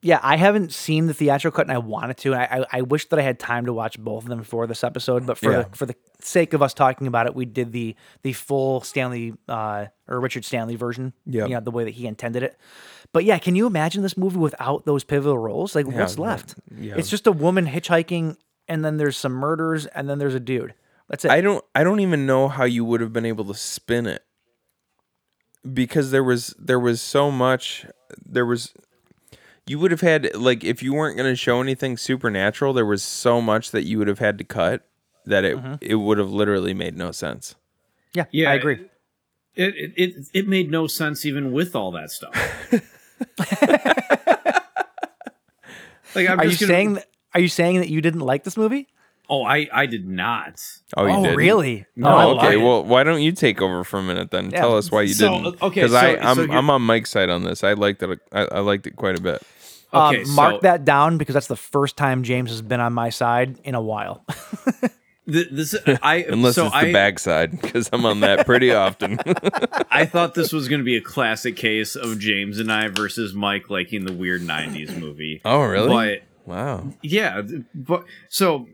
[0.03, 2.35] Yeah, I haven't seen the theatrical cut, and I wanted to.
[2.35, 4.85] I, I, I wish that I had time to watch both of them for this
[4.85, 5.27] episode.
[5.27, 5.63] But for Yeah.
[5.63, 9.35] the, for the sake of us talking about it, we did the the full Stanley
[9.49, 11.13] uh, or Richard Stanley version.
[11.27, 11.49] Yep.
[11.49, 12.57] you know, the way that he intended it.
[13.13, 15.75] But yeah, can you imagine this movie without those pivotal roles?
[15.75, 16.55] Like, what's left?
[16.79, 16.95] yeah.
[16.97, 18.37] It's just a woman hitchhiking,
[18.69, 20.75] and then there's some murders, and then there's a dude.
[21.09, 21.31] That's it.
[21.31, 24.25] I don't I don't even know how you would have been able to spin it
[25.73, 27.87] because there was there was so much
[28.25, 28.73] there was
[29.67, 33.03] you would have had like if you weren't going to show anything supernatural there was
[33.03, 34.87] so much that you would have had to cut
[35.25, 35.75] that it mm-hmm.
[35.81, 37.55] it would have literally made no sense.
[38.13, 38.87] yeah, Yeah, I agree.
[39.55, 42.35] It, it it it made no sense even with all that stuff.
[46.15, 47.07] like I'm Are you gonna- saying that?
[47.35, 48.89] Are you saying that you didn't like this movie?
[49.29, 50.63] Oh, I I did not.
[50.97, 51.37] Oh, you oh, did.
[51.37, 51.87] really?
[51.97, 52.55] No, oh, I love okay.
[52.55, 52.63] it.
[52.63, 54.51] Well, why don't you take over for a minute then?
[54.51, 54.61] Yeah.
[54.61, 55.63] Tell us why you So, didn't.
[55.63, 57.65] okay, because so- I I'm so I'm on Mike's side on this.
[57.65, 58.21] I liked it.
[58.33, 59.43] I, I liked it quite a bit.
[59.93, 62.93] Okay, um, mark so- that down because that's the first time James has been on
[62.93, 64.25] my side in a while.
[65.27, 65.75] This
[66.05, 69.19] I Unless so it's the I, bag side, because I'm on that pretty often.
[69.91, 73.35] I thought this was going to be a classic case of James and I versus
[73.35, 75.41] Mike liking the weird '90s movie.
[75.45, 75.89] oh, really?
[75.89, 76.93] But wow.
[77.03, 77.43] yeah,
[77.75, 78.69] but so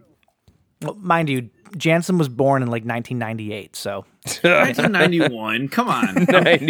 [0.82, 4.04] well, mind you, Jansen was born in like 1998, so
[4.42, 5.68] 1991.
[5.68, 6.26] Come on, I'm-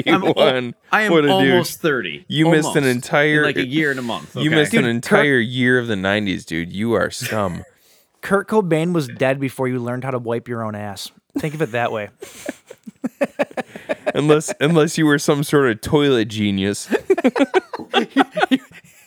[0.07, 0.75] I'm al- 91.
[0.93, 1.51] I am What a douche.
[1.51, 2.25] almost 30.
[2.29, 2.85] You missed an Almost.
[2.85, 4.35] In entire- like a year and a month.
[4.37, 4.49] You okay?
[4.51, 6.73] missed an Dude, entire year of the '90s, dude.
[6.73, 7.65] You are scum.
[8.21, 11.11] Kurt Cobain was dead before you learned how to wipe your own ass.
[11.39, 12.11] Think of it that way.
[14.15, 16.89] unless unless you were some sort of toilet genius.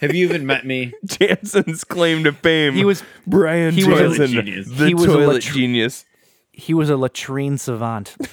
[0.08, 0.94] Have you even met me?
[1.06, 2.74] Jansen's claim to fame.
[2.74, 4.68] He was- Brian he was a- Jansen, genius.
[4.70, 6.06] the He was a toilet latr- genius.
[6.52, 8.16] He was a latrine savant.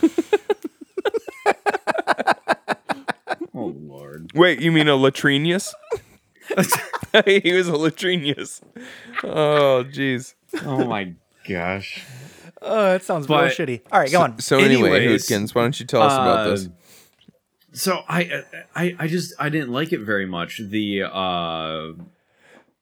[3.54, 4.30] Oh lord.
[4.34, 5.72] Wait, you mean a latrinius?
[6.48, 8.62] he was a latrinius.
[9.22, 10.34] Oh, jeez.
[10.64, 11.12] Oh my
[11.48, 12.02] gosh.
[12.62, 13.82] Oh, that sounds But- real shitty.
[13.92, 14.38] All right, go on.
[14.38, 16.68] So anyway, Anyways, Hootkins, why don't you tell us about uh, this?
[17.72, 18.44] So I,
[18.74, 20.58] I I just I didn't like it very much.
[20.58, 21.92] The uh,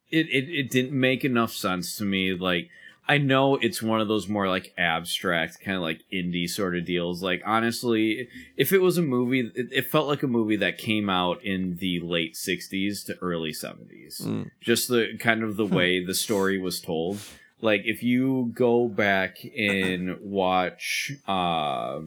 [0.09, 2.33] it it it didn't make enough sense to me.
[2.33, 2.69] Like
[3.07, 6.85] I know it's one of those more like abstract kind of like indie sort of
[6.85, 7.23] deals.
[7.23, 8.27] Like honestly,
[8.57, 11.77] if it was a movie, it, it felt like a movie that came out in
[11.77, 14.21] the late '60s to early '70s.
[14.21, 14.51] Mm.
[14.61, 17.19] Just the kind of the way the story was told.
[17.61, 21.99] Like if you go back and watch uh,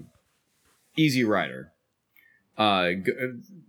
[0.97, 1.73] Easy Rider.
[2.57, 3.13] Uh, g-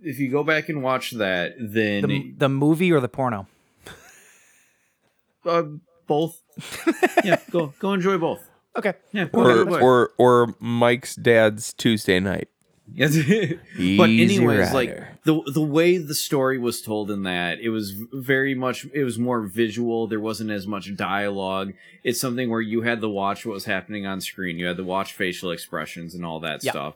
[0.03, 3.47] if you go back and watch that, then The, the movie or the porno?
[5.45, 5.63] uh,
[6.07, 6.41] both.
[7.23, 8.47] yeah, go go enjoy both.
[8.77, 8.93] Okay.
[9.11, 12.49] Yeah, Or or or Mike's dad's Tuesday night.
[12.93, 13.15] Yes.
[13.97, 18.53] But anyways, like the the way the story was told in that, it was very
[18.53, 20.07] much it was more visual.
[20.07, 21.73] There wasn't as much dialogue.
[22.03, 24.59] It's something where you had to watch what was happening on screen.
[24.59, 26.71] You had to watch facial expressions and all that Yeah.
[26.71, 26.93] stuff.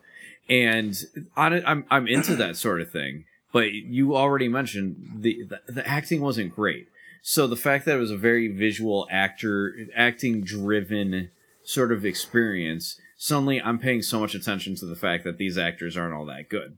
[0.50, 0.96] And
[1.38, 3.26] on it, I'm I'm into that sort of thing.
[3.52, 6.88] But you already mentioned the, the the acting wasn't great.
[7.22, 11.32] So the fact that it was a very visual actor acting driven
[11.64, 15.98] sort of experience, suddenly I'm paying so much attention to the fact that these actors
[15.98, 16.78] aren't all that good.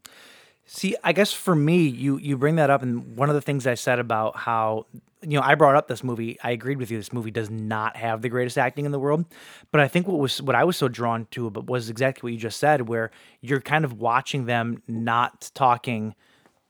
[0.65, 3.67] See, I guess for me, you you bring that up, and one of the things
[3.67, 4.85] I said about how
[5.21, 6.37] you know I brought up this movie.
[6.43, 6.97] I agreed with you.
[6.97, 9.25] This movie does not have the greatest acting in the world,
[9.71, 12.33] but I think what was what I was so drawn to but was exactly what
[12.33, 13.11] you just said, where
[13.41, 16.15] you're kind of watching them not talking.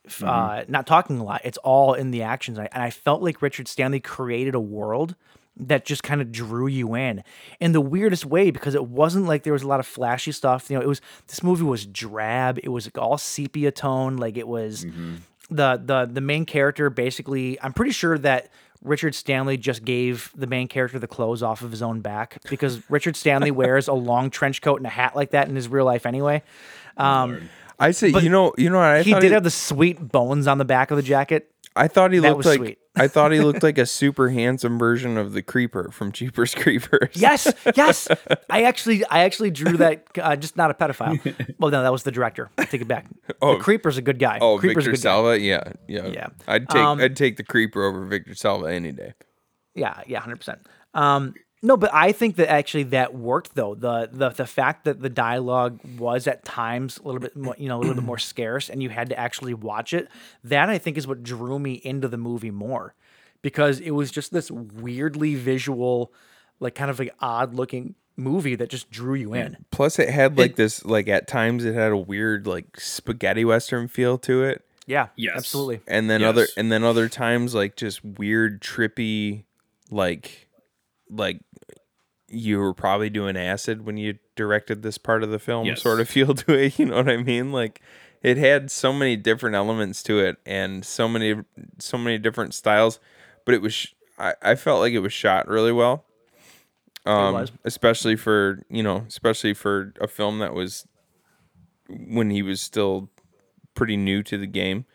[0.05, 1.41] f- Uh, not talking a lot.
[1.43, 4.59] It's all in the actions, and I, and I felt like Richard Stanley created a
[4.59, 5.15] world
[5.67, 7.23] that just kind of drew you in
[7.59, 10.69] in the weirdest way because it wasn't like there was a lot of flashy stuff.
[10.69, 12.59] You know, it was this movie was drab.
[12.63, 14.17] It was all sepia tone.
[14.17, 14.85] Like it was
[15.49, 17.61] the the the main character basically.
[17.61, 18.49] I'm pretty sure that
[18.83, 22.81] Richard Stanley just gave the main character the clothes off of his own back because
[22.89, 25.85] Richard Stanley wears a long trench coat and a hat like that in his real
[25.85, 26.41] life anyway.
[26.97, 30.47] Um, I say, you know, you know what I he did have the sweet bones
[30.47, 31.51] on the back of the jacket.
[31.75, 32.79] I thought he that looked was like sweet.
[32.95, 37.15] I thought he looked like a super handsome version of the creeper from Jeepers Creepers.
[37.15, 38.07] Yes, yes.
[38.49, 40.05] I actually, I actually drew that.
[40.19, 41.19] Uh, just not a pedophile.
[41.59, 42.49] Well, no, that was the director.
[42.57, 43.05] I take it back.
[43.41, 43.57] Oh.
[43.57, 44.39] the creeper's a good guy.
[44.41, 45.01] Oh, creeper's Victor a good guy.
[45.01, 46.27] Salva, yeah, yeah, Yeah.
[46.47, 49.13] I'd take Um, I'd take the creeper over Victor Salva any day.
[49.76, 50.59] Yeah, yeah, hundred percent.
[51.63, 53.75] No, but I think that actually that worked though.
[53.75, 57.67] The the the fact that the dialogue was at times a little bit more, you
[57.69, 60.07] know, a little bit more scarce, and you had to actually watch it.
[60.43, 62.95] That I think is what drew me into the movie more,
[63.43, 66.11] because it was just this weirdly visual,
[66.59, 69.57] like kind of like odd looking movie that just drew you in.
[69.71, 73.88] Plus, it had like this, like at times it had a weird like spaghetti western
[73.88, 75.38] feel to it, Yeah, Yes.
[75.38, 75.81] absolutely.
[75.88, 79.43] and then other and then other times like just weird trippy,
[79.91, 80.47] like
[81.09, 81.39] like
[82.32, 85.82] you were probably doing acid when you directed this part of the film Yes.
[85.82, 87.52] sort of feel to it you know what i mean?
[87.52, 87.82] Like
[88.24, 91.36] it had so many different elements to it and so many
[91.80, 92.99] so many different styles
[93.45, 96.06] but it was sh- I, I felt like it was shot really well.
[97.06, 97.34] Um
[97.66, 100.86] especially for you know especially for a film that was
[101.90, 103.10] when he was still
[103.74, 104.86] pretty new to the game.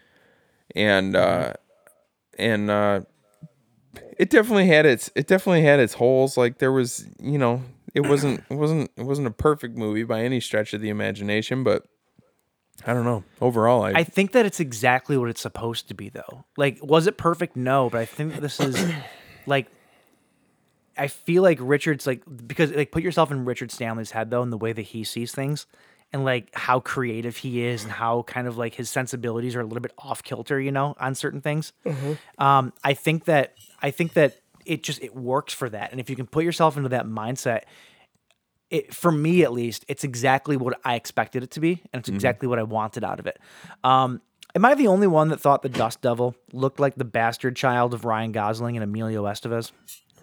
[0.74, 1.54] And uh
[2.38, 3.00] and uh
[4.18, 7.62] it definitely had its it definitely had its holes like there was you know
[7.94, 11.64] it wasn't it wasn't it wasn't a perfect movie by any stretch of the imagination
[11.64, 11.86] but
[12.86, 16.08] i don't know overall i, I think that it's exactly what it's supposed to be,
[16.10, 16.44] though.
[16.56, 17.56] Like, was it perfect?
[17.56, 18.92] No, but I think this is
[19.46, 19.68] like
[20.98, 24.52] I feel like Richard's like because like put yourself in Richard Stanley's head though, and
[24.52, 25.66] the way that he sees things,
[26.16, 29.64] and like how creative he is, and how kind of like his sensibilities are a
[29.64, 31.72] little bit off kilter, you know, on certain things.
[32.38, 36.10] Um, I think that I think that it just it works for that, and if
[36.10, 37.62] you can put yourself into that mindset,
[38.70, 42.08] it for me at least, it's exactly what I expected it to be, and it's
[42.08, 43.38] exactly what I wanted out of it.
[43.84, 44.20] Um,
[44.56, 47.94] am I the only one that thought the Dust Devil looked like the bastard child
[47.94, 49.70] of Ryan Gosling and Emilio Estevez?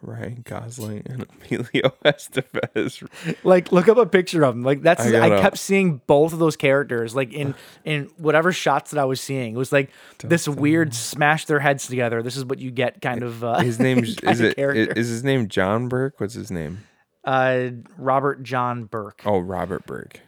[0.03, 3.07] Ryan Gosling and Emilio Estevez.
[3.43, 4.63] Like, look up a picture of him.
[4.63, 7.55] Like, that's I I, kept seeing both of those characters, like in
[7.85, 9.55] in whatever shots that I was seeing.
[9.55, 9.89] It was like
[10.19, 12.21] this weird smash their heads together.
[12.21, 13.43] This is what you get, kind of.
[13.43, 14.93] Uh, His name is it character.
[14.99, 16.19] is his name John Burke?
[16.19, 16.83] What's his name?
[17.25, 19.21] uh, Robert John Burke.
[19.25, 20.19] Oh, Robert Burke.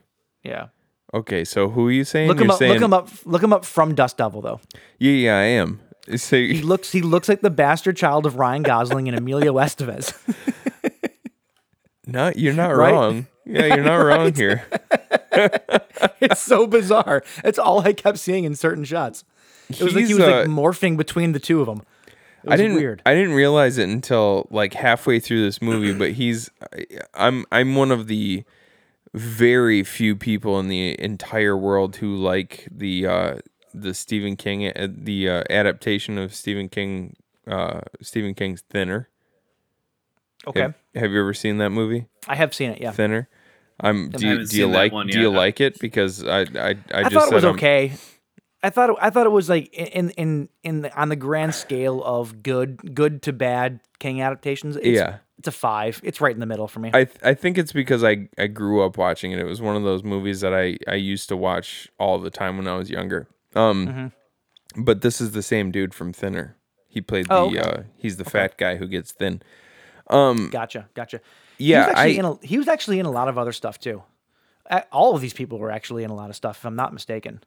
[0.44, 0.68] Yeah.
[1.14, 2.28] Okay, so who are you saying?
[2.28, 2.60] Look him You're up.
[2.60, 3.10] saying, Look him up.
[3.26, 4.60] Look him up from Dust Devil though.
[5.00, 5.80] Yeah, yeah, I am.
[6.16, 6.92] So He looks.
[6.92, 10.14] He looks like the bastard child of Ryan Gosling and Emilio Estevez.
[12.08, 12.92] no, you're not Right?
[12.94, 13.28] wrong.
[13.46, 14.66] Yeah, you're not wrong here.
[16.22, 17.24] it's so bizarre.
[17.44, 19.24] It's all I kept seeing in certain shots.
[19.70, 21.82] It was like he He's, was like uh, morphing between the two of them.
[22.44, 22.76] It was I didn't.
[22.78, 23.02] weird.
[23.06, 25.94] I didn't realize it until like halfway through this movie.
[25.94, 26.50] But he's.
[27.16, 27.46] I'm.
[27.52, 28.44] I'm one of the
[29.14, 33.36] very few people in the entire world who like the uh,
[33.82, 37.16] the Stephen King uh, the uh, adaptation of Stephen King
[37.48, 39.10] uh, Stephen King's Thinner.
[40.48, 42.08] okay, Have, have you ever seen that movie?
[42.28, 42.82] I have seen it.
[42.82, 43.28] Yeah, Thinner.
[43.80, 44.10] I'm.
[44.10, 44.92] Do you, do you like?
[44.94, 45.80] one Do you like it?
[45.80, 46.42] Because I.
[46.42, 46.46] I.
[46.46, 47.94] I, I just thought it was I'm- okay.
[48.64, 51.54] I thought it, I thought it was like in in in the, on the grand
[51.54, 54.76] scale of good good to bad King adaptations.
[54.76, 55.18] It's, Yeah.
[55.38, 56.02] it's a five.
[56.04, 56.90] It's right in the middle for me.
[56.92, 59.38] I th- I think it's because I I grew up watching it.
[59.40, 62.58] It was one of those movies that I I used to watch all the time
[62.58, 63.28] when I was younger.
[63.56, 64.84] Um, Mm-hmm.
[64.84, 66.58] but this is the same dude from Thinner.
[66.88, 67.60] He played the Oh, okay.
[67.60, 69.42] uh he's the fat guy who gets thin.
[70.10, 71.20] Um, gotcha, gotcha.
[71.58, 73.52] yeah, he was actually I in a, he was actually in a lot of other
[73.52, 74.04] stuff too.
[74.70, 76.94] Uh, All of these people were actually in a lot of stuff, if I'm not
[76.94, 77.44] mistaken.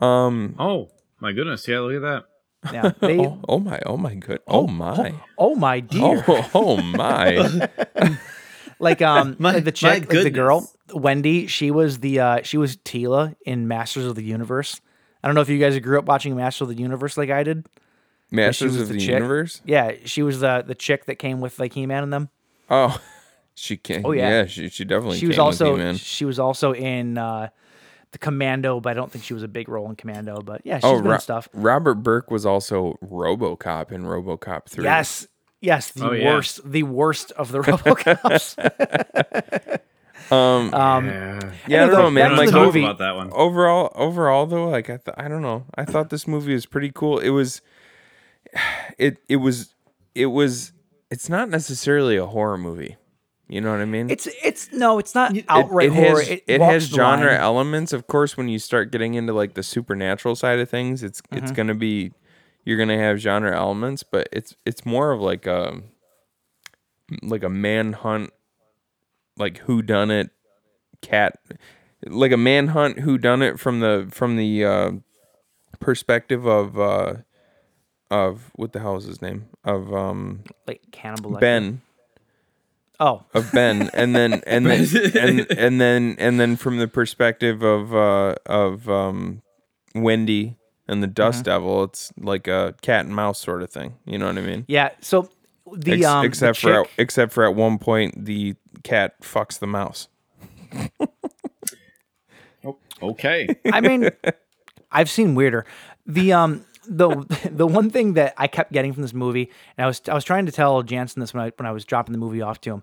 [0.00, 0.90] um Oh
[1.20, 1.66] my goodness!
[1.68, 2.24] Yeah, look at that.
[2.72, 3.18] Yeah, they.
[3.26, 6.24] oh, oh my oh my good oh my oh my dear.
[6.28, 7.68] oh oh my
[8.78, 12.42] like um My- like the my chick like the girl wendy she was the uh
[12.42, 14.80] she was Teela in masters of the universe
[15.22, 17.42] i don't know if you guys grew up watching masters of the universe like i
[17.42, 17.66] did
[18.30, 19.00] Masters of the the.
[19.02, 19.60] Universe.
[19.66, 22.28] yeah she was the the chick that came with like he-man and them
[22.70, 22.98] Oh,
[23.54, 24.06] she came.
[24.06, 24.28] Oh, yeah.
[24.30, 24.46] yeah.
[24.46, 25.18] she she definitely.
[25.18, 25.96] she was came with also He-Man.
[25.96, 27.48] she was also in uh
[28.12, 30.76] the commando but i don't think she was a big role in commando but yeah
[30.78, 34.84] she's Oh, been in Ro- stuff Robert Burke was also RoboCop in RoboCop three.
[34.84, 35.26] yes
[35.60, 36.34] yes the Oh, yeah.
[36.34, 38.56] worst the worst of the robocops
[40.30, 41.52] um um Yeah.
[41.66, 42.30] Yeah, I don't know, man.
[42.30, 42.84] back Like talk movie.
[42.84, 43.30] about that one.
[43.32, 46.90] overall overall though like i th- i don't know i thought this movie was pretty
[46.94, 47.60] cool it was
[48.98, 49.74] it it was
[50.14, 50.72] it was
[51.10, 52.96] it's not necessarily a horror movie
[53.48, 56.28] you know what i mean it's it's no it's not it, outright it horror has
[56.28, 57.40] it, it, walks has genre line.
[57.40, 61.20] elements of course when you start getting into like the supernatural side of things it's
[61.32, 61.54] it's Mm-hmm.
[61.54, 62.12] gonna be
[62.64, 65.80] you're gonna have genre elements but it's it's more of like a
[67.22, 68.30] like a manhunt
[69.36, 70.30] like who done it
[71.00, 71.38] cat
[72.06, 74.90] like a manhunt who done it from the from the uh
[75.80, 77.14] perspective of uh
[78.10, 81.80] of what the hell is his name of um like cannibal ben
[83.00, 84.86] oh of Ben, and then and then
[85.16, 89.42] and, and then and then from the perspective of uh of um
[89.94, 90.56] Wendy
[90.88, 91.44] and the Dust Mm-hmm.
[91.44, 93.94] Devil, it's like a cat and mouse sort of thing.
[94.04, 94.64] You know what I mean?
[94.68, 94.90] Yeah.
[95.00, 95.28] So
[95.76, 99.58] the Ex- um except the for at, except for at one point the cat fucks
[99.58, 100.08] the mouse.
[103.02, 103.48] Okay.
[103.72, 104.10] I mean,
[104.90, 105.66] I've seen weirder.
[106.06, 107.10] The um the
[107.50, 110.24] the one thing that I kept getting from this movie, and I was I was
[110.24, 112.70] trying to tell Jansen this when I when I was dropping the movie off to
[112.70, 112.82] him.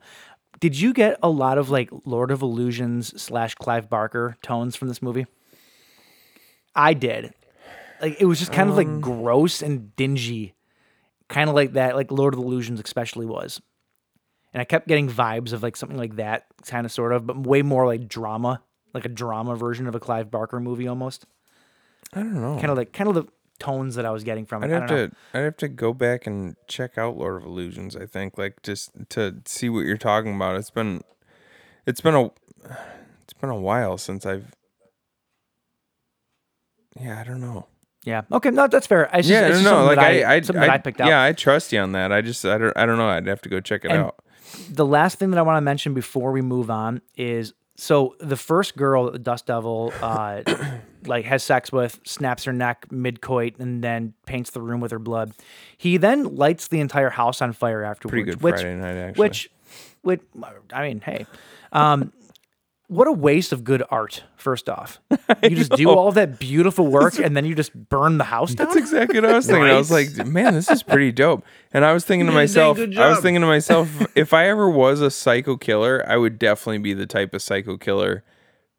[0.59, 4.89] Did you get a lot of like Lord of Illusions slash Clive Barker tones from
[4.89, 5.25] this movie?
[6.75, 7.33] I did.
[8.01, 10.53] Like it was just kind of like gross and dingy,
[11.29, 13.61] kind of like that, like Lord of Illusions especially was.
[14.53, 17.37] And I kept getting vibes of like something like that, kind of sort of, but
[17.37, 18.61] way more like drama,
[18.93, 21.25] like a drama version of a Clive Barker movie almost.
[22.13, 22.55] I don't know.
[22.55, 23.25] Kind of like kind of the
[23.59, 24.67] tones that I was getting from it.
[24.67, 25.07] I'd I have don't know.
[25.07, 28.63] to I'd have to go back and check out Lord of Illusions, I think, like
[28.63, 30.55] just to see what you're talking about.
[30.55, 31.01] It's been
[31.85, 32.25] it's been a
[33.23, 34.55] it's been a while since I've
[36.99, 37.67] Yeah, I don't know.
[38.09, 38.21] Yeah.
[38.31, 38.49] Okay.
[38.49, 39.03] No, that's fair.
[39.13, 41.07] It's just, yeah, it's no, no, like that I, I, something that I picked out.
[41.07, 42.11] Yeah, I trust you on that.
[42.11, 43.07] I just, I don't, I don't know.
[43.07, 44.15] I'd have to go check it And- out.
[44.69, 48.35] the last thing that I want to mention before we move on is so the
[48.35, 50.41] first girl that the Dust Devil uh,
[51.05, 54.91] like has sex with, snaps her neck mid coit, and then paints the room with
[54.91, 55.31] her blood.
[55.77, 58.11] He then lights the entire house on fire afterwards.
[58.11, 59.21] Pretty good which, Friday night, actually.
[59.21, 59.49] Which,
[60.01, 60.21] which,
[60.73, 61.25] I mean, hey,
[61.71, 62.11] um,
[62.89, 64.23] what a waste of good art.
[64.35, 64.99] First off,
[65.43, 68.65] you just do all that beautiful work and then you just burn the house down.
[68.65, 69.65] That's exactly what I was thinking.
[69.65, 71.45] I was like, man, this is pretty dope.
[71.71, 75.01] And I was thinking to myself, I was thinking to myself, if I ever was
[75.01, 78.23] a psycho killer, I would definitely be the type of psycho killer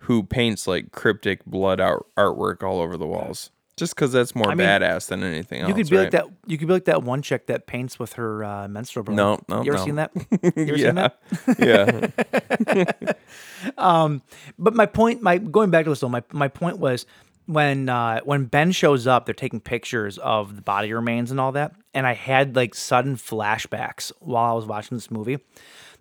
[0.05, 3.51] who paints like cryptic blood art- artwork all over the walls.
[3.81, 5.69] Just because that's more I mean, badass than anything else.
[5.71, 6.27] You could be like that.
[6.47, 9.17] You could be like that one chick that paints with her uh, menstrual blood.
[9.17, 9.85] No, no, You ever no.
[9.85, 10.13] seen that?
[10.43, 11.11] You ever seen yeah,
[11.59, 13.07] that?
[13.67, 13.73] yeah.
[14.59, 17.07] But my point, my going back to this though, my my point was
[17.47, 21.53] when uh, when Ben shows up, they're taking pictures of the body remains and all
[21.53, 25.39] that, and I had like sudden flashbacks while I was watching this movie.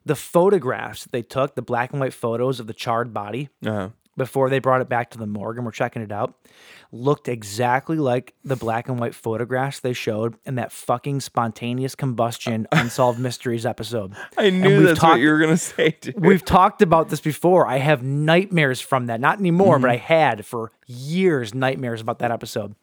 [0.05, 3.89] The photographs they took, the black and white photos of the charred body Uh-huh.
[4.19, 6.35] Before they brought it back to the morgue and we're checking it out,
[6.91, 12.67] looked exactly like the black and white photographs they showed in that fucking spontaneous combustion
[12.71, 14.13] unsolved mysteries episode.
[14.37, 15.97] I knew that's what you were gonna say.
[15.99, 16.19] Dude.
[16.23, 17.65] We've talked about this before.
[17.65, 19.19] I have nightmares from that.
[19.19, 19.81] Not anymore, Mm-hmm.
[19.81, 22.75] but I had for years nightmares about that episode.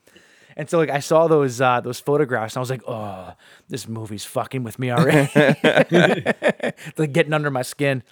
[0.59, 3.35] And so like I saw those uh, those photographs and I was like, oh,
[3.69, 5.29] this movie's fucking with me already.
[5.69, 8.03] It's like getting under my skin.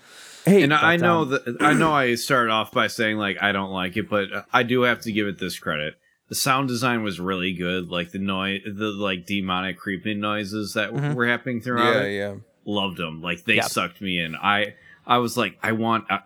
[0.45, 3.39] Hey, and I but, know um, that I know I started off by saying like
[3.43, 5.95] I don't like it, but I do have to give it this credit.
[6.29, 10.93] The sound design was really good, like the noise, the like demonic creeping noises that
[10.93, 11.15] Mm-hmm.
[11.15, 12.16] were happening throughout yeah, it.
[12.16, 12.35] yeah.
[12.66, 13.62] Loved them, like they Yeah.
[13.66, 14.35] sucked me in.
[14.37, 14.75] I
[15.07, 16.11] I was like, I want.
[16.11, 16.21] Uh,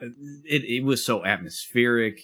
[0.45, 0.62] it.
[0.65, 2.20] It was so atmospheric,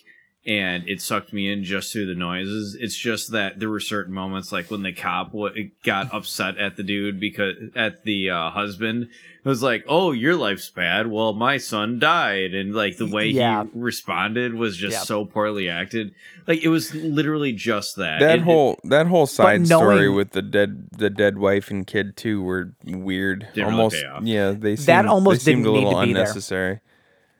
[0.46, 2.76] and it sucked me in just through the noises.
[2.78, 6.76] It's just that there were certain moments, like when the cop w- got upset at
[6.76, 9.08] the dude because at the uh, husband.
[9.44, 11.06] It was like, "Oh, your life's bad.
[11.06, 13.64] Well, my son died," and like the way Yeah.
[13.64, 15.00] he responded was just Yeah.
[15.02, 16.14] so poorly acted.
[16.46, 18.20] Like it was literally just that.
[18.20, 21.86] That It- it- whole that whole side story with the dead the dead wife and
[21.86, 23.40] kid too were weird.
[23.52, 24.22] Didn't really almost pay off.
[24.24, 26.82] yeah, they seemed, That almost they seemed didn't a need little to be there.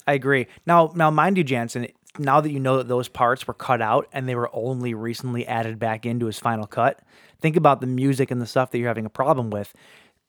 [0.07, 0.47] I agree.
[0.67, 1.87] Now, now, mind you, Jansen.
[2.19, 5.47] Now that you know that those parts were cut out and they were only recently
[5.47, 7.01] added back into his final cut,
[7.41, 9.73] think about the music and the stuff that you're having a problem with.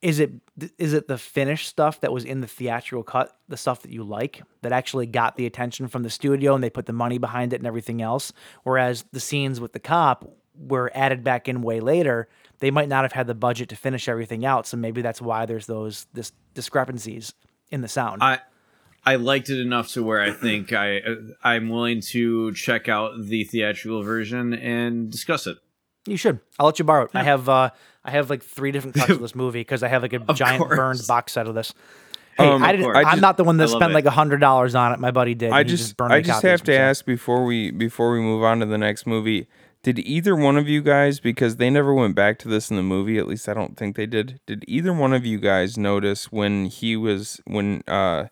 [0.01, 0.33] Is it
[0.77, 4.03] is it the finished stuff that was in the theatrical cut, the stuff that you
[4.03, 7.53] like, that actually got the attention from the studio and they put the money behind
[7.53, 8.33] it and everything else?
[8.63, 12.27] Whereas the scenes with the cop were added back in way later.
[12.59, 15.45] They might not have had the budget to finish everything out, so maybe that's why
[15.45, 17.33] there's those this discrepancies
[17.69, 18.23] in the sound.
[18.23, 18.39] I
[19.05, 21.01] I liked it enough to where I think I
[21.43, 25.57] I'm willing to check out the theatrical version and discuss it.
[26.07, 26.39] You should.
[26.59, 27.11] I'll let you borrow it.
[27.13, 27.69] I have uh
[28.03, 30.63] I have like three different cuts of this movie because I have like a giant
[30.63, 30.75] course.
[30.77, 31.73] burned box set of this.
[32.37, 32.97] Hey, Um, I didn't, course.
[32.97, 33.95] I I'm not the one that spent it.
[33.95, 34.99] like a hundred dollars on it.
[34.99, 35.51] My buddy did.
[35.51, 36.89] I and he just burned I just have to himself.
[36.89, 39.47] ask before we before we move on to the next movie.
[39.83, 42.81] Did either one of you guys because they never went back to this in the
[42.81, 44.39] movie, at least I don't think they did.
[44.47, 48.25] Did either one of you guys notice when he was when uh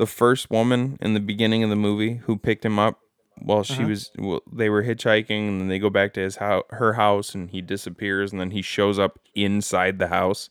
[0.00, 3.00] the first woman in the beginning of the movie who picked him up
[3.36, 6.64] while she was well, they were hitchhiking and then they go back to his house
[6.70, 10.48] her house and he disappears and then he shows up inside the house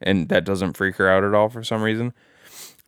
[0.00, 2.12] and that doesn't freak her out at all for some reason.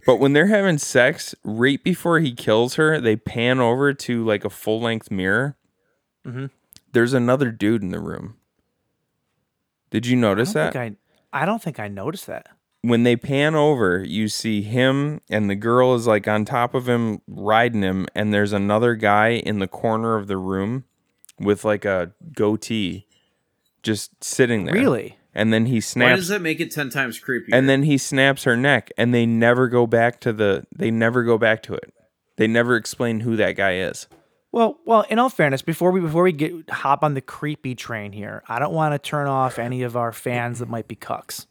[0.05, 4.45] But when they're having sex, right before he kills her, they pan over to like
[4.45, 5.57] a full length mirror.
[6.27, 6.47] Mm-hmm.
[6.91, 8.39] There's another dude in the room.
[9.91, 10.77] Did you notice don't that?
[10.77, 10.97] I,
[11.33, 12.49] I don't think I noticed that.
[12.83, 16.89] When they pan over, you see him and the girl is like on top of
[16.89, 20.85] him riding him, and there's another guy in the corner of the room
[21.39, 23.07] with like a goatee
[23.83, 24.75] just sitting there.
[24.75, 25.17] Really?
[25.35, 26.11] And then he snaps.
[26.11, 27.51] Why does that make it ten times creepier?
[27.53, 31.23] and then he snaps her neck and they never go back to the they never
[31.23, 31.95] go back to it
[32.37, 34.09] they never explain who that guy is
[34.53, 38.11] Well, well, in all fairness, before we before we get hop on the creepy train
[38.13, 41.47] here, I don't want to turn off any of our fans that might be cucks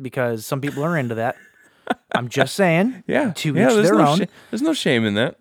[0.00, 1.36] because some people are into that.
[2.14, 3.04] I'm just saying.
[3.06, 4.18] yeah To yeah each there's their no own.
[4.18, 5.36] sh- there's no shame in that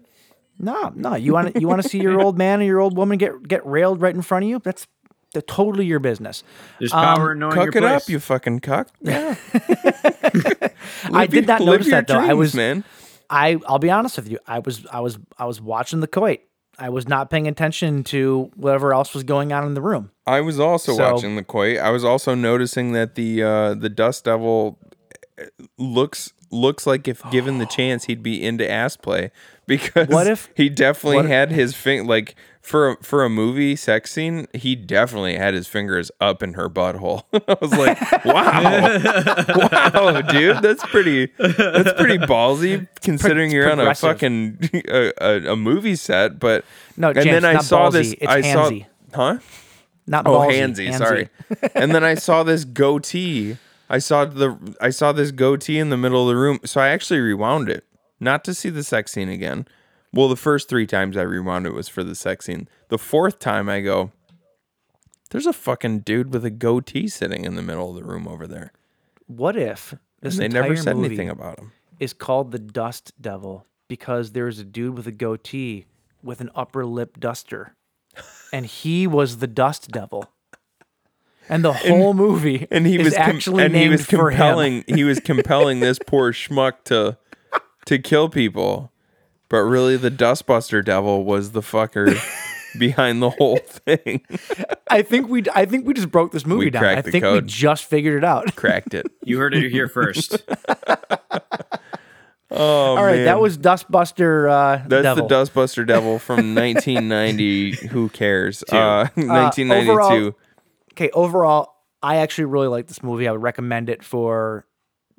[0.60, 1.16] No, no.
[1.16, 3.48] You want to you want to see your old man or your old woman get
[3.48, 4.60] get railed right in front of you?
[4.64, 4.86] That's
[5.34, 6.44] the, totally your business.
[6.80, 8.04] There's power um, in knowing your it place.
[8.04, 9.36] up you fucking cuck yeah
[11.12, 12.20] I did not Live notice your that though.
[12.20, 12.84] I was man
[13.30, 14.40] I I'll be honest with you.
[14.48, 16.42] I was I was I was watching the Coit.
[16.78, 20.12] I was not paying attention to whatever else was going on in the room.
[20.26, 21.78] I was also So- watching the koi.
[21.78, 24.78] I was also noticing that the uh, the Dust Devil
[25.40, 25.44] uh,
[25.78, 29.32] looks looks like if given the chance, he'd be into ass play
[29.68, 32.36] because What if- he definitely had his finger like
[32.66, 36.68] for a, for a movie sex scene, he definitely had his fingers up in her
[36.70, 37.24] butthole.
[37.48, 39.70] I was like, wow,
[40.14, 45.56] wow, dude, that's pretty that's pretty ballsy considering you're on a fucking a, a, a
[45.56, 46.40] movie set.
[46.40, 46.66] But
[46.98, 48.12] No, and James, then I not saw ballsy, this.
[48.14, 48.86] it's I saw, handsy.
[49.14, 49.38] huh?
[50.08, 50.98] Not Oh, ballsy, handsy, handsy.
[50.98, 51.30] sorry.
[51.76, 53.58] and then I saw this goatee.
[53.90, 56.60] I saw the I saw this goatee in the middle of the room.
[56.66, 57.84] So I actually rewound it,
[58.20, 59.68] not to see the sex scene again.
[60.16, 62.70] Well, the first three times I rewound it was for the sex scene.
[62.88, 64.14] The fourth time I go,
[65.32, 68.48] there's a fucking dude with a goatee sitting in the middle of the room over
[68.48, 68.72] there.
[69.28, 71.74] What if this And they never said anything about him.
[72.00, 75.86] is called the Dust Devil because there's a dude with a goatee
[76.24, 77.76] with an upper lip duster,
[78.54, 80.32] and he was the Dust Devil.
[81.50, 85.04] And the whole movie And he was com- actually and named he was compelling he
[85.04, 87.18] was compelling this poor schmuck to
[87.86, 88.92] to kill people.
[89.50, 92.18] But really the Dustbuster devil was the fucker
[92.80, 94.22] behind the whole thing.
[94.90, 96.84] I think we I think we just broke this movie We down.
[96.84, 97.48] I cracked the think we code.
[97.48, 98.56] just figured it out.
[98.56, 99.06] Cracked it.
[99.24, 100.38] You heard it here first.
[102.52, 105.28] Oh All right, that was Dustbuster uh, That's Devil.
[105.28, 107.88] the Dustbuster Devil from 1990.
[107.88, 108.64] Who cares?
[108.72, 109.92] Uh, Uh, 1992.
[109.92, 110.36] overall-
[110.94, 111.74] okay, overall,
[112.04, 113.28] I actually really like this movie.
[113.28, 114.68] I would recommend it for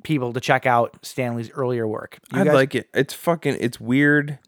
[0.06, 2.18] people to check out Stanley's earlier work.
[2.32, 2.88] You I guys- like it.
[2.94, 3.56] It's fucking.
[3.60, 4.38] It's weird,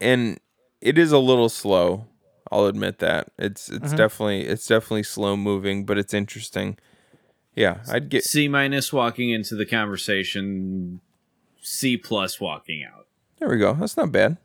[0.00, 0.38] and
[0.80, 2.06] it is a little slow.
[2.52, 3.28] I'll admit that.
[3.38, 3.96] It's it's Mhm.
[3.96, 6.78] definitely it's definitely slow moving, but it's interesting.
[7.56, 11.00] Yeah, I'd get C minus walking into the conversation.
[11.60, 13.06] C plus walking out.
[13.38, 13.48] there.
[13.48, 13.74] We go.
[13.74, 14.36] That's not bad.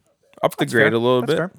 [0.42, 0.94] Up the That's grade fair.
[0.94, 1.38] a little That's bit.
[1.38, 1.52] fair.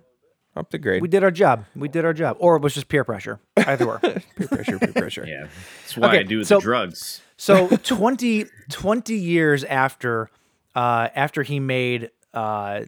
[0.57, 1.01] Up the grade.
[1.03, 1.65] We did our job.
[1.77, 2.37] We did our job.
[2.41, 3.39] Or it was just peer pressure.
[3.57, 3.99] Either or.
[4.01, 4.79] peer pressure.
[4.79, 5.25] Peer pressure.
[5.29, 5.47] Yeah,
[5.83, 7.21] that's why Okay, I do with so- the drugs.
[7.41, 10.31] So 20, 20 years after
[10.77, 12.83] uh, after he made uh,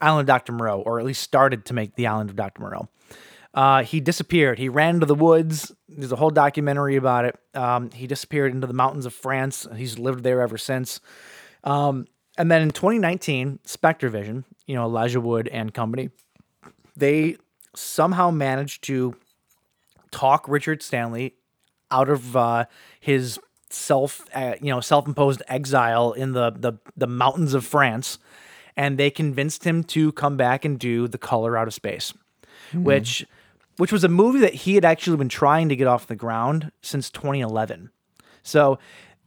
[0.00, 0.52] Island of Dr.
[0.52, 2.60] Moreau, or at least started to make the Island of Dr.
[2.60, 2.88] Moreau,
[3.54, 4.58] uh, he disappeared.
[4.58, 5.72] He ran into the woods.
[5.88, 7.38] There's a whole documentary about it.
[7.54, 9.66] Um, he disappeared into the mountains of France.
[9.74, 11.00] He's lived there ever since.
[11.64, 12.06] Um,
[12.36, 16.10] and then in 2019, Spectre Vision, you know, Elijah Wood and company,
[16.94, 17.38] they
[17.74, 19.16] somehow managed to
[20.10, 21.34] talk Richard Stanley
[21.94, 22.64] out of uh,
[23.00, 23.38] his
[23.70, 28.18] self, uh, you know, self-imposed exile in the, the the mountains of France,
[28.76, 32.12] and they convinced him to come back and do The Color Out of Space,
[32.72, 33.24] which
[33.76, 36.70] which was a movie that he had actually been trying to get off the ground
[36.82, 37.90] since 2011.
[38.42, 38.78] So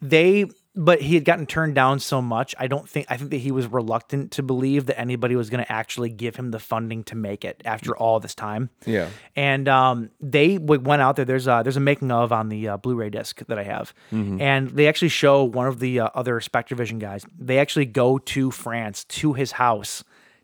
[0.02, 0.46] they,
[0.80, 2.54] but he had gotten turned down so much.
[2.60, 5.64] I don't think, I think that he was reluctant to believe that anybody was going
[5.66, 8.70] to actually give him the funding to make it after all this time.
[8.86, 9.10] Yeah.
[9.36, 11.26] And um, they went out there.
[11.26, 14.40] There's a, there's a making of on the uh, Blu-ray disc that I have, Mhm.
[14.40, 17.26] and they actually show one of the uh, other SpectreVision guys.
[17.38, 20.04] They actually go to France to his house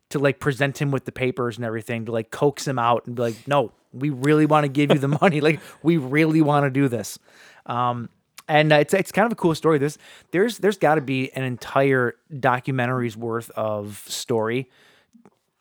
[0.09, 3.15] to like present him with the papers and everything to like coax him out and
[3.15, 5.41] be like, no, we really want to give you the money.
[5.41, 7.19] Like we really want to do this.
[7.67, 8.09] Um,
[8.47, 9.77] and uh, it's it's kind of a cool story.
[9.77, 9.97] There's
[10.31, 14.69] there's there's got to be an entire documentary's worth of story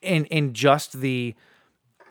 [0.01, 1.35] in in just the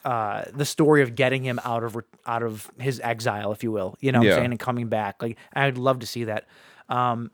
[0.06, 1.96] uh the story of getting him out of
[2.26, 4.34] out of his exile if you will you know what Yeah.
[4.34, 6.48] i'm saying and coming back like i'd love to see that
[6.90, 7.30] um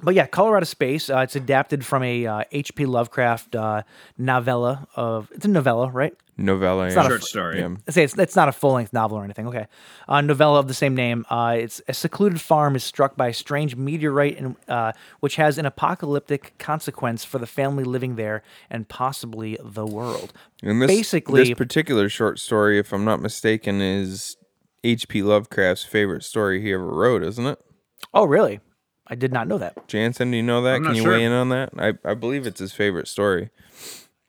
[0.00, 3.82] but yeah color out of space uh, it's adapted from a uh, hp lovecraft uh
[4.18, 6.86] novella of it's a novella right Novella.
[6.86, 7.02] it's yeah.
[7.02, 7.58] not a Short story.
[7.60, 7.76] Yeah.
[7.88, 9.46] Say it's, it's not a full length novel or anything.
[9.48, 9.66] Okay,
[10.08, 11.24] uh, novella of the same name.
[11.30, 15.58] Uh, it's a secluded farm is struck by a strange meteorite, and uh, which has
[15.58, 20.32] an apocalyptic consequence for the family living there and possibly the world.
[20.62, 24.36] And this, basically, this particular short story, if I'm not mistaken, is
[24.82, 25.22] H.P.
[25.22, 27.58] Lovecraft's favorite story he ever wrote, isn't it?
[28.14, 28.60] oh really?
[29.06, 29.88] I did not know that.
[29.88, 30.76] Jansen, do you know that?
[30.76, 31.12] I'm Can you sure.
[31.12, 31.70] weigh in on that?
[31.76, 33.50] I, I believe it's his favorite story.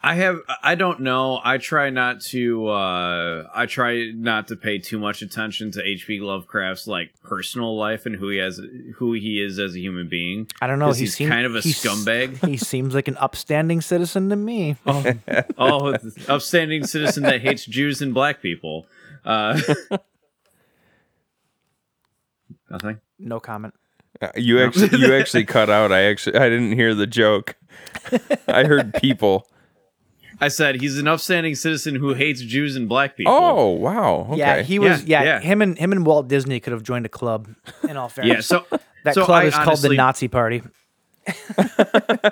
[0.03, 1.39] I have I don't know.
[1.43, 6.19] I try not to uh I try not to pay too much attention to HP
[6.21, 8.59] Lovecraft's like personal life and who he has
[8.95, 10.47] who he is as a human being.
[10.59, 10.91] I don't know.
[10.91, 12.43] He he's seem- kind of a he's- scumbag.
[12.49, 14.75] He seems like an upstanding citizen to me.
[14.87, 15.03] Oh,
[15.59, 15.97] oh
[16.27, 18.87] upstanding citizen that hates Jews and black people.
[19.23, 19.61] Uh
[22.69, 22.99] Nothing.
[23.19, 23.73] No comment.
[24.21, 25.91] Uh, You actually you actually cut out.
[25.91, 27.55] I actually I didn't hear the joke.
[28.47, 29.47] I heard people.
[30.41, 33.31] I said he's an upstanding citizen who hates Jews and black people.
[33.33, 34.27] Oh wow.
[34.31, 34.37] Okay.
[34.39, 35.03] Yeah, he was.
[35.03, 35.39] Yeah, Yeah, yeah.
[35.41, 37.47] him and him and Walt Disney could have joined a club.
[37.87, 38.41] In all fairness, yeah.
[38.41, 38.65] So
[39.03, 40.61] that so club I is called the honestly- Nazi Party.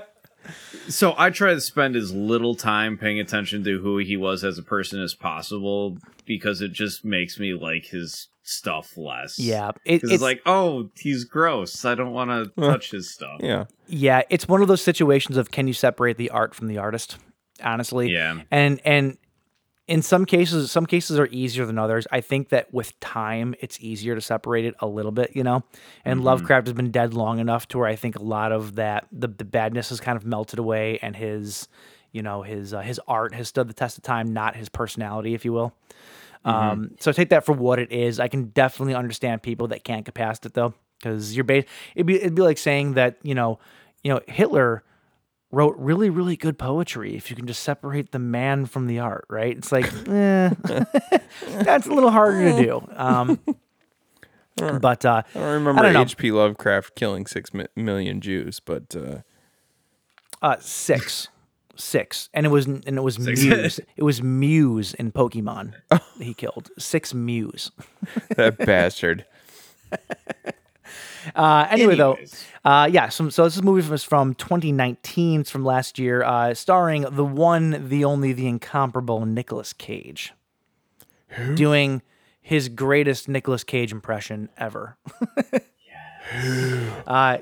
[0.90, 4.58] so I try to spend as little time paying attention to who he was as
[4.58, 9.38] a person as possible because it just makes me like his stuff less.
[9.38, 11.86] Yeah, it, 'Cause it's it's like, oh, he's gross.
[11.86, 13.40] I don't want to touch his stuff.
[13.42, 13.66] Yeah.
[13.88, 17.18] yeah, it's one of those situations of can you separate the art from the artist?
[17.64, 18.42] Honestly, Yeah.
[18.52, 19.18] and and
[19.88, 22.06] in some cases, some cases are easier than others.
[22.12, 25.64] I think that with time, it's easier to separate it a little bit, you know.
[26.06, 29.08] And Lovecraft has been dead long enough to where I think a lot of that
[29.12, 31.68] the the badness has kind of melted away, and his,
[32.12, 35.34] you know, his uh, his art has stood the test of time, not his personality,
[35.34, 35.74] if you will.
[36.46, 38.20] Um, so take that for what it is.
[38.20, 41.66] I can definitely understand people that can't get past it though, because you're ba-
[41.96, 43.60] it'd be it'd be like saying that you know,
[44.04, 44.84] you know Hitler
[45.52, 49.26] wrote really really good poetry if you can just separate the man from the art,
[49.30, 49.58] right?
[49.58, 50.50] It's like, eh,
[51.48, 52.88] that's a little harder to do.
[52.96, 53.40] Um,
[54.56, 56.02] but uh, I don't remember don't.
[56.02, 56.32] H.P.
[56.32, 59.20] Lovecraft killing six mi- million Jews, but uh,
[60.42, 61.30] uh, six.
[61.76, 63.80] Six, and it was and it was Muse.
[63.96, 65.76] It was Muse in Pokemon.
[66.20, 67.72] he killed six Muse.
[68.36, 69.26] that bastard.
[71.36, 72.46] Uh, anyway, Anyways.
[72.64, 73.10] though, uh, yeah.
[73.10, 75.42] So, so this is a movie from, from 2019.
[75.42, 80.34] It's from last year, uh, starring the one, the only, the incomparable Nicolas Cage,
[81.56, 82.02] doing
[82.42, 84.98] his greatest Nicolas Cage impression ever.
[87.08, 87.38] uh,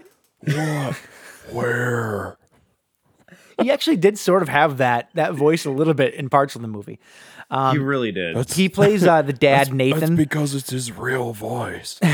[1.51, 2.37] Where?
[3.61, 6.61] he actually did sort of have that that voice a little bit in parts of
[6.61, 6.99] the movie.
[7.49, 8.49] He really did.
[8.51, 9.99] He plays uh, the dad That's Nathan.
[10.15, 11.99] That's because it's his real voice.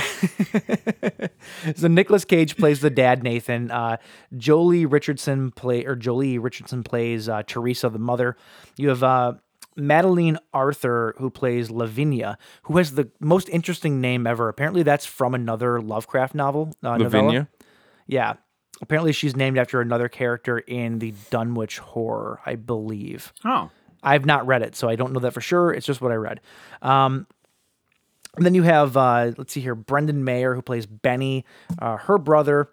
[1.76, 3.72] So Nicolas Cage plays the dad Nathan.
[3.72, 3.98] Uh,
[4.36, 8.36] Joely Richardson play or Joely Richardson plays uh, Teresa the mother.
[8.78, 9.34] You have uh,
[9.76, 14.50] Madeleine Arthur who plays Lavinia, who has the most interesting name ever.
[14.50, 16.74] Apparently, that's from another Lovecraft novel.
[16.84, 17.24] Uh, novella.
[17.24, 17.48] Lavinia.
[18.08, 18.34] Yeah.
[18.82, 23.32] Apparently, she's named after another character in the Dunwich Horror, I believe.
[23.46, 23.70] oh,
[24.04, 25.72] I've not read it, so I don't know that for sure.
[25.72, 26.42] It's just what I read.
[26.82, 27.26] Um,
[28.36, 31.46] and then you have, uh, let's see here, Brendan Meyer, who plays Benny,
[31.80, 32.70] uh, her brother,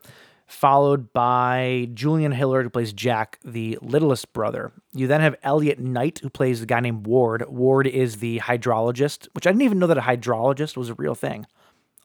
[0.47, 4.73] followed by Julian Hilliard, who plays Jack, the littlest brother.
[4.93, 7.45] You then have Elliot Knight, who plays the guy named Ward.
[7.49, 11.15] Ward is the hydrologist, which I didn't even know that a hydrologist was a real
[11.15, 11.47] thing.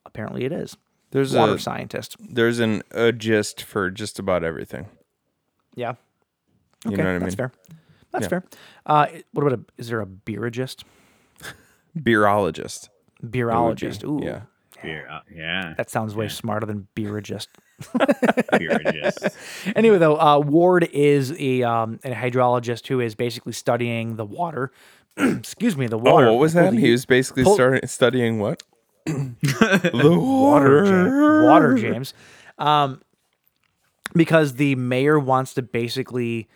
[0.05, 0.77] Apparently, it is.
[1.11, 2.17] There's Water a scientist.
[2.19, 4.87] there's an a gist for just about everything.
[5.73, 5.93] Yeah.
[6.83, 7.49] You know what I that's mean?
[7.49, 7.51] fair.
[8.19, 8.29] That's Yeah.
[8.39, 8.43] fair.
[8.85, 9.63] Uh, what about a?
[9.77, 10.83] Is there a beerologist?
[11.97, 12.89] Beerologist.
[13.23, 14.03] Beerologist.
[14.03, 14.41] Ooh, Yeah.
[14.83, 15.73] yeah, yeah.
[15.77, 17.47] that sounds way smarter than beerologist.
[18.59, 18.79] You're
[19.75, 24.71] anyway, though, uh, Ward is a um, a hydrologist who is basically studying the water.
[25.17, 26.09] Excuse me, the water.
[26.09, 26.31] Oh, water.
[26.33, 26.73] what was that?
[26.73, 28.63] He was basically pull- starting studying what?
[29.05, 30.85] the water, water.
[30.85, 31.45] James.
[31.45, 32.13] Water, James.
[32.57, 33.01] Um,
[34.13, 36.47] because the mayor wants to basically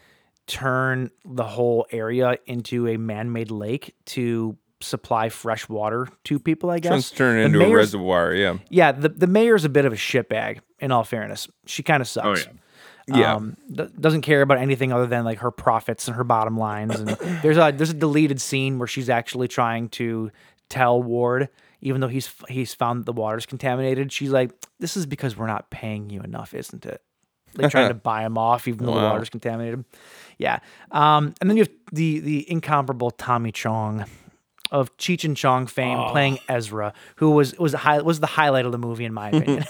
[0.50, 6.70] turn the whole area into a man-made lake to supply fresh water to people.
[6.70, 8.34] I guess Trying to turn it into a reservoir.
[8.34, 8.58] Yeah.
[8.70, 10.60] Yeah, the the mayor's a bit of a shitbag.
[10.80, 12.46] In all fairness, she kind of sucks.
[12.48, 13.18] Oh, yeah.
[13.18, 13.36] Yeah.
[13.36, 13.58] um,
[14.00, 17.00] doesn't care about anything other than like her profits and her bottom lines.
[17.00, 17.10] And
[17.42, 20.32] there's a there's a deleted scene where she's actually trying to
[20.70, 21.50] tell Ward,
[21.82, 24.12] even though he's he's found the water's contaminated.
[24.14, 27.02] She's like, "This is because we're not paying you enough, isn't it?"
[27.56, 29.84] Like trying to buy him off, even though the water's contaminated.
[30.40, 30.60] Yeah.
[30.92, 34.06] Um, and then you have the the incomparable Tommy Chong
[34.72, 36.12] of Cheech and Chong fame Oh.
[36.12, 39.30] playing Ezra, who was was the high, was the highlight of the movie in my
[39.34, 39.66] opinion.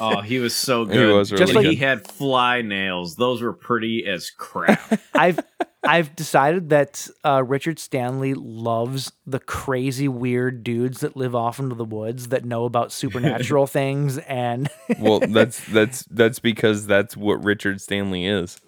[0.00, 1.14] oh, he was so good.
[1.14, 1.70] was Just like good.
[1.70, 3.16] he had fly nails.
[3.16, 5.00] Those were pretty as crap.
[5.14, 5.38] I've
[5.84, 11.74] I've decided that uh, Richard Stanley loves the crazy weird dudes that live off into
[11.74, 14.68] the woods that know about supernatural things and
[14.98, 18.60] Well, that's that's that's because that's what Richard Stanley is.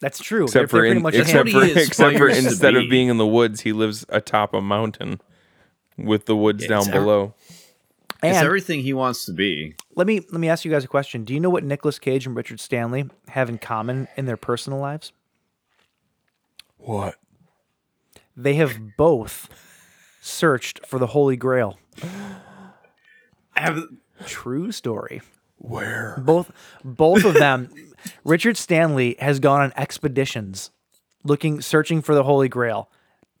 [0.00, 0.44] That's true.
[0.44, 3.08] Except They're- for they're in, much except for except for aspires to instead of being
[3.08, 5.20] in the woods, he lives atop a mountain
[5.98, 7.34] with the woods down it's ev- below.
[7.48, 9.74] it's And everything he wants to be.
[9.96, 11.24] let me let me ask you guys a question.
[11.24, 14.78] Do you know what Nicolas Cage and Richard Stanley have in common in their personal
[14.78, 15.12] lives?
[16.78, 17.16] What?
[18.36, 19.48] They have both
[20.22, 21.78] searched for the Holy Grail.
[23.56, 23.84] Have-
[24.26, 25.20] True story.
[25.62, 26.16] Where?
[26.24, 26.50] both
[26.82, 27.68] both of them
[28.24, 30.70] richard stanley has gone on expeditions
[31.24, 32.90] looking searching for the holy grail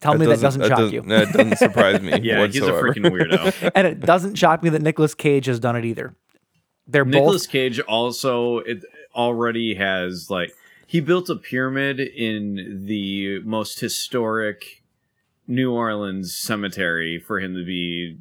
[0.00, 2.18] tell me that doesn't, shock you That doesn't surprise me.
[2.22, 3.70] yeah, he's a freaking weirdo.
[3.74, 6.14] and it doesn't shock me that Nicolas cage has done it either
[6.86, 8.84] they're Nicholas both Cage also it
[9.14, 10.52] already has like
[10.86, 14.82] he built a pyramid in the most historic
[15.46, 18.18] New Orleans cemetery for him to be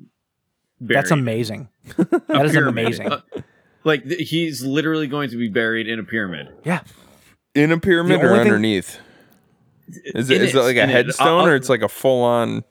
[0.79, 0.97] buried.
[0.97, 2.67] that's amazing A that is pyramid.
[2.67, 3.21] amazing Uh,
[3.89, 6.47] like th- he's literally going to be buried in a pyramid.
[6.63, 6.81] yeah
[7.55, 8.99] In a pyramid The or only thing- underneath?
[9.87, 10.93] Is it In is it it, like a in it.
[10.93, 12.63] headstone I'll- or it's like a full on?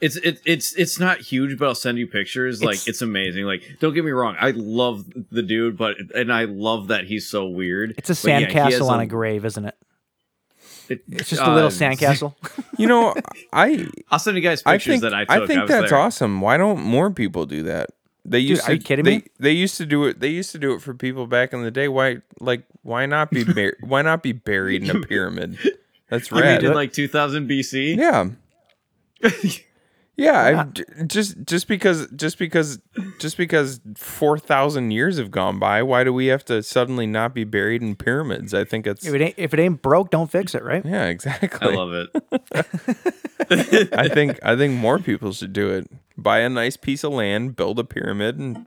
[0.00, 2.62] It's it, it's it's not huge, but I'll send you pictures.
[2.62, 3.44] Like It's- it's amazing.
[3.44, 7.26] Like don't get me wrong, I love the dude, but and I love that he's
[7.28, 7.94] so weird.
[7.96, 9.74] It's a But yeah, he has sandcastle on a grave, isn't it?
[10.88, 12.34] it- It's just a little uh, sandcastle.
[12.78, 13.14] You know,
[13.52, 15.30] I I'll send you guys I pictures think that I took.
[15.44, 15.98] I think was that's there.
[15.98, 16.40] awesome.
[16.42, 17.88] Why don't more people do that?
[18.28, 18.74] They used are to.
[18.74, 19.24] you kidding they, me?
[19.38, 20.20] They used to do it.
[20.20, 21.88] They used to do it for people back in the day.
[21.88, 25.58] Why, like, why not be bur- why not be buried in a pyramid?
[26.10, 26.62] That's right.
[26.62, 27.96] in like 2000 BC?
[27.96, 28.30] Yeah.
[30.18, 32.78] Yeah, I, j- just just because just because
[33.18, 37.34] just because four thousand years have gone by, why do we have to suddenly not
[37.34, 38.54] be buried in pyramids?
[38.54, 40.84] I think it's if it ain't if it ain't broke, don't fix it, right?
[40.86, 41.68] yeah, exactly.
[41.68, 43.90] I love it.
[43.92, 45.90] I think I think more people should do it.
[46.16, 48.64] Buy a nice piece of land, build a pyramid, and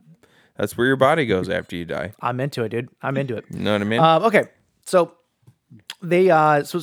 [0.56, 2.12] that's where your body goes after you die.
[2.20, 2.90] I'm into it, dude.
[3.02, 3.44] I'm into it.
[3.50, 4.00] You know what I mean?
[4.00, 4.44] Um, okay,
[4.86, 5.14] so
[6.00, 6.80] they uh, so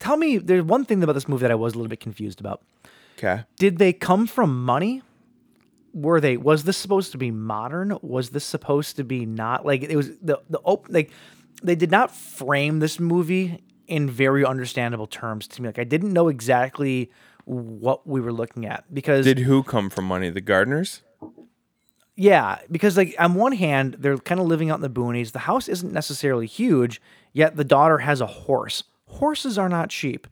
[0.00, 0.38] tell me.
[0.38, 2.62] There's one thing about this movie that I was a little bit confused about.
[3.16, 3.44] Okay.
[3.56, 5.02] Did they come from money?
[5.92, 6.36] Were they?
[6.36, 7.96] Was this supposed to be modern?
[8.02, 11.10] Was this supposed to be not like it was the the op- like
[11.62, 15.68] they did not frame this movie in very understandable terms to me.
[15.68, 17.10] Like I didn't know exactly
[17.44, 20.30] what we were looking at because Did who come from money?
[20.30, 21.02] The Gardners?
[22.16, 25.32] Yeah, because like on one hand, they're kind of living out in the boonies.
[25.32, 27.00] The house isn't necessarily huge,
[27.32, 28.84] yet the daughter has a horse.
[29.06, 30.26] Horses are not cheap.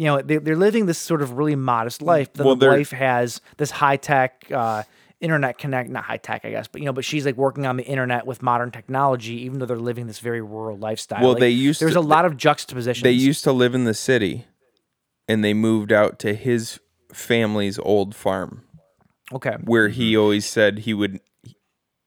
[0.00, 2.32] You know, they, they're living this sort of really modest life.
[2.32, 4.82] Then Well, the wife has this high tech uh,
[5.20, 7.76] internet connect, not high tech, I guess, but you know, but she's like working on
[7.76, 11.20] the internet with modern technology, even though they're living this very rural lifestyle.
[11.20, 13.84] Well, Like, they used there's to- a lot of juxtaposition They used to live in
[13.84, 14.46] the city,
[15.28, 16.80] and they moved out to his
[17.12, 18.64] family's old farm,
[19.34, 19.56] okay.
[19.64, 21.20] where he always said he would.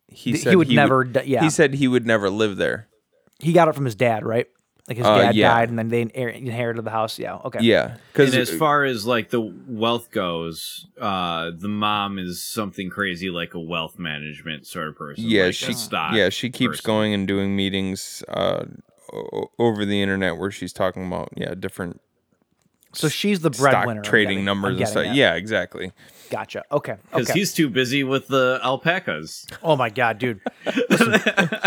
[0.08, 1.44] He He said would never d- yeah.
[1.44, 2.88] He said he would never live there.
[3.40, 4.48] He got it from his dad, right?
[4.88, 5.48] Like his Uh, dad yeah.
[5.54, 7.18] died, and then they inherited the house.
[7.18, 7.36] Yeah.
[7.36, 7.60] Okay.
[7.62, 13.30] Yeah, because as far as like the wealth goes, uh, the mom is something crazy
[13.30, 15.24] like a wealth management sort of person.
[15.26, 16.86] yeah, like she stock yeah she keeps person.
[16.86, 18.66] going and doing meetings uh,
[19.58, 22.02] over the internet where she's talking about yeah different
[22.92, 24.00] So she's the stock breadwinner.
[24.02, 25.06] I'm trading getting- numbers and stuff.
[25.08, 25.16] at.
[25.16, 25.94] Yeah, exactly.
[26.30, 26.64] Gotcha.
[26.72, 26.96] Okay.
[27.12, 27.40] because Okay.
[27.40, 29.46] he's too busy with the alpacas.
[29.62, 30.40] Oh my god, dude!
[30.90, 31.22] Listen,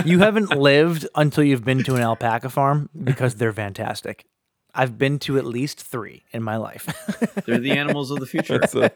[0.04, 4.26] you haven't lived until you've been to an alpaca farm because they're fantastic.
[4.74, 6.84] I've been to at least three in my life.
[7.46, 8.58] They're the animals of the future.
[8.58, 8.90] That's a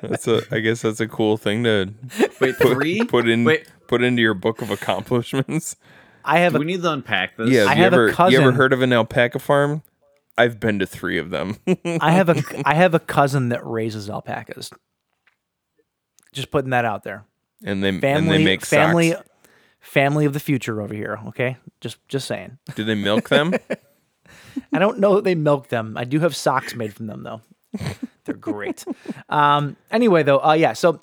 [0.00, 1.92] that's a I guess that's a cool thing to
[2.40, 3.04] Wait, put, three?
[3.04, 5.76] put in Wait, put into your book of accomplishments.
[6.24, 7.50] I have do a we need to unpack this?
[7.50, 9.82] Yeah, I have you have a ever you ever heard of an alpaca farm?
[10.36, 11.56] I've been to three of them.
[12.00, 14.70] I have a I have a cousin that raises alpacas.
[16.32, 17.24] Just putting that out there.
[17.64, 19.28] and they and Family, they make family, socks.
[19.80, 21.20] family of the future over here.
[21.28, 22.58] Okay, just just saying.
[22.74, 23.54] Do they milk them?
[24.72, 25.96] I don't know that they milk them.
[25.96, 27.40] I do have socks made from them though.
[28.24, 28.84] They're great.
[29.28, 30.74] Um, anyway, though, uh, yeah.
[30.74, 31.00] So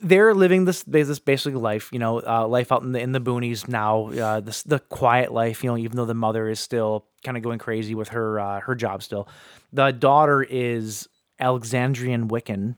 [0.00, 3.20] they're living this this basically life, you know, uh, life out in the in the
[3.20, 4.08] boonies now.
[4.08, 7.42] Uh, this the quiet life, you know, even though the mother is still kind of
[7.42, 9.28] going crazy with her uh, her job still.
[9.72, 12.76] The daughter is Alexandrian Wiccan.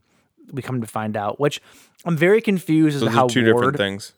[0.53, 1.61] We come to find out, which
[2.05, 3.57] I'm very confused as Those to how two Ward.
[3.57, 4.13] different things.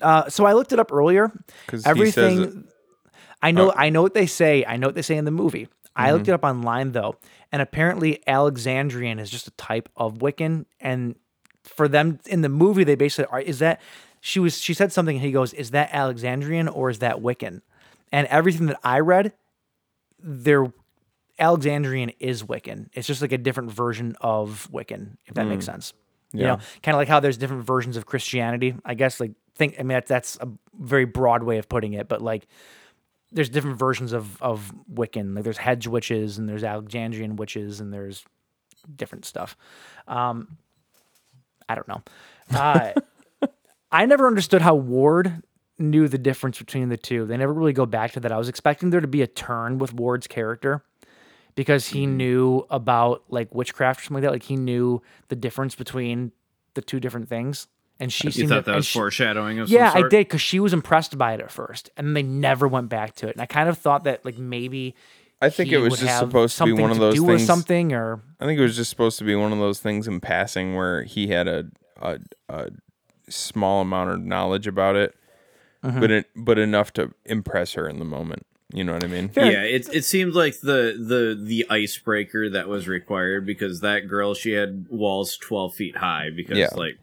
[0.00, 1.28] Uh, so I looked it up earlier.
[1.66, 2.64] 'Cause he says Everything.
[3.40, 3.70] I know.
[3.70, 3.74] Oh.
[3.76, 4.64] I know what they say.
[4.66, 5.68] I know what they say in the movie.
[5.94, 6.12] I Mm-hmm.
[6.14, 7.16] looked it up online though,
[7.50, 10.64] and apparently Alexandrian is just a type of Wiccan.
[10.80, 11.16] And
[11.64, 13.40] for them in the movie, they basically are.
[13.40, 13.80] Is that
[14.20, 14.58] she was?
[14.60, 15.16] She said something.
[15.16, 17.60] and He goes, "Is that Alexandrian or is that Wiccan?"
[18.12, 19.32] And everything that I read,
[20.22, 20.72] they're
[21.38, 22.88] Alexandrian is Wiccan.
[22.92, 25.92] It's just like a different version of Wiccan, if that makes sense.
[26.32, 26.42] You Mm.
[26.42, 26.46] Yeah.
[26.48, 28.74] know, kind of like how there's different versions of Christianity.
[28.84, 29.74] I guess like think.
[29.78, 30.48] I mean, that's, that's a
[30.78, 32.46] very broad way of putting it, but like
[33.32, 35.34] there's different versions of of Wiccan.
[35.34, 38.24] Like there's hedge witches and there's Alexandrian witches and there's
[38.94, 39.56] different stuff.
[40.06, 40.58] Um,
[41.68, 42.02] I don't know.
[42.54, 42.92] Uh,
[43.92, 45.42] I never understood how Ward
[45.82, 47.26] knew the difference between the two.
[47.26, 48.32] They never really go back to that.
[48.32, 50.84] I was expecting there to be a turn with Ward's character
[51.54, 52.16] because he Mm-hmm.
[52.16, 54.32] knew about like witchcraft or something like that.
[54.32, 56.32] Like he knew the difference between
[56.74, 57.66] the two different things.
[58.00, 60.26] And she You seemed thought to- that was she- foreshadowing of yeah, some I did
[60.26, 63.32] because she was impressed by it at first, and they never went back to it.
[63.36, 64.94] And I kind of thought that like maybe
[65.40, 67.44] I think he it was just supposed to be one of those do things.
[67.44, 70.20] something, or I think it was just supposed to be one of those things in
[70.20, 71.66] passing where he had a
[72.00, 72.18] a,
[72.48, 72.70] a
[73.28, 75.14] small amount of knowledge about it,
[75.84, 76.00] Mm-hmm.
[76.00, 78.46] but it, but enough to impress her in the moment.
[78.72, 79.30] You know what I mean?
[79.36, 84.32] Yeah, it it seemed like the the the icebreaker that was required because that girl
[84.34, 86.68] she had walls twelve feet high because Yeah.
[86.74, 86.98] like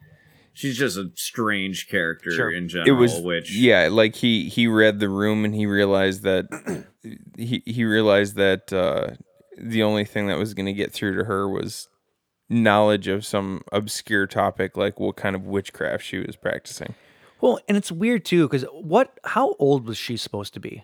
[0.54, 2.50] she's just a strange character Sure.
[2.52, 6.48] in it was which yeah like he he read the room and he realized that
[7.38, 9.12] he he realized that uh
[9.62, 11.88] the only thing that was going to get through to her was
[12.50, 16.96] knowledge of some obscure topic like what kind of witchcraft she was practicing
[17.42, 19.18] Well, and it's weird too because what?
[19.24, 20.84] How old was she supposed to be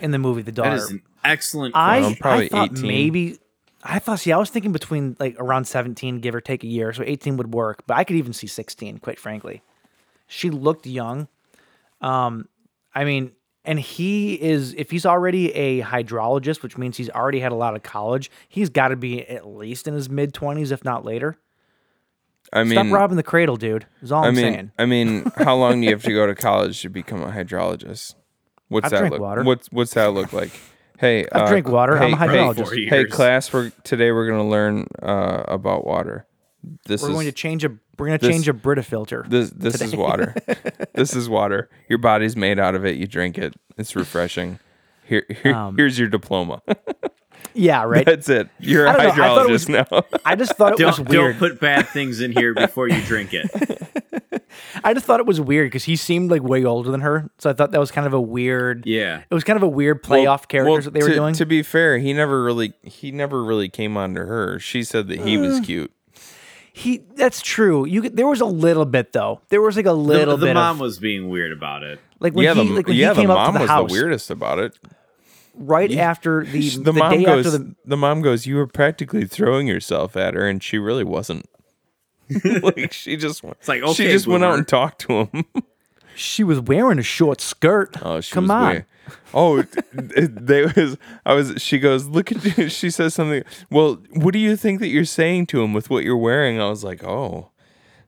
[0.00, 0.70] in the movie The Daughter?
[0.70, 1.74] that is an excellent.
[1.76, 2.12] I, question.
[2.12, 2.86] Um, probably I thought 18.
[2.86, 3.38] maybe.
[3.82, 4.20] I thought.
[4.20, 7.36] See, I was thinking between like around seventeen, give or take a year, so eighteen
[7.38, 7.84] would work.
[7.86, 8.98] But I could even see sixteen.
[8.98, 9.62] Quite frankly,
[10.26, 11.28] she looked young.
[12.00, 12.48] Um,
[12.94, 13.32] I mean,
[13.64, 17.74] and he is if he's already a hydrologist, which means he's already had a lot
[17.74, 18.30] of college.
[18.48, 21.38] He's got to be at least in his mid twenties, if not later.
[22.52, 23.86] I mean Stop robbing the cradle, dude.
[24.02, 24.72] Is all i I'm mean saying.
[24.78, 28.14] i mean how long do you have to go to college to become a hydrologist
[28.68, 29.42] what's I've that drank look water.
[29.44, 30.50] what's what's that look like
[30.98, 31.96] hey I've uh, drank water.
[31.98, 32.74] I'm a hey, hydrologist.
[32.74, 36.26] Hey, hey class we're today we're going to learn uh about water
[36.84, 37.70] this We're is going to change a.
[37.98, 39.24] We're going to this- change a Brita filter.
[39.26, 40.34] This this is water.
[40.94, 41.70] this is water.
[41.88, 42.96] Your body's made out of it.
[42.96, 43.54] You drink it.
[43.78, 44.58] It's refreshing.
[45.06, 46.60] Here, here Um, here's your diploma.
[47.54, 48.04] yeah, right.
[48.06, 48.48] That's it.
[48.58, 49.14] You're a don't I was-
[49.64, 50.18] hydrologist now.
[50.24, 51.32] I just thought it was Don't, weird.
[51.32, 53.50] don't put bad things in here before you drink it.
[54.84, 57.30] I just thought it was weird because he seemed like way older than her.
[57.38, 58.86] So I thought that was kind of a weird.
[58.86, 59.22] Yeah.
[59.30, 61.34] It was kind of a weird playoff characters that they were to, doing.
[61.34, 64.58] To be fair, he never really he never really came on to her.
[64.58, 65.40] She said that he Uh.
[65.40, 65.92] was cute.
[66.72, 67.84] he that's true.
[67.84, 69.40] You could, there was a little bit though.
[69.48, 71.98] There was like a The, little the bit mom of was being weird about it.
[72.20, 73.62] like when yeah, he the, like when yeah, he the came up mom to the
[73.64, 74.78] was house the weirdest about it.
[75.54, 77.46] Right after the the, the, mom day goes.
[77.46, 78.46] after the the mom goes.
[78.46, 81.46] You were practically throwing yourself at her, and she really wasn't.
[82.62, 83.56] like she just went.
[83.66, 85.44] like, she okay, just went out and talked to him.
[86.14, 87.96] she was wearing a short skirt.
[88.02, 88.68] Oh, she come was on.
[88.74, 88.84] way-
[89.34, 90.96] Oh, it- they was.
[91.26, 91.54] I was.
[91.60, 92.06] She goes.
[92.06, 92.56] Look at.
[92.58, 93.42] you." She says something.
[93.68, 96.60] Well, what do you think that you're saying to him with what you're wearing?
[96.60, 97.50] I was like, oh,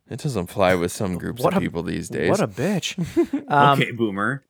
[0.09, 2.31] it doesn't fly with some groups What of a- people these days.
[2.31, 2.97] What a bitch.
[3.51, 4.45] Um, okay, boomer.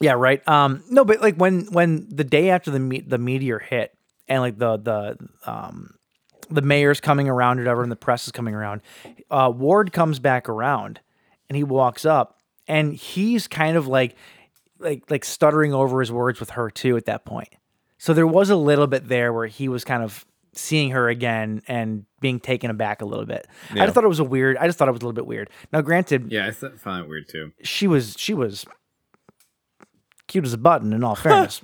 [0.00, 0.46] Yeah, right.
[0.48, 3.96] Um, no, but like when when the day after the me- the meteor hit,
[4.28, 5.94] and like the the um
[6.50, 8.82] the mayor's coming around, or whatever, and the press is coming around.
[9.30, 11.00] Uh, Ward comes back around,
[11.48, 14.16] and he walks up, and he's kind of like
[14.80, 17.48] like like stuttering over his words with her too at that point.
[17.98, 21.62] So there was a little bit there where he was kind of seeing her again
[21.66, 23.46] and being taken aback a little bit.
[23.72, 24.56] I just thought it was a weird.
[24.58, 25.48] I just thought it was a little bit weird.
[25.72, 27.52] Now, granted, Yeah, I found it weird too.
[27.62, 28.66] she was she was
[30.34, 30.92] cute as a button.
[30.92, 31.62] In all fairness,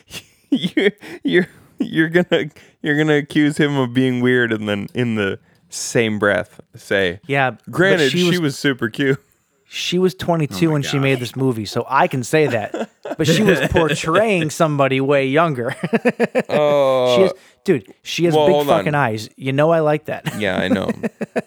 [0.50, 0.90] you
[1.22, 1.48] you're
[1.78, 5.38] you're gonna you're gonna accuse him of being weird, and then in the
[5.68, 7.50] same breath say, yeah.
[7.50, 9.22] but Granted, she was, was super cute.
[9.66, 12.88] she was 22 my when she made this movie, so I can say that.
[13.18, 15.76] But she was portraying somebody way younger.
[16.48, 17.32] Oh, she is,
[17.64, 17.94] dude.
[18.02, 18.78] She has well, big hold on.
[18.78, 19.28] fucking eyes.
[19.36, 20.38] You know I like that.
[20.38, 20.90] Yeah, I know.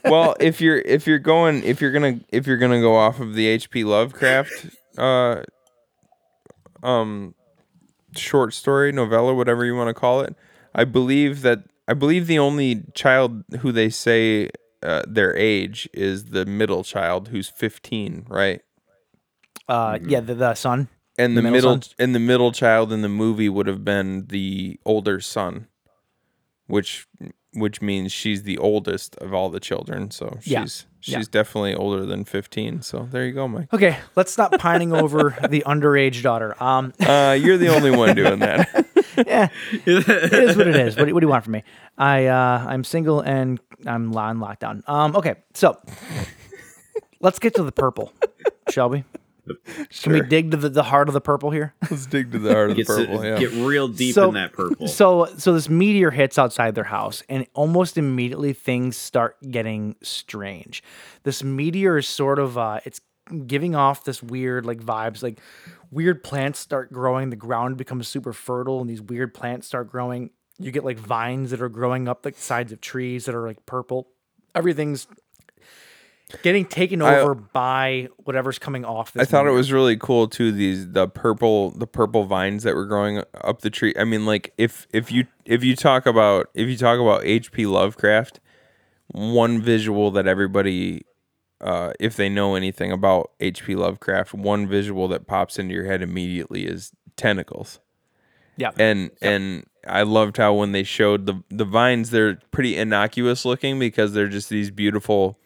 [0.04, 3.34] well, if you're if you're going if you're gonna if you're gonna go off of
[3.34, 3.86] the H.P.
[3.86, 4.68] Lovecraft
[4.98, 5.42] uh
[6.84, 7.36] um
[8.16, 10.36] short story, novella, whatever you want to call it,
[10.74, 14.50] I believe that I believe the only child who they say
[14.84, 18.62] uh, their age is the middle child who's 15, right?
[19.68, 20.88] Uh, yeah, the, the son.
[21.18, 24.28] And The the, middle middle and the middle child in the movie would have been
[24.28, 25.68] the older son,
[26.68, 27.08] which
[27.54, 30.12] which means she's the oldest of all the children.
[30.12, 30.66] So she's Yeah.
[31.00, 31.24] she's Yeah.
[31.32, 32.82] definitely older than fifteen.
[32.82, 33.74] So there you go, Mike.
[33.74, 36.56] Okay, let's stop pining over the underage daughter.
[36.62, 38.68] Um, Uh, you're the only one doing that.
[39.28, 40.96] yeah, it is what it is.
[40.96, 41.64] What do, what do you want from me?
[41.98, 44.88] I uh, I'm single and I'm on lockdown.
[44.88, 45.78] Um, okay, so
[47.20, 48.14] let's get to the purple,
[48.70, 49.04] shall we?
[50.02, 51.74] Can we dig to the, the heart of the purple here?
[51.92, 53.24] Let's dig to the heart of the Gets to- purple.
[53.26, 53.40] Yeah.
[53.40, 54.88] Get real deep So- in that purple.
[54.88, 60.84] So so this meteor hits outside their house and almost immediately things start getting strange.
[61.24, 63.02] This meteor is sort of uh it's
[63.46, 65.40] giving off this weird like vibes like
[65.92, 70.30] weird plants start growing, the ground becomes super fertile and these weird plants start growing.
[70.58, 73.66] You get like vines that are growing up the sides of trees that are like
[73.66, 74.10] purple.
[74.56, 75.08] Everything's
[76.44, 80.28] getting taken I- over by whatever's coming off this I thought it was really cool
[80.28, 80.52] too.
[80.52, 83.94] These the purple the purple vines that were growing up the tree.
[83.98, 87.66] I mean, like if if you if you talk about if you talk about H.P.
[87.66, 88.40] Lovecraft,
[89.08, 91.04] one visual that everybody,
[91.62, 93.76] uh, if they know anything about H.P.
[93.76, 97.80] Lovecraft, one visual that pops into your head immediately is tentacles.
[98.58, 98.72] yeah.
[98.78, 103.80] And and I loved how when they showed the the vines, they're pretty innocuous looking
[103.80, 105.40] because they're just these beautiful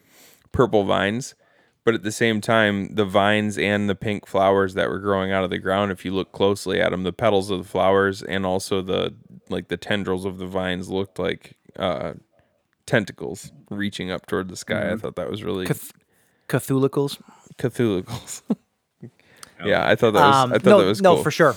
[0.54, 1.34] purple vines.
[1.84, 5.44] But at the same time, the vines and the pink flowers that were growing out
[5.44, 8.46] of the ground, if you look closely at them, the petals of the flowers and
[8.46, 9.14] also the
[9.50, 12.14] like the tendrils of the vines looked like uh,
[12.86, 14.92] tentacles reaching up toward the sky.
[14.92, 15.92] I thought that was really Cth-
[16.48, 17.20] Cthulhucles.
[17.58, 18.42] Cthulhucles.
[19.64, 20.34] yeah, I thought that was.
[20.34, 21.54] Um, I thought no, that was no, for sure,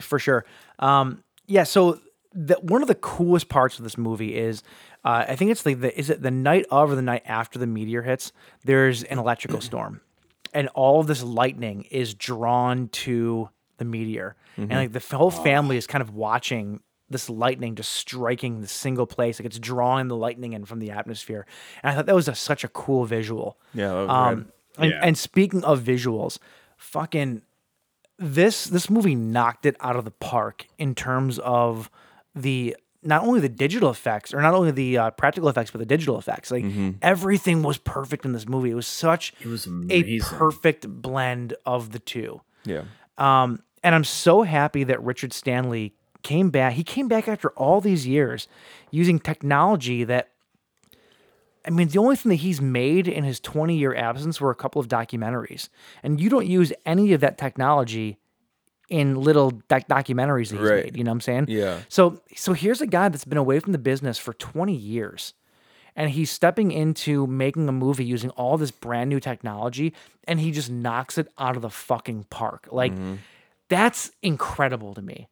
[0.00, 0.44] for sure.
[0.80, 1.62] Um, yeah.
[1.62, 2.00] So
[2.32, 4.62] the, one of the coolest parts of this movie is,
[5.08, 7.58] uh, I think it's like the is it the night of or the night after
[7.58, 8.32] the meteor hits?
[8.64, 10.00] There's an electrical storm,
[10.52, 13.48] and all of this lightning is drawn to
[13.78, 16.80] the meteor, and like the whole family is kind of watching
[17.10, 20.90] this lightning just striking the single place, like it's drawing the lightning in from the
[20.90, 21.46] atmosphere.
[21.82, 23.56] And I thought that was a, such a cool visual.
[23.72, 25.00] Yeah, Um, and, Yeah.
[25.02, 26.38] and speaking of visuals,
[26.76, 27.40] fucking
[28.18, 31.88] this this movie knocked it out of the park in terms of
[32.34, 32.76] the
[33.08, 36.18] not only the digital effects or not only the uh, practical effects but the digital
[36.18, 36.64] effects like
[37.02, 40.02] everything was perfect in this movie it was such It was a
[40.38, 42.82] perfect blend of the two Yeah.
[43.16, 45.94] um, and I'm so happy that Richard Stanley
[46.24, 46.72] came back.
[46.72, 48.48] He came back after all these years
[48.90, 50.30] using technology that,
[51.64, 54.54] I mean, the only thing that he's made in his 20 year absence were a
[54.56, 55.68] couple of documentaries.
[56.02, 58.18] And you don't use any of that technology
[58.88, 60.84] in little doc- documentaries that he's Right.
[60.84, 60.96] made.
[60.96, 61.44] You know what I'm saying?
[61.48, 61.80] Yeah.
[61.88, 65.34] So, so here's a guy that's been away from the business for 20 years.
[65.96, 69.92] And he's stepping into making a movie using all this brand new technology,
[70.28, 72.68] and he just knocks it out of the fucking park.
[72.70, 72.92] Like,
[73.68, 75.28] that's incredible to me.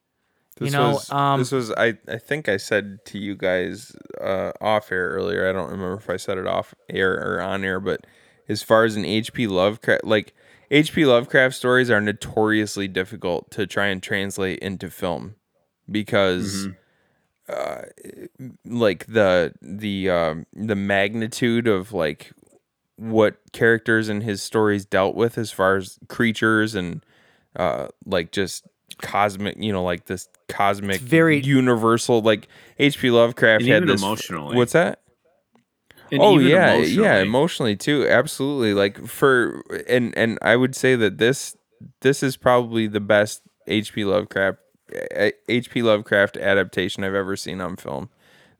[0.59, 3.95] This you know, was, um, this was I, I think I said to you guys
[4.19, 5.47] uh, off air earlier.
[5.47, 8.05] I don't remember if I said it off air or on air, but
[8.49, 10.33] as far as an HP Lovecraft, like
[10.71, 15.35] HP Lovecraft stories are notoriously difficult to try and translate into film
[15.89, 16.67] because,
[17.47, 17.83] uh,
[18.65, 22.33] like the the um, the magnitude of like
[22.97, 27.05] what characters in his stories dealt with as far as creatures and
[27.55, 28.65] uh like just
[28.97, 32.47] cosmic you know like this cosmic very- universal like
[32.79, 34.55] hp lovecraft had this emotionally.
[34.55, 35.01] what's that
[36.11, 37.21] And oh even yeah yeah emotionally.
[37.21, 41.55] emotionally too absolutely like for and and i would say that this
[42.01, 44.59] this is probably the best hp lovecraft
[45.11, 48.09] eh, hp lovecraft adaptation i've ever seen on film.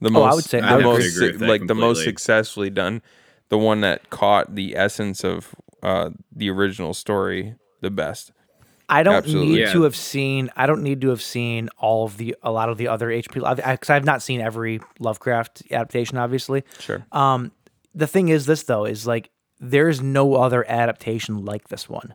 [0.02, 2.04] The Oh, most I would say- the I most agree with that like the most
[2.04, 3.02] successfully done
[3.50, 8.32] the one that caught the essence of uh the original story the best
[8.90, 9.48] I don't Absolutely.
[9.56, 9.74] need Yeah.
[9.74, 10.50] to have seen.
[10.56, 13.34] I don't need to have seen all of the a lot of the other HP
[13.34, 16.18] because I've not seen every Lovecraft adaptation.
[16.18, 17.52] Obviously, sure Um,
[17.94, 22.14] the thing is, this though is like there's no other adaptation like this one.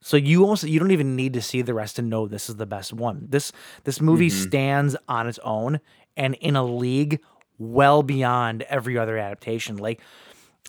[0.00, 2.56] So you almost you don't even need to see the rest to know this is
[2.56, 3.26] the best one.
[3.28, 3.52] This
[3.84, 5.78] this movie stands on its own
[6.16, 7.20] and in a league
[7.56, 9.76] well beyond every other adaptation.
[9.76, 10.00] Like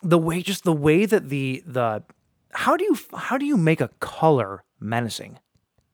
[0.03, 2.03] the way just the way that the the
[2.51, 5.39] how do you how do you make a color menacing?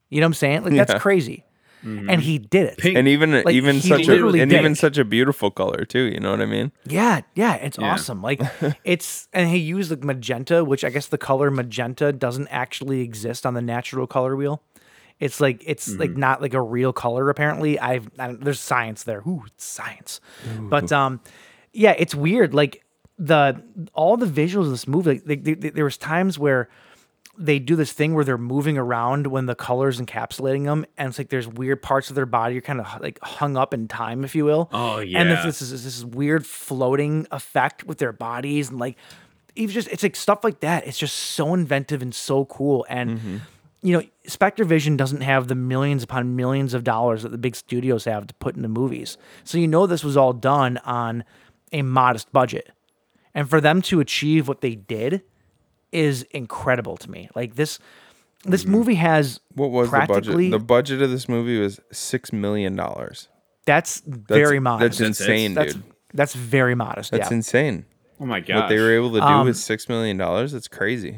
[0.09, 0.63] You know what I'm saying?
[0.63, 0.83] Like Yeah.
[0.85, 1.45] that's crazy.
[1.83, 2.77] And he did it.
[2.77, 4.77] Pink- and even Like, even such a and even it.
[4.77, 7.93] such a beautiful color too you know what i mean Yeah, yeah, it's Yeah.
[7.93, 8.21] awesome.
[8.21, 8.39] Like
[8.83, 13.47] it's and he used like magenta, which I guess the color magenta doesn't actually exist
[13.47, 14.61] on the natural color wheel.
[15.19, 17.79] It's like it's like not like a real color apparently.
[17.79, 19.21] I've I there's science there.
[19.27, 20.21] Ooh, it's science.
[20.59, 21.19] But um
[21.73, 22.83] yeah, it's weird like
[23.17, 23.59] the
[23.93, 26.69] all the visuals of this movie like, they, they, they- there was times where
[27.37, 31.17] they do this thing where they're moving around when the colors encapsulating them and it's
[31.17, 34.23] like there's weird parts of their body are kind of like hung up in time
[34.23, 34.69] if you will.
[34.73, 35.23] Oh, and yeah.
[35.23, 38.97] this, this is this weird floating effect with their bodies and like
[39.55, 40.85] even just it's like stuff like that.
[40.87, 42.85] It's just so inventive and so cool.
[42.89, 43.37] And mm-hmm.
[43.81, 47.55] you know spectre vision doesn't have the millions upon millions of dollars that the big
[47.55, 49.17] studios have to put into movies.
[49.45, 51.23] So you know this was all done on
[51.71, 52.71] a modest budget.
[53.33, 55.23] And for them to achieve what they did
[55.91, 57.29] is incredible to me.
[57.35, 57.79] Like this
[58.43, 62.33] this movie has what was the practically budget the budget of this movie was six
[62.33, 63.27] million dollars.
[63.65, 64.99] That's very modest.
[64.99, 65.83] that's insane that's, dude.
[66.13, 67.37] that's very modest that's yeah.
[67.37, 67.85] insane.
[68.19, 68.55] Oh my god.
[68.61, 70.51] what they were able to do Um, with six million dollars?
[70.51, 71.17] That's crazy.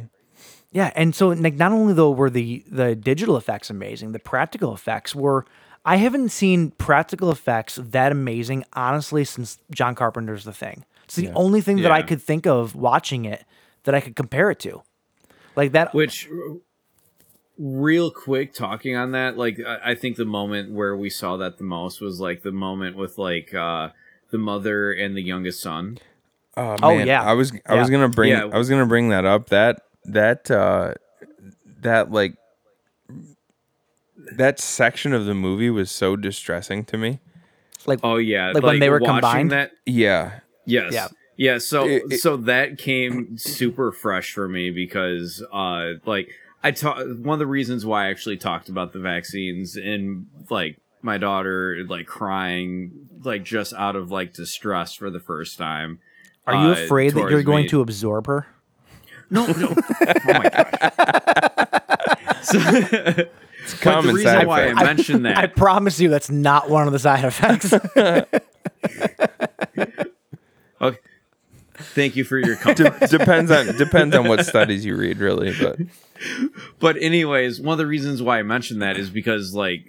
[0.71, 4.73] Yeah, and so like not only though were the the digital effects amazing, the practical
[4.73, 5.45] effects were.
[5.85, 10.85] I haven't seen practical effects that amazing honestly since John Carpenter's The Thing.
[11.03, 12.05] It's the only thing that I Yeah.
[12.05, 13.43] could think of watching it
[13.83, 14.83] that I could compare it to,
[15.55, 15.93] like that.
[15.93, 16.27] Which,
[17.57, 21.57] real quick, talking on that, like I, I think the moment where we saw that
[21.57, 23.89] the most was like the moment with like uh
[24.31, 25.99] the mother and the youngest son.
[26.57, 27.21] oh, Oh, yeah.
[27.21, 28.45] i was i was gonna bring Yeah.
[28.51, 30.93] i was gonna bring that up that that uh
[31.81, 32.35] that like
[34.37, 37.19] that section of the movie was so distressing to me
[37.85, 39.51] like Oh yeah, Like when they were combined?
[39.51, 40.93] That yeah Yes.
[40.93, 41.07] Yeah.
[41.37, 41.57] Yeah.
[41.57, 46.29] So It- it- so that came super fresh for me because uh like
[46.63, 50.77] I talk one of the reasons why I actually talked about the vaccines and like
[51.01, 52.91] my daughter like crying
[53.23, 55.99] like just out of like distress for the first time
[56.47, 57.69] Are you uh, afraid that you're going me.
[57.69, 58.47] to absorb her?
[59.29, 59.73] No, no.
[59.75, 60.73] oh my gosh.
[62.43, 63.29] So, but
[63.79, 64.79] common the reason side why effect.
[64.79, 67.71] I mentioned that I promise you that's not one of the side effects.
[71.93, 72.99] Thank you for your comfort.
[72.99, 75.53] De- depends on depends on what studies you read, really.
[75.59, 75.79] But
[76.79, 79.87] but anyways, one of the reasons why I mentioned that is because like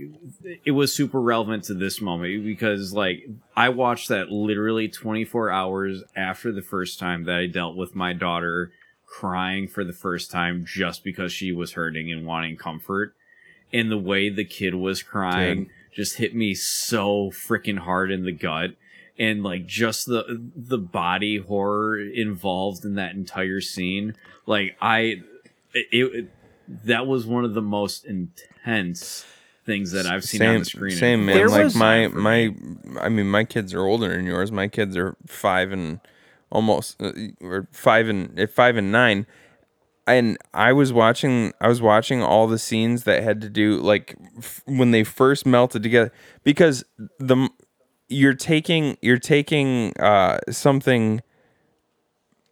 [0.65, 3.27] it was super relevant to this moment because like
[3.57, 8.13] I watched that literally 24 hours after the first time that I dealt with my
[8.13, 8.73] daughter
[9.07, 13.15] crying for the first time just because she was hurting and wanting comfort.
[13.73, 18.33] And the way the kid was crying just hit me so freaking hard in the
[18.33, 18.71] gut.
[19.19, 25.23] And like just the the body horror involved in that entire scene, like I,
[25.73, 26.31] it, it
[26.85, 29.25] that was one of the most intense
[29.65, 30.97] things that I've seen on the screen.
[30.97, 31.37] same man.
[31.37, 32.55] There Like my my.
[33.01, 34.53] I mean, my kids are older than yours.
[34.53, 36.01] My kids are five and
[36.51, 39.27] almost uh, or five and uh, five and nine.
[40.07, 44.15] And I was watching, I was watching all the scenes that had to do like
[44.37, 46.13] f- when they first melted together
[46.43, 46.85] because
[47.19, 47.49] the
[48.15, 51.23] you're taking you're taking uh something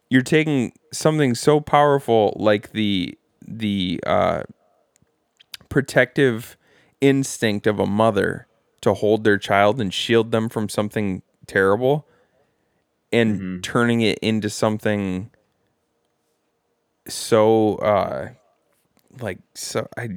[0.09, 3.17] you're taking something so powerful like the
[3.47, 4.43] the uh
[5.69, 6.57] protective
[7.01, 8.47] instinct of a mother
[8.81, 12.07] to hold their child and shield them from something terrible
[13.11, 15.29] and turning it into something
[17.07, 18.29] so uh
[19.19, 20.09] like so I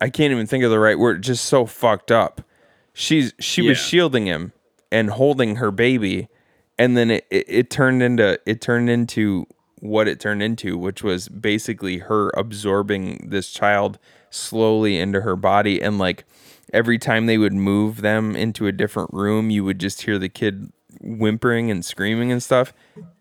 [0.00, 2.42] I can't even think of the right word just so fucked up.
[2.94, 4.52] She's she was shielding him
[4.92, 6.28] and holding her baby
[6.78, 9.46] and then it, it, it turned into it turned into
[9.80, 13.98] what it turned into which was basically her absorbing this child
[14.30, 15.82] slowly into her body.
[15.82, 16.24] And like
[16.72, 20.28] every time they would move them into a different room you would just hear the
[20.28, 22.72] kid whimpering and screaming and stuff.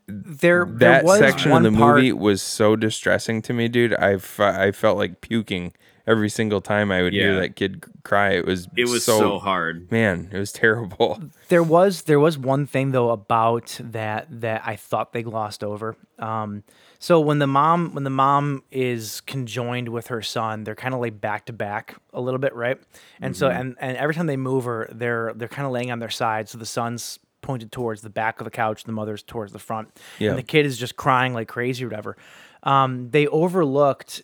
[0.06, 3.95] There, there that was section of the part, movie was so distressing to me dude.
[3.95, 5.74] I, f- I felt like puking
[6.06, 9.90] every single time i would hear that kid cry it was it was so, hard.
[9.92, 14.76] man it was terrible There was there was one thing though about that that I
[14.76, 15.96] thought they glossed over.
[16.18, 16.64] Um,
[16.98, 21.00] so when the mom when the mom is conjoined with her son, they're kind of
[21.00, 22.80] like back to back a little bit, right?
[23.22, 26.00] And so and and every time they move her, they're they're kind of laying on
[26.00, 29.54] their side, so the son's pointed towards the back of the couch, the mother's towards
[29.54, 30.30] the front, Yeah.
[30.30, 32.18] and the kid is just crying like crazy or whatever.
[32.64, 34.24] Um, they overlooked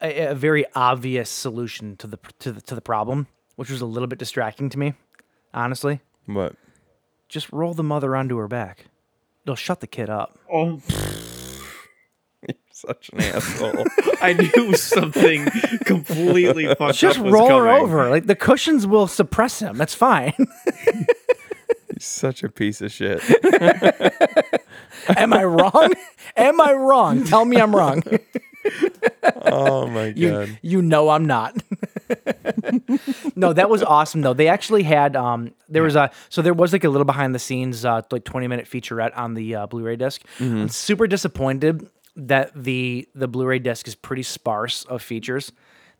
[0.00, 3.86] a, a very obvious solution to the to the to the problem, which was a
[3.86, 4.94] little bit distracting to me,
[5.54, 6.54] honestly but
[7.28, 8.86] just roll the mother onto her back.
[9.44, 10.38] It'll shut the kid up.
[10.52, 10.80] Oh,
[12.70, 13.84] such an asshole
[14.20, 15.46] I knew something
[15.84, 18.10] completely fucked Just up was roll her over.
[18.10, 19.78] Like the cushions will suppress him.
[19.78, 20.34] That's fine.
[21.92, 23.22] He's such a piece of shit
[25.16, 25.92] Am I wrong?
[26.36, 27.24] Am I wrong?
[27.24, 28.02] Tell me I'm wrong.
[29.42, 31.56] Oh my god you know I'm not.
[33.36, 34.34] no, that was awesome though.
[34.34, 37.38] They actually had um there was a so there was like a little behind the
[37.38, 40.22] scenes uh like 20 minute featurette on the uh, Blu-ray disc.
[40.40, 45.52] I'm super disappointed that the the Blu-ray disc is pretty sparse of features.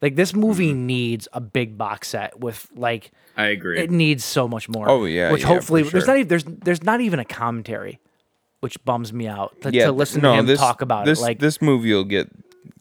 [0.02, 3.78] Like this movie needs a big box set with like I agree.
[3.78, 4.88] it needs so much more.
[4.88, 7.98] Oh, yeah, which yeah, for hopefully there's not even there's there's not even a commentary,
[8.60, 11.18] which bums me out to, yeah to listen no, to him this, talk about this
[11.18, 11.22] it.
[11.22, 12.30] Like this movie will get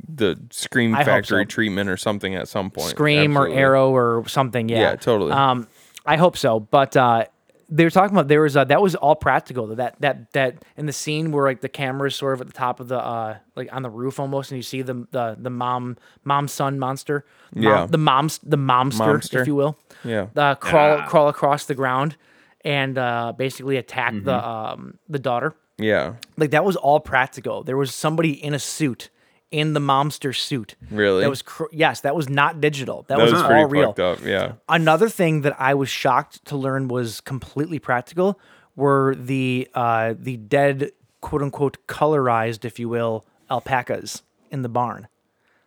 [0.07, 1.47] the scream I factory so.
[1.49, 3.55] treatment or something at some point Scream Absolutely.
[3.57, 4.69] or Arrow or something.
[4.69, 5.31] Yeah, Yeah, totally.
[5.31, 5.67] Um,
[6.05, 6.59] I hope so.
[6.59, 7.25] But uh,
[7.69, 9.67] they were talking about there was uh, that was all practical.
[9.75, 12.53] That that that in the scene where like the camera is sort of at the
[12.53, 15.49] top of the uh like on the roof almost, and you see the the the
[15.49, 17.25] mom mom son monster.
[17.55, 17.85] Mom- Yeah.
[17.89, 19.41] the mom's the momster, Momster.
[19.41, 19.77] if you will.
[20.03, 21.07] yeah uh, crawl Ah.
[21.07, 22.15] crawl across the ground
[22.63, 24.47] and uh, basically attack the Mm-hmm.
[24.47, 25.55] um, the daughter.
[25.79, 27.63] yeah Like that was all practical.
[27.63, 29.09] There was somebody in a suit,
[29.55, 30.75] in the momster suit.
[30.91, 31.21] Really?
[31.21, 32.01] That was cr- yes.
[32.01, 33.03] That was not digital.
[33.07, 33.93] That, that was, was all real.
[33.97, 38.37] up yeah Another thing that I was shocked to learn was completely practical
[38.75, 40.91] were the uh, the dead
[41.21, 45.07] quote unquote colorized, if you will, alpacas in the barn.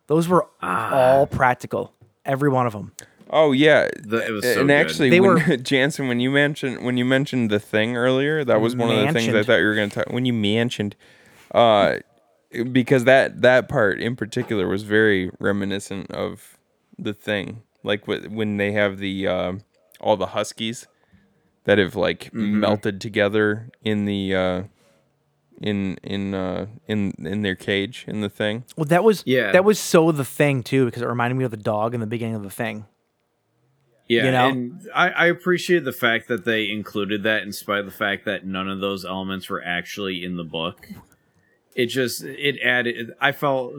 [0.07, 1.93] Those were all practical.
[2.25, 2.93] Every one of them.
[3.31, 4.75] Oh yeah, The- it was so and good.
[4.81, 8.61] actually, They when, were- Jansen, when you mentioned when you mentioned the thing earlier, that
[8.61, 10.13] was one of the things I thought you were going to talk.
[10.13, 10.95] When you mentioned,
[11.55, 11.97] uh,
[12.73, 16.59] because that that part in particular was very reminiscent of
[16.99, 19.63] the thing, like when they have the um
[20.01, 20.87] all the huskies
[21.65, 22.61] that have like Mm-hmm.
[22.61, 24.63] melted together in the uh,
[25.61, 28.65] in in uh, in in their cage in the thing.
[28.77, 29.53] Well, that was Yeah.
[29.53, 32.07] that was so the thing too because it reminded me of the dog in the
[32.07, 32.87] beginning of the thing.
[34.07, 34.49] Yeah, you know?
[34.49, 38.25] and I, I appreciate the fact that they included that, in spite of the fact
[38.25, 40.89] that none of those elements were actually in the book.
[41.75, 43.13] It just it added.
[43.21, 43.75] I felt.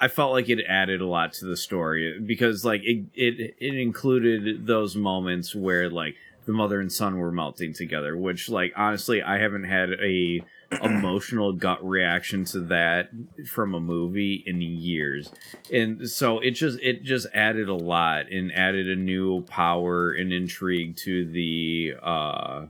[0.00, 3.74] I felt like it added a lot to the story because, like, it it it
[3.74, 6.14] included those moments where like
[6.46, 10.40] the mother and son were melting together, which, like, honestly, I haven't had a
[10.82, 13.08] emotional gut reaction to that
[13.46, 15.32] from a movie in years
[15.72, 20.30] and so it just it just added a lot and added a new power and
[20.30, 22.66] intrigue to the uh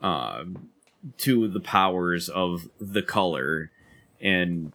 [0.00, 0.44] uh
[1.18, 3.70] to the powers of the color
[4.20, 4.72] and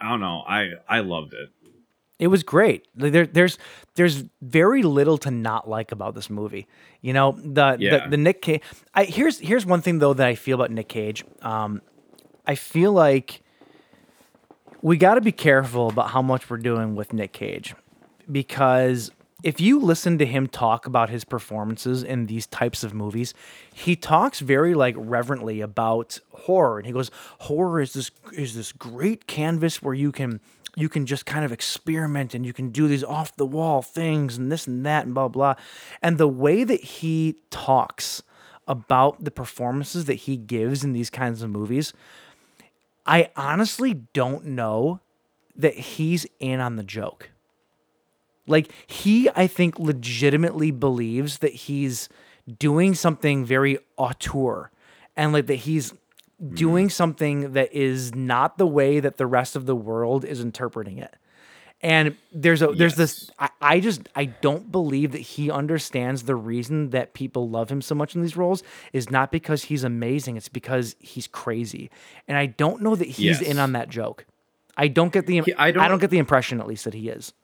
[0.00, 1.50] i don't know i i loved it
[2.18, 2.86] It was great.
[2.94, 3.58] There, there's
[3.94, 6.66] there's very little to not like about this movie.
[7.02, 8.04] You know, the Yeah.
[8.04, 8.62] the, the Nick Cage.
[8.94, 11.24] I here's here's one thing though that I feel about Nick Cage.
[11.42, 11.82] Um,
[12.46, 13.42] I feel like
[14.80, 17.74] we got to be careful about how much we're doing with Nick Cage
[18.32, 19.10] because
[19.42, 23.34] if you listen to him talk about his performances in these types of movies,
[23.72, 27.10] he talks very like reverently about horror and he goes
[27.40, 30.40] horror is this is this great canvas where you can
[30.74, 34.38] you can just kind of experiment and you can do these off the wall things
[34.38, 35.54] and this and that and blah blah.
[36.02, 38.22] And the way that he talks
[38.66, 41.92] about the performances that he gives in these kinds of movies,
[43.04, 45.00] I honestly don't know
[45.54, 47.30] that he's in on the joke.
[48.46, 52.08] Like he, I think, legitimately believes that he's
[52.58, 54.70] doing something very auteur,
[55.16, 56.54] and like that he's mm-hmm.
[56.54, 60.98] doing something that is not the way that the rest of the world is interpreting
[60.98, 61.14] it.
[61.82, 66.34] And there's a there's this I, I just I don't believe that he understands the
[66.34, 68.62] reason that people love him so much in these roles
[68.94, 71.90] is not because he's amazing, it's because he's crazy.
[72.26, 73.42] And I don't know that he's Yes.
[73.42, 74.24] in on that joke.
[74.76, 76.94] I don't get the He- I I don't, don't- get the impression at least that
[76.94, 77.34] he is.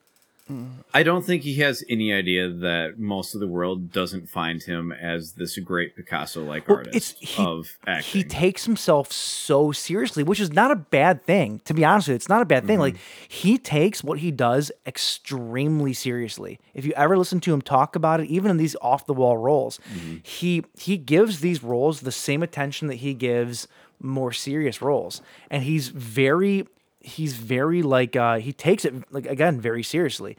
[0.93, 4.93] I don't think he has any idea that most of the world doesn't find him
[4.93, 8.23] as this great Picasso-like Well, artist he, of acting.
[8.23, 11.61] he takes himself so seriously, which is not a bad thing.
[11.65, 12.79] To be honest with you, it's not a bad thing.
[12.79, 13.27] Like Mm-hmm.
[13.29, 16.59] he takes what he does extremely seriously.
[16.75, 19.39] If you ever listen to him talk about it, even in these off the wall
[19.39, 20.17] roles, Mm-hmm.
[20.23, 23.69] he he gives these roles the same attention that he gives
[24.01, 26.67] more serious roles, and he's very
[27.05, 30.37] he's very like uh he takes it like again very seriously.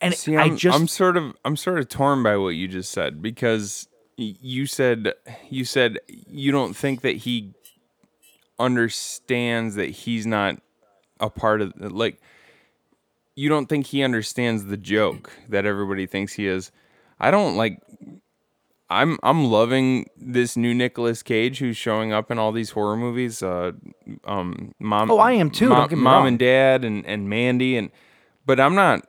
[0.00, 2.68] And See, I I'm, just I'm sort of I'm sort of torn by what you
[2.68, 5.12] just said because you said
[5.50, 7.54] you said you don't think that he
[8.58, 10.60] understands that he's not
[11.20, 12.20] a part of like
[13.34, 16.72] you don't think he understands the joke that everybody thinks he is.
[17.20, 17.80] I don't like
[18.90, 23.42] I'm I'm loving this new Nicolas Cage who's showing up in all these horror movies.
[23.42, 23.72] Uh,
[24.24, 25.10] um, mom.
[25.10, 27.90] Oh, I am too, Mom, don't get me mom and dad and and Mandy and,
[28.46, 29.06] but I'm not.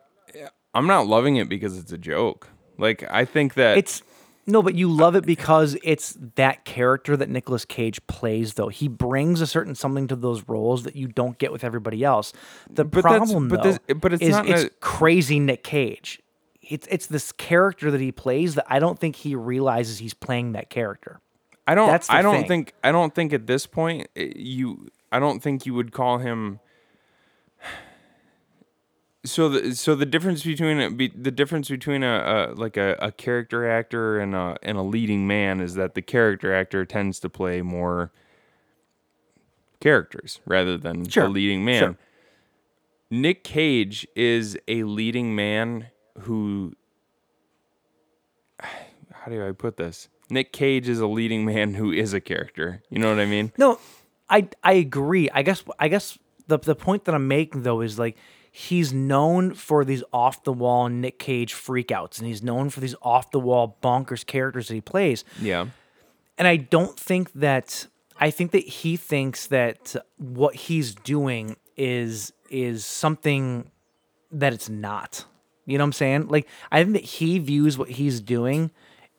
[0.76, 2.48] I'm not loving it because it's a joke.
[2.78, 4.04] Like I think that It's
[4.46, 8.54] no, but you love it because it's that character that Nicolas Cage plays.
[8.56, 12.04] Though he brings a certain something to those roles that you don't get with everybody
[12.04, 12.34] else.
[12.70, 16.22] The But problem, but though, this- but it's is not it's a- crazy Nick Cage.
[16.70, 20.54] It's it's this character that he plays that I don't think he realizes he's playing
[20.54, 21.20] that character.
[21.68, 21.90] I don't.
[21.90, 22.48] That's I don't thing.
[22.48, 22.74] think.
[22.84, 24.88] I don't think at this point eh, you.
[25.12, 26.60] I don't think you would call him.
[29.26, 32.96] So the so the difference between a, be, the difference between a, a like a,
[33.00, 37.20] a character actor and a and a leading man is that the character actor tends
[37.22, 38.12] to play more
[39.82, 41.80] characters rather than Sure, the leading man.
[41.82, 41.98] sure.
[43.12, 45.88] Nick Cage is a leading man
[46.20, 46.74] who
[48.62, 50.10] how do I put this?
[50.30, 52.82] Nick Cage is a leading man who is a character.
[52.90, 53.52] You know what I mean?
[53.58, 53.80] No,
[54.30, 55.30] I I agree.
[55.32, 56.18] I guess I guess
[56.48, 58.18] the the point that I'm making though is like
[58.52, 62.96] he's known for these off the wall Nick Cage freakouts, and he's known for these
[63.02, 65.24] off the wall bonkers characters that he plays.
[65.42, 65.68] Yeah.
[66.38, 67.88] And I don't think that
[68.20, 73.72] I think that he thinks that what he's doing is is something
[74.32, 75.26] that it's not.
[75.70, 76.28] You know what I'm saying?
[76.28, 78.72] Like I think that he views what he's doing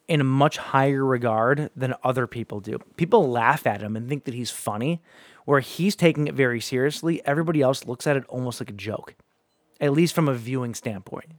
[0.09, 2.79] in a much higher regard than other people do.
[2.97, 5.01] People laugh at him and think that he's funny,
[5.45, 7.25] where he's taking it very seriously.
[7.25, 9.15] Everybody else looks at it almost like a joke,
[9.81, 11.31] at least from a viewing standpoint.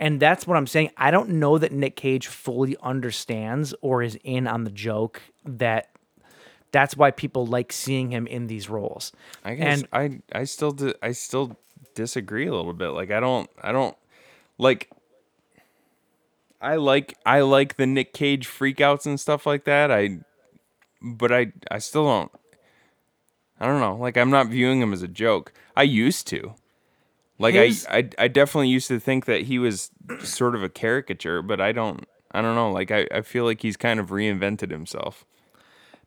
[0.00, 0.90] And that's what I'm saying.
[0.96, 5.90] I don't know that Nick Cage fully understands or is in on the joke that
[6.72, 9.12] that's why people like seeing him in these roles.
[9.44, 11.56] I guess and I I still di- I still
[11.94, 12.88] disagree a little bit.
[12.88, 13.96] Like I don't I don't
[14.58, 14.90] like
[16.60, 19.90] I like I like the Nick Cage freakouts and stuff like that.
[19.90, 20.18] I
[21.00, 22.32] but I I still don't
[23.60, 23.96] I don't know.
[23.96, 25.52] Like I'm not viewing him as a joke.
[25.76, 26.54] I used to.
[27.38, 29.90] Like His- I, I, I definitely used to think that he was
[30.20, 32.72] sort of a caricature, but I don't, I don't know.
[32.72, 35.24] Like I, I feel like he's kind of reinvented himself.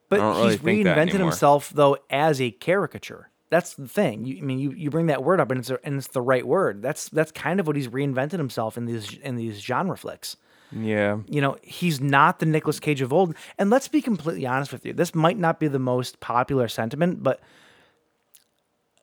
[0.09, 3.30] But don't really he's reinvented himself though as a caricature.
[3.51, 4.25] That's the thing.
[4.25, 6.21] You, I mean, you, you bring that word up, and it's a, and it's the
[6.21, 6.81] right word.
[6.81, 10.37] That's that's kind of what he's reinvented himself in these in these genre flicks.
[10.71, 11.17] Yeah.
[11.27, 13.35] You know, he's not the Nicolas Cage of old.
[13.57, 14.93] And let's be completely honest with you.
[14.93, 17.41] This might not be the most popular sentiment, but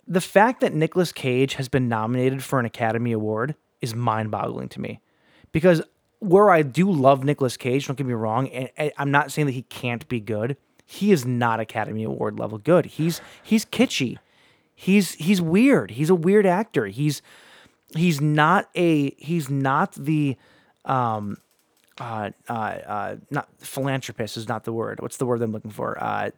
[0.07, 4.81] the fact that Nicolas Cage has been nominated for an Academy Award is mind-boggling to
[4.81, 5.01] me.
[5.53, 5.83] Because
[6.21, 9.53] where I do love Nicolas Cage, don't get me wrong, and I'm not saying that
[9.53, 10.57] he can't be good.
[10.87, 12.87] He is not Academy Award level good.
[12.87, 14.17] He's he's kitschy.
[14.81, 15.91] He's he's weird.
[15.91, 16.87] He's a weird actor.
[16.87, 17.21] He's
[17.97, 20.37] he's not a he's not the
[20.85, 21.39] um
[22.01, 25.01] uh uh uh not philanthropist is not the word.
[25.01, 26.01] What's the word I'm looking for?
[26.01, 26.31] Uh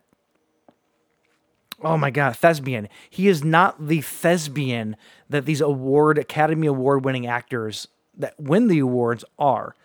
[1.82, 2.88] Oh my god, thespian.
[3.10, 4.96] He is not the thespian
[5.28, 9.76] that these award Academy Award winning actors that win the awards are.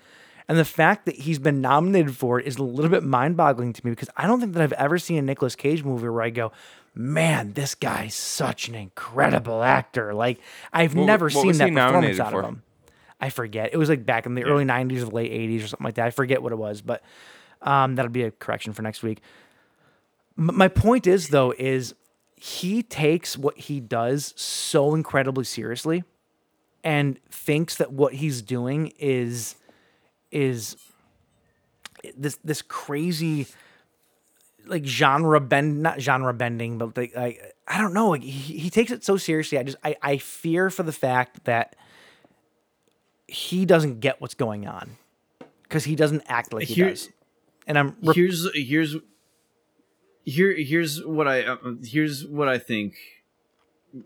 [0.48, 3.86] And the fact that he's been nominated for it is a little bit mind-boggling to
[3.86, 6.30] me because I don't think that I've ever seen a Nicolas Cage movie where I
[6.30, 6.54] go,
[6.96, 10.40] "Man, this guy's such an incredible actor." Like
[10.74, 12.40] I've What- never seen that performance out for?
[12.40, 12.64] of him.
[13.22, 13.70] I forget.
[13.74, 16.06] It was like back in the early '90s or late '80s or something like that.
[16.08, 17.02] I forget what it was, but
[17.62, 19.22] um, that'll be a correction for next week.
[20.38, 21.96] M- my point is though is
[22.36, 26.04] he takes what he does so incredibly seriously
[26.84, 29.56] and thinks that what he's doing is
[30.32, 30.76] is
[32.18, 33.48] this this crazy
[34.68, 38.70] like genre bend not genre bending but like, like I don't know like he, he
[38.70, 41.76] takes it so seriously I just I, I fear for the fact that
[43.28, 44.98] he doesn't get what's going on
[45.64, 47.10] because he doesn't act like he Here- does
[47.68, 48.96] and I'm rep- here's here's
[50.24, 52.96] here here's what I uh, here's what I think.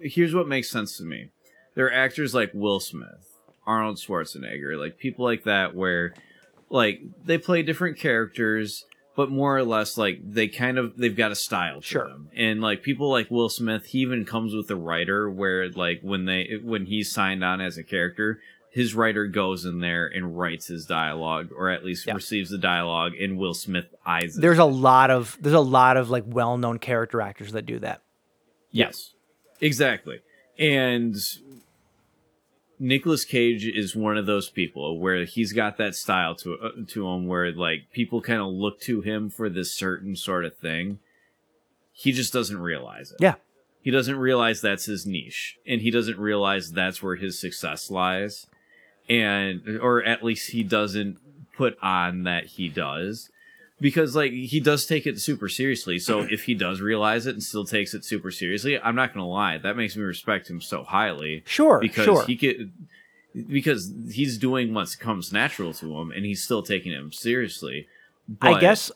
[0.02, 1.30] Here's what makes sense to me.
[1.76, 6.14] There are actors like Will Smith, Arnold Schwarzenegger, like people like that, where
[6.70, 8.86] like they play different characters,
[9.20, 12.08] but more or less like they kind of they've got a style to Sure.
[12.08, 12.30] them.
[12.38, 16.24] And like people like Will Smith, he even comes with a writer where like when
[16.24, 18.40] they when he's signed on as a character,
[18.72, 22.14] his writer goes in there and writes his dialogue, or at least Yeah.
[22.14, 24.42] receives the dialogue, and Will Smith eyes it.
[24.42, 28.02] there's a lot of there's a lot of like well-known character actors that do that.
[28.72, 29.16] Yes,
[29.60, 30.20] exactly.
[30.58, 31.16] And
[32.80, 37.08] Nicolas Cage is one of those people where he's got that style to uh, to
[37.08, 41.00] him, where like people kind of look to him for this certain sort of thing.
[41.92, 43.18] He just doesn't realize it.
[43.20, 43.36] Yeah.
[43.82, 48.48] He doesn't realize that's his niche, and he doesn't realize that's where his success lies,
[49.10, 51.18] and or at least he doesn't
[51.56, 53.30] put on that he does
[53.82, 56.00] because like he does take it super seriously.
[56.00, 59.28] So if he does realize it and still takes it super seriously, I'm not gonna
[59.28, 61.44] lie, that makes me respect him so highly.
[61.46, 62.26] Sure, because sure.
[62.26, 62.72] he could
[63.48, 67.88] because he's doing what comes natural to him and he's still taking him seriously.
[68.42, 68.92] I guess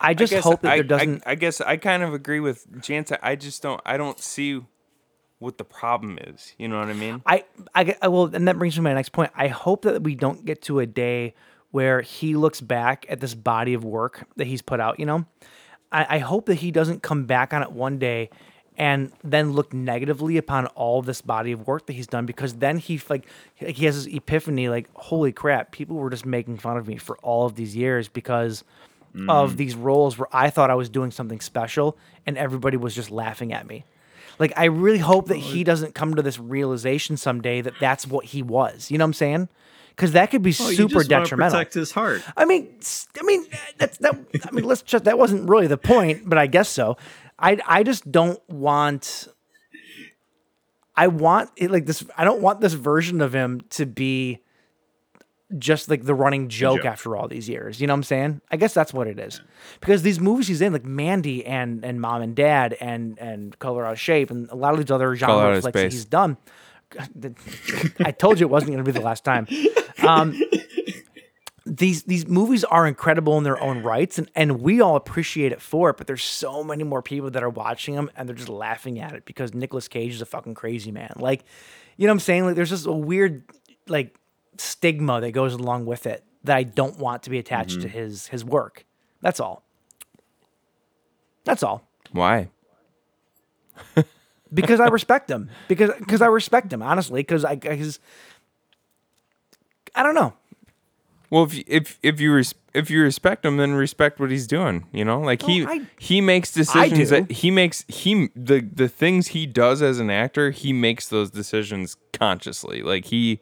[0.00, 2.40] I just guess hope that I, there doesn't I, I guess I kind of agree
[2.40, 3.18] with Janta.
[3.22, 3.80] I just don't.
[3.84, 4.62] I don't see
[5.38, 6.54] what the problem is.
[6.58, 7.22] You know what I mean?
[7.26, 9.30] I, I, get- I will, and that brings me to my next point.
[9.34, 11.34] I hope that we don't get to a day
[11.76, 14.98] where he looks back at this body of work that he's put out.
[14.98, 15.26] You know,
[15.92, 18.30] I, I hope that he doesn't come back on it one day
[18.78, 22.78] and then look negatively upon all this body of work that he's done because then
[22.78, 23.26] he like
[23.56, 27.18] he has this epiphany like holy crap people were just making fun of me for
[27.18, 28.64] all of these years because
[29.28, 29.56] of mm.
[29.58, 33.52] these roles where I thought I was doing something special and everybody was just laughing
[33.52, 33.84] at me.
[34.38, 38.24] Like I really hope that he doesn't come to this realization someday that that's what
[38.24, 38.90] he was.
[38.90, 39.48] You know what I'm saying?
[39.96, 41.58] Because that could be Oh, you super just wanna detrimental.
[41.58, 42.22] Protect his heart.
[42.36, 44.14] I mean, s- I mean eh, that's that.
[44.46, 46.96] I mean, let's just that wasn't really the point, but I guess so.
[47.38, 49.28] I I just don't want.
[50.96, 52.04] I want it like this.
[52.16, 54.40] I don't want this version of him to be
[55.58, 56.86] just like the running joke, joke.
[56.86, 57.80] after all these years.
[57.80, 58.40] You know what I'm saying?
[58.50, 59.40] I guess that's what it is.
[59.80, 63.86] Because these movies he's in, like Mandy and and Mom and Dad and and Color
[63.86, 66.04] Out of Shape and a lot of these other Out genre of flicks that he's
[66.04, 66.36] done.
[68.04, 69.46] I told you it wasn't going to be the last time.
[70.02, 70.40] Um,
[71.66, 75.60] these these movies are incredible in their own rights, and, and we all appreciate it
[75.60, 75.96] for it.
[75.96, 79.14] But there's so many more people that are watching them, and they're just laughing at
[79.14, 81.12] it because Nicolas Cage is a fucking crazy man.
[81.16, 81.44] Like,
[81.96, 82.46] you know what I'm saying?
[82.46, 83.42] Like, there's just a weird
[83.88, 84.16] like
[84.58, 88.28] stigma that goes along with it that I don't want to be attached to his
[88.28, 88.86] his work.
[89.20, 89.64] That's all.
[91.44, 91.88] That's all.
[92.12, 92.50] Why?
[94.52, 95.50] Because I respect him.
[95.68, 97.20] Because because I respect him honestly.
[97.20, 97.98] Because I because
[99.94, 100.34] I don't know.
[101.30, 104.46] Well, if you- if if you res- if you respect him, then respect what he's
[104.46, 104.86] doing.
[104.92, 108.88] You know, like he Oh, I- he makes decisions that he makes he the the
[108.88, 110.50] things he does as an actor.
[110.52, 112.82] He makes those decisions consciously.
[112.82, 113.40] Like he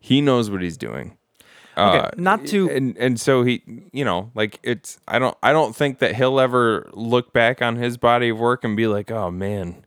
[0.00, 1.16] he knows what he's doing.
[1.76, 3.62] Okay, Uh, not to- and and so he
[3.92, 7.76] you know like it's I don't I don't think that he'll ever look back on
[7.76, 9.83] his body of work and be like oh man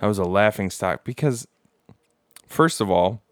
[0.00, 1.46] that was a laughing stock because
[2.46, 3.22] first of all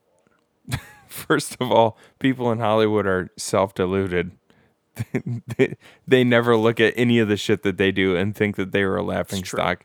[1.09, 4.33] first of all people in Hollywood are self deluded
[5.57, 5.77] they,
[6.07, 8.85] they never look at any of the shit that they do and think that they
[8.85, 9.59] were a laughing true.
[9.59, 9.85] stock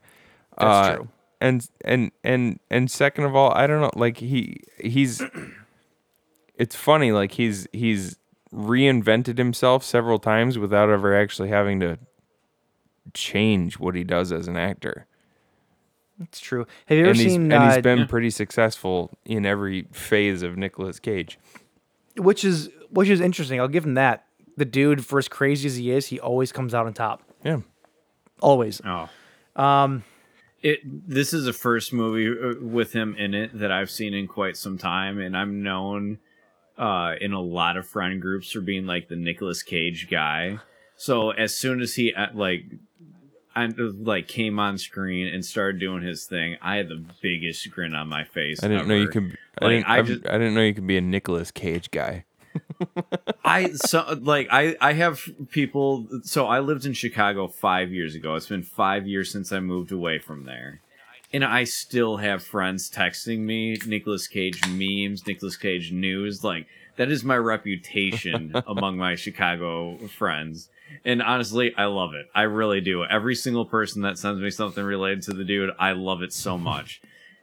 [0.57, 1.07] That's Uh, true.
[1.41, 5.21] and and and and second of all I don't know like he he's
[6.55, 8.17] it's funny like he's he's
[8.53, 11.97] reinvented himself several times without ever actually having to
[13.13, 15.05] change what he does as an actor
[16.23, 16.65] It's true.
[16.87, 17.51] Have you ever and he's, seen?
[17.51, 21.37] and he's uh, been pretty successful in every phase of Nicolas Cage
[22.17, 23.59] which is which is interesting.
[23.59, 24.25] I'll give him that.
[24.55, 27.23] The dude, for as crazy as he is, he always comes out on top.
[27.43, 27.61] yeah
[28.41, 28.81] Always.
[28.85, 29.09] Oh.
[29.55, 30.03] Um
[30.61, 34.27] it this is the first movie uh, with him in it that I've seen in
[34.27, 36.19] quite some time and I'm known
[36.77, 40.59] uh in a lot of friend groups for being like the Nicolas Cage guy.
[40.95, 42.65] So as soon as he uh, like
[43.55, 47.93] I like came on screen and started doing his thing, I had the biggest grin
[47.93, 48.63] on my face.
[48.63, 50.73] I didn't know you could I, Like, didn't, I I, just- I didn't know you
[50.73, 52.25] could be a Nicolas Cage guy
[53.45, 56.07] I so like I I have people.
[56.23, 58.35] So I lived in Chicago five years ago.
[58.35, 60.81] It's been five years since I moved away from there,
[61.31, 66.43] and I still have friends texting me Nicolas Cage memes, Nicolas Cage news.
[66.43, 66.67] Like
[66.97, 70.69] that is my reputation among my Chicago friends.
[71.05, 72.27] And honestly, I love it.
[72.33, 73.03] I really do.
[73.03, 76.57] Every single person that sends me something related to the dude, I love it so
[76.57, 77.01] much.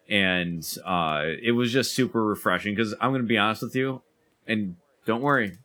[0.09, 4.03] And uh, it was just super refreshing because I'm going to be honest with you,
[4.47, 5.59] and don't worry,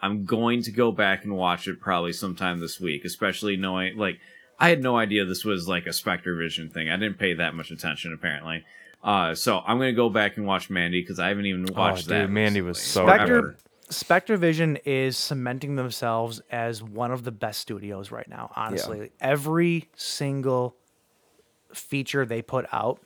[0.00, 4.20] I'm going to go back and watch it probably sometime this week, especially knowing like
[4.58, 6.90] I had no idea this was like a SpectreVision thing.
[6.90, 8.64] I didn't pay that much attention apparently.
[9.02, 12.16] Uh, so I'm gonna go back and watch Mandy because I haven't even watched dude,
[12.16, 12.30] that.
[12.30, 13.56] Mandy was so Spectre, good.
[13.90, 18.50] SpectreVision is cementing themselves as one of the best studios right now.
[18.56, 20.76] Honestly, every single
[21.72, 23.00] feature they put out,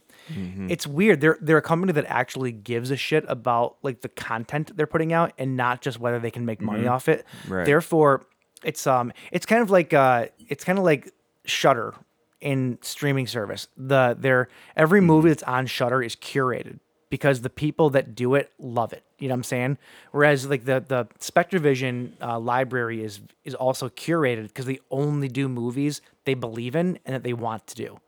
[0.70, 1.20] it's weird.
[1.20, 5.12] They're they're a company that actually gives a shit about like the content they're putting
[5.12, 7.24] out and not just whether they can make money off it.
[7.48, 7.64] Right.
[7.64, 8.26] Therefore,
[8.62, 11.12] it's um it's kind of like uh it's kind of like
[11.44, 11.94] Shudder
[12.40, 13.68] in streaming service.
[13.76, 16.78] The their every movie that's on Shudder is curated
[17.10, 19.02] because the people that do it love it.
[19.18, 19.78] You know what I'm saying?
[20.12, 25.48] Whereas like the the SpectreVision uh, library is is also curated because they only do
[25.48, 28.00] movies they believe in and that they want to do.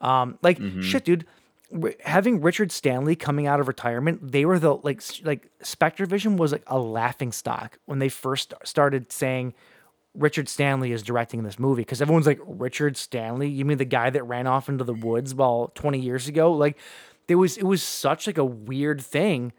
[0.00, 1.26] Um, like shit, dude.
[2.04, 6.64] Having Richard Stanley coming out of retirement, they were the like like SpectreVision was like
[6.66, 9.54] a laughing stock when they first started saying
[10.14, 13.48] Richard Stanley is directing this movie because everyone's like Richard Stanley.
[13.48, 16.52] You mean the guy that ran off into the woods about twenty years ago?
[16.52, 16.76] Like
[17.30, 19.52] there was it was such like a weird thing,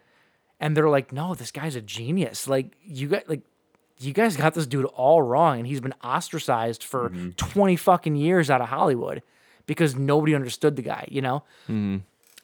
[0.60, 2.46] and they're like, no, this guy's a genius.
[2.46, 3.44] Like you got like
[3.98, 7.30] you guys got this dude all wrong, and he's been ostracized for mm-hmm.
[7.38, 9.24] twenty fucking years out of Hollywood
[9.68, 11.08] because nobody understood the guy.
[11.10, 11.44] You know.
[11.70, 12.00] Mm-hmm.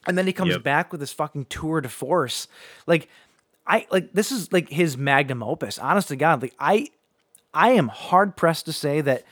[0.08, 0.64] And then he comes Yep.
[0.64, 2.48] back with this fucking tour de force.
[2.86, 3.10] Like
[3.68, 5.78] I like this is like his magnum opus.
[5.78, 6.88] Honest to God, like I
[7.54, 9.26] I am hard pressed to say that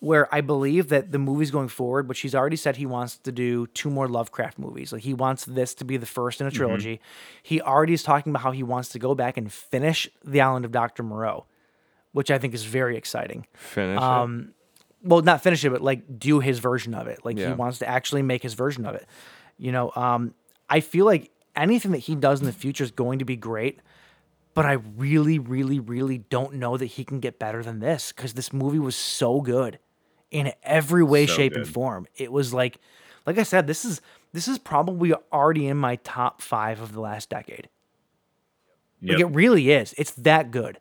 [0.00, 3.32] where I believe that the movie's going forward, but she's already said he wants to
[3.32, 4.92] do two more Lovecraft movies.
[4.92, 7.00] Like he wants this to be the first in a trilogy.
[7.42, 10.64] He already is talking about how he wants to go back and finish The Island
[10.64, 11.02] of Dr.
[11.02, 11.46] Moreau,
[12.12, 14.52] which I think is very exciting Finish Um,
[15.02, 17.88] well not finish it but like do his version of it like he wants to
[17.88, 19.06] actually make his version of it
[19.56, 20.34] you know um
[20.68, 23.78] i feel like anything that he does in the future is going to be great
[24.54, 28.34] but i really really really don't know that he can get better than this because
[28.34, 29.78] this movie was so good
[30.30, 32.78] in every way So shape and form it was like
[33.26, 34.00] like i said this is
[34.32, 37.68] this is probably already in my top five of the last decade
[39.02, 39.94] like it really is.
[39.96, 40.80] It's that good.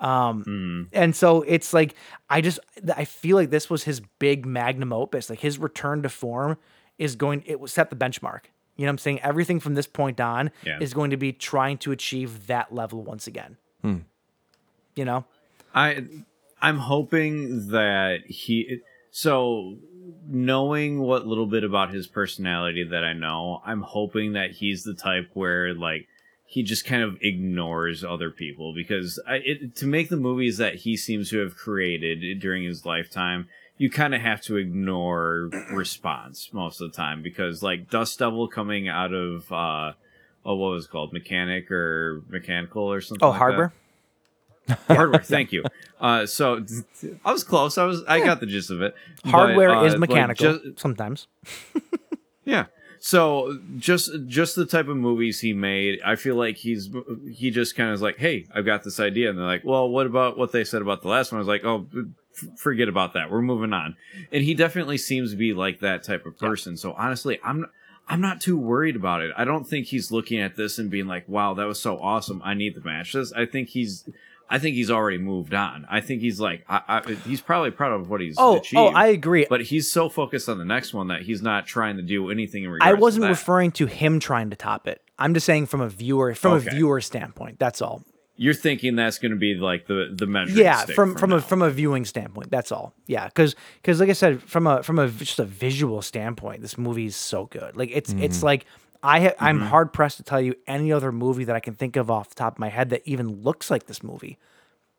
[0.00, 1.94] Um, and so it's like
[2.28, 2.58] I just
[2.96, 5.30] I feel like this was his big magnum opus.
[5.30, 6.58] Like his return to form
[6.98, 7.44] is going.
[7.46, 8.46] It will set the benchmark.
[8.76, 9.20] You know what I'm saying?
[9.20, 10.78] Everything from this point on Yeah.
[10.80, 13.56] is going to be trying to achieve that level once again.
[13.84, 15.24] You know?
[15.74, 16.04] I
[16.62, 18.78] I'm hoping that he
[19.10, 19.76] so
[20.26, 24.94] knowing what little bit about his personality that I know, I'm hoping that he's the
[24.94, 26.06] type where like
[26.46, 30.76] he just kind of ignores other people because I, it, to make the movies that
[30.76, 33.48] he seems to have created during his lifetime,
[33.78, 38.46] you kind of have to ignore response most of the time because like Dust Devil
[38.48, 39.92] coming out of uh
[40.44, 43.72] oh what was it called mechanic or mechanical or something Oh, like that?
[44.88, 45.64] Hardware thank you
[46.00, 46.64] uh so
[47.24, 48.94] i was close i was i got the gist of it
[49.24, 51.26] But, Hardware uh, is like, mechanical sometimes.
[52.44, 52.66] yeah
[53.00, 56.88] So just just the type of movies he made, I feel like he's
[57.32, 59.88] he just kind of is like, hey, I've got this idea, and they're like, well,
[59.88, 61.38] what about what they said about the last one?
[61.38, 63.28] I was like, oh, f- forget about that.
[63.28, 63.96] We're moving on.
[64.30, 66.76] And he definitely seems to be like that type of person.
[66.76, 67.66] So honestly, I'm
[68.06, 69.32] I'm not too worried about it.
[69.36, 72.40] I don't think he's looking at this and being like, wow, that was so awesome.
[72.44, 73.32] I need to match this.
[73.32, 74.08] I think he's
[74.52, 75.86] I think he's already moved on.
[75.88, 78.78] I think he's like, I, I, he's probably proud of what he's Oh, oh achieved.
[78.78, 79.46] oh, I agree.
[79.48, 82.64] But he's so focused on the next one that he's not trying to do anything
[82.64, 83.30] in I wasn't to that.
[83.30, 85.00] referring to him trying to top it.
[85.18, 86.68] I'm just saying from a viewer from Okay.
[86.68, 87.58] a viewer standpoint.
[87.58, 88.04] That's all.
[88.36, 90.60] You're thinking that's going to be like the the measure.
[90.60, 92.50] Yeah, from from, a from a viewing standpoint.
[92.50, 92.94] That's all.
[93.06, 96.76] Yeah, because because like I said, from a from a just a visual standpoint, this
[96.76, 97.74] movie is so good.
[97.74, 98.46] Like it's it's mm-hmm.
[98.46, 98.66] like
[99.02, 99.66] I ha- I'm Mm-hmm.
[99.68, 102.34] hard pressed to tell you any other movie that I can think of off the
[102.36, 104.38] top of my head that even looks like this movie.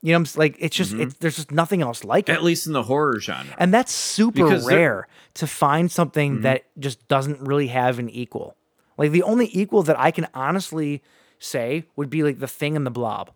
[0.01, 2.34] You know, I'm like it's just it's there's just nothing else like it.
[2.34, 2.38] Mm-hmm.
[2.38, 3.55] at least in the horror genre.
[3.57, 4.75] And that's super Because Mm-hmm.
[4.75, 8.55] rare to find something that just doesn't really have an equal.
[8.97, 11.01] Like the only equal that I can honestly
[11.39, 13.31] say would be like The Thing and The Blob.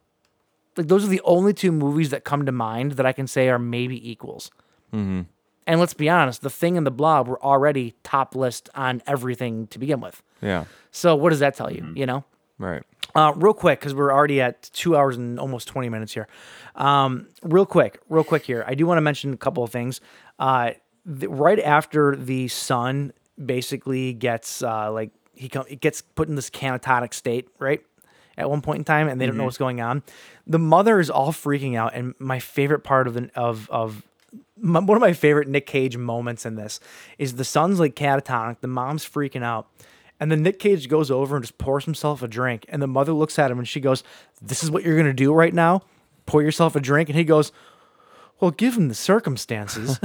[0.75, 3.47] Like those are the only two movies that come to mind that I can say
[3.49, 4.51] are maybe equals.
[4.93, 5.21] Mm-hmm.
[5.67, 9.67] And let's be honest, The Thing and The Blob were already top list on everything
[9.67, 10.23] to begin with.
[10.41, 10.65] Yeah.
[10.91, 11.81] So what does that tell you?
[11.81, 11.97] Mm-hmm.
[11.97, 12.23] You know?
[12.57, 12.83] Right.
[13.13, 16.27] Uh, real quick, because we're already at two hours and almost 20 minutes here.
[16.75, 18.63] Um, real quick, real quick here.
[18.65, 20.01] I do want to mention a couple of things.
[20.39, 20.71] Uh,
[21.05, 23.11] right after the son
[23.43, 27.81] basically gets uh, like he com- it gets put in this canatonic state, right?
[28.37, 30.03] At one point in time, and they don't know what's going on.
[30.45, 34.03] The mother is all freaking out, and my favorite part of the, of of
[34.59, 36.79] my, one of my favorite Nick Cage moments in this
[37.17, 39.67] is the son's like catatonic, the mom's freaking out,
[40.19, 43.13] and then Nick Cage goes over and just pours himself a drink, and the mother
[43.13, 44.03] looks at him and she goes,
[44.41, 45.83] "This is what you're gonna do right now?
[46.25, 47.51] Pour yourself a drink?" And he goes,
[48.39, 49.99] "Well, given the circumstances."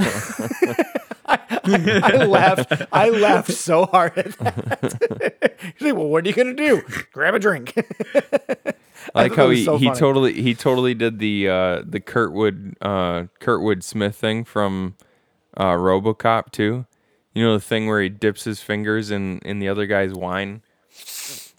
[1.25, 2.73] I, I, I laughed.
[2.91, 5.57] I laughed so hard at that.
[5.77, 6.81] He's like, "Well, what are you gonna do?
[7.11, 7.73] Grab a drink."
[9.15, 9.99] I like how he, so he funny.
[9.99, 14.95] totally he totally did the uh the Kurtwood uh Kurtwood Smith thing from
[15.57, 16.85] uh RoboCop too.
[17.33, 20.61] You know the thing where he dips his fingers in in the other guy's wine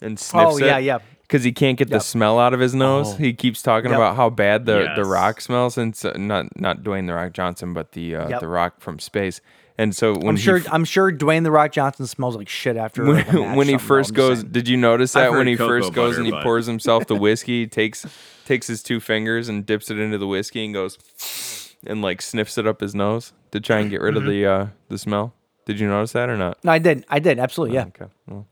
[0.01, 0.83] and sniffs Oh, yeah, it?
[0.83, 0.99] yeah.
[1.21, 3.13] Because he can't get the smell out of his nose.
[3.13, 3.17] Oh.
[3.17, 3.97] He keeps talking Yep.
[3.97, 7.73] about how bad the, the Rock smells, and so, not not Dwayne the Rock Johnson,
[7.73, 8.39] but the uh, Yep.
[8.41, 9.41] the Rock from space.
[9.77, 10.57] And so when I'm he sure.
[10.57, 13.57] f- I'm sure Dwayne the Rock Johnson smells like shit after when, like, a match
[13.57, 14.51] when he first goes, saying.
[14.51, 17.15] did you notice that when he first goes butter, and he but- pours himself the
[17.25, 18.05] whiskey, he takes
[18.45, 22.57] takes his two fingers and dips it into the whiskey and goes and like sniffs
[22.57, 24.25] it up his nose to try and get rid Mm-hmm.
[24.27, 25.33] of the uh the smell.
[25.65, 26.63] Did you notice that or not?
[26.63, 27.03] No, I did.
[27.09, 27.37] I did.
[27.39, 27.75] Absolutely.
[27.75, 27.85] Yeah.
[27.87, 28.47] Okay, well,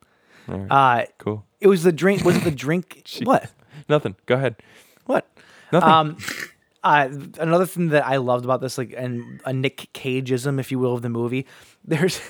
[0.70, 1.46] Uh, cool.
[1.62, 2.26] it was the drink.
[2.26, 3.08] Was it the drink?
[3.24, 3.50] what?
[3.88, 4.16] Nothing.
[4.26, 4.56] Go ahead.
[5.06, 5.26] What?
[5.72, 5.90] Nothing.
[5.90, 6.18] Um,
[6.84, 10.80] uh, another thing that I loved about this, like, and a Nick Cageism, if you
[10.80, 11.46] will, of the movie.
[11.86, 12.22] There's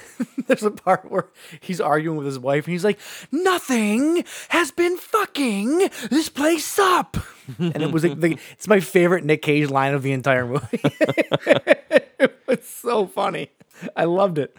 [0.48, 1.28] there's a part where
[1.62, 2.98] he's arguing with his wife, and he's like,
[3.32, 7.18] "Nothing has been fucking this place up,"
[7.60, 10.80] and it was like the, it's my favorite Nick Cage line of the entire movie.
[10.84, 13.52] it was so funny.
[13.96, 14.58] I loved it.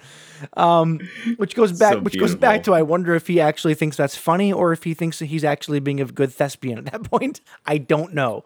[0.56, 1.00] Um,
[1.38, 4.16] which goes back, So which goes back to I wonder if he actually thinks that's
[4.16, 7.40] funny or if he thinks that he's actually being a good thespian at that point.
[7.66, 8.44] I don't know.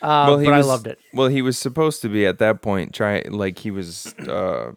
[0.00, 0.98] Uh, but I loved it.
[1.12, 4.72] Well, he was supposed to be at that point try like he was uh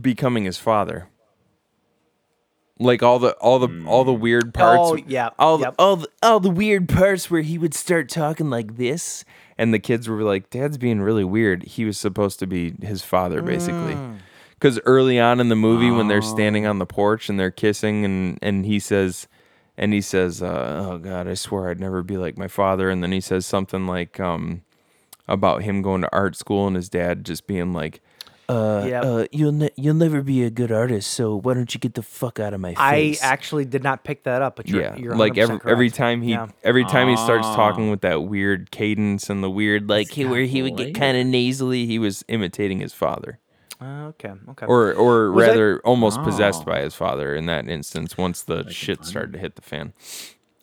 [0.00, 1.08] becoming his father.
[2.78, 4.80] Like all the all the all the weird parts.
[4.82, 5.76] Oh, yeah, All yep.
[5.76, 9.24] the, all the all the weird parts where he would start talking like this
[9.58, 11.62] and the kids were like dad's being really weird.
[11.64, 13.94] He was supposed to be his father basically.
[13.94, 14.18] Mm.
[14.60, 16.20] Cuz early on in the movie when they're Oh.
[16.34, 19.28] standing on the porch and they're kissing and and he says
[19.78, 23.02] and he says uh, oh god, I swear I'd never be like my father and
[23.02, 24.62] then he says something like um
[25.28, 28.00] about him going to art school and his dad just being like,
[28.48, 29.04] uh, Yep.
[29.04, 32.02] uh you'll ne- you'll never be a good artist, so why don't you get the
[32.02, 33.22] fuck out of my face?
[33.22, 35.90] I actually did not pick that up, but you're, yeah, you're like 100% every every
[35.90, 36.48] time he Yeah.
[36.64, 40.42] every time he starts talking with that weird cadence and the weird like he, where
[40.44, 43.38] he would get kind of nasally, he was imitating his father,
[43.82, 44.66] Uh, okay, okay.
[44.66, 46.24] or or Was rather, almost Oh.
[46.24, 48.16] possessed by his father in that instance.
[48.16, 49.92] Once the shit started to hit the fan.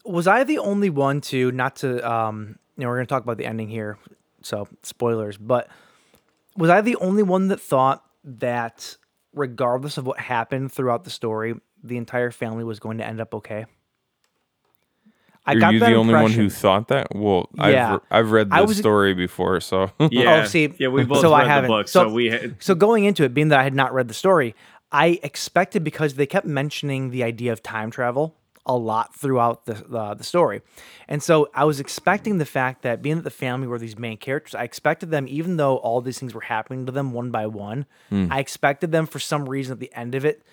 [0.06, 3.38] was I the only one to not to um you know we're gonna talk about
[3.38, 3.98] the ending here,
[4.42, 5.68] so spoilers, but
[6.56, 8.96] was I the only one that thought that
[9.34, 13.34] regardless of what happened throughout the story, the entire family was going to end up
[13.36, 13.66] okay?
[15.50, 17.08] I Are got you the only one who thought that?
[17.16, 17.96] Well, Yeah.
[17.96, 21.22] I've I've read I the was- story before, so Yeah, Oh, see, yeah, we both
[21.22, 21.68] so I read the haven't.
[21.70, 24.08] book, So- so, we had, So going into it, being that I had not read
[24.08, 24.56] the story,
[24.92, 29.74] I expected because they kept mentioning the idea of time travel a lot throughout the
[29.74, 30.62] the, the story,
[31.08, 34.18] and so I was expecting the fact that being that the family were these main
[34.18, 37.48] characters, I expected them, even though all these things were happening to them one by
[37.48, 38.28] one, hmm.
[38.30, 40.44] I expected them for some reason at the end of it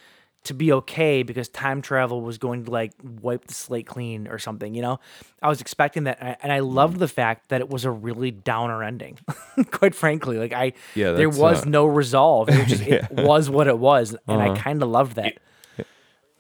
[0.47, 2.93] to be okay because time travel was going to like
[3.23, 4.75] wipe the slate clean or something.
[4.75, 5.01] You know,
[5.43, 8.83] I was expecting that, and I, loved the fact that it was a really downer
[8.83, 9.19] ending.
[9.71, 12.49] Quite frankly, like I, Yeah, there was uh, no resolve.
[12.49, 14.53] It, was just, it was what it was, and Uh-huh.
[14.53, 15.35] I kind of loved that.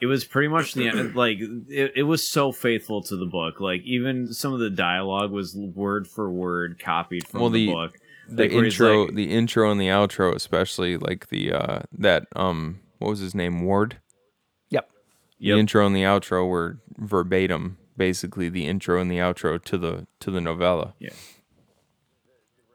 [0.00, 3.60] it was pretty much the end like it, it was so faithful to the book
[3.60, 7.72] like even some of the dialogue was word for word copied from Well, the, the-
[7.72, 12.26] book the Like, intro like- the intro and the outro especially like the uh that
[12.36, 13.98] um what was his name ward
[14.70, 14.90] Yep.
[15.38, 15.58] the Yep.
[15.58, 20.30] intro and the outro were verbatim basically the intro and the outro to the to
[20.30, 21.10] the novella Yeah.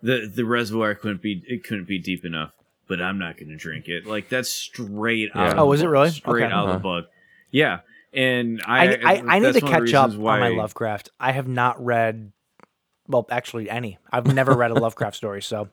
[0.02, 2.52] the the reservoir couldn't be it couldn't be deep enough
[2.88, 5.52] but i'm not gonna drink it like that's straight out Yeah.
[5.54, 6.10] of Oh, the was it really?
[6.10, 6.54] straight Okay.
[6.54, 6.78] out of Uh-huh.
[6.78, 7.06] the book
[7.52, 7.80] yeah
[8.14, 10.50] and I, i I, I need to one of the catch up reasons on my
[10.50, 11.12] Lovecraft.
[11.18, 12.34] I have not read,
[13.08, 14.00] well, actually, any.
[14.12, 15.70] I've never read a Lovecraft story, so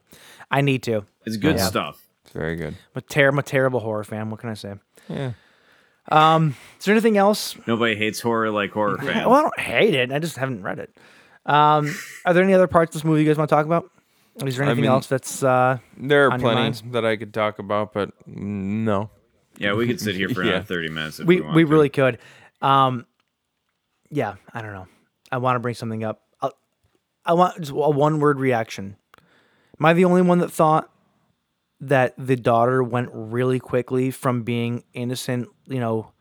[0.49, 1.05] I need to.
[1.27, 1.67] it's good Yeah.
[1.67, 4.29] stuff it's very good I'm a, ter- I'm a terrible horror fan.
[4.31, 4.75] What can I say?
[5.09, 5.33] yeah
[6.11, 7.57] Um, is there anything else?
[7.67, 10.13] nobody hates horror like horror fans Well, I don't hate it.
[10.13, 10.95] I just haven't read it.
[11.47, 11.95] Um,
[12.27, 13.91] are there any other parts of this movie you guys want to talk about?
[14.45, 16.83] Is there I anything mean, else that's uh, there are On your plenty mind?
[16.93, 19.11] that i could talk about but no
[19.57, 20.51] yeah we could sit here for Yeah.
[20.53, 21.71] another 30 minutes if we we, we, to.
[21.71, 22.19] really could.
[22.63, 23.07] Um,
[24.11, 24.87] yeah, I don't know.
[25.33, 26.23] I want to bring something up.
[26.41, 26.51] I,
[27.27, 28.97] I want just a one word reaction.
[29.79, 30.91] Am I the only one that thought
[31.81, 36.13] that the daughter went really quickly from being innocent, you know,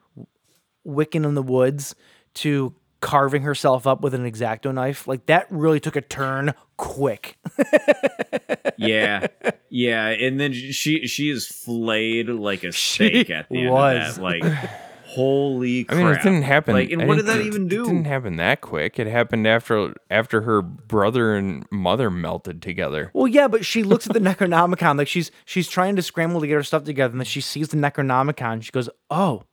[0.84, 1.96] wicking in the woods
[2.36, 5.08] to carving herself up with an X-Acto knife?
[5.08, 7.38] Like that really took a turn quick.
[8.78, 9.26] yeah
[9.70, 14.10] yeah and then she she is flayed like a steak at the end was.
[14.10, 14.44] of that like
[15.18, 15.98] holy crap.
[16.00, 16.74] I mean, it didn't happen.
[16.76, 19.00] like and I what did didn't- that even It do didn't happen that quick.
[19.00, 23.12] It happened after after her brother and mother melted together.
[23.14, 26.48] Well, yeah, but she looks at the Necronomicon like she's she's trying to scramble to
[26.48, 28.54] get her stuff together, and then she sees the Necronomicon.
[28.54, 29.44] And she goes, "Oh,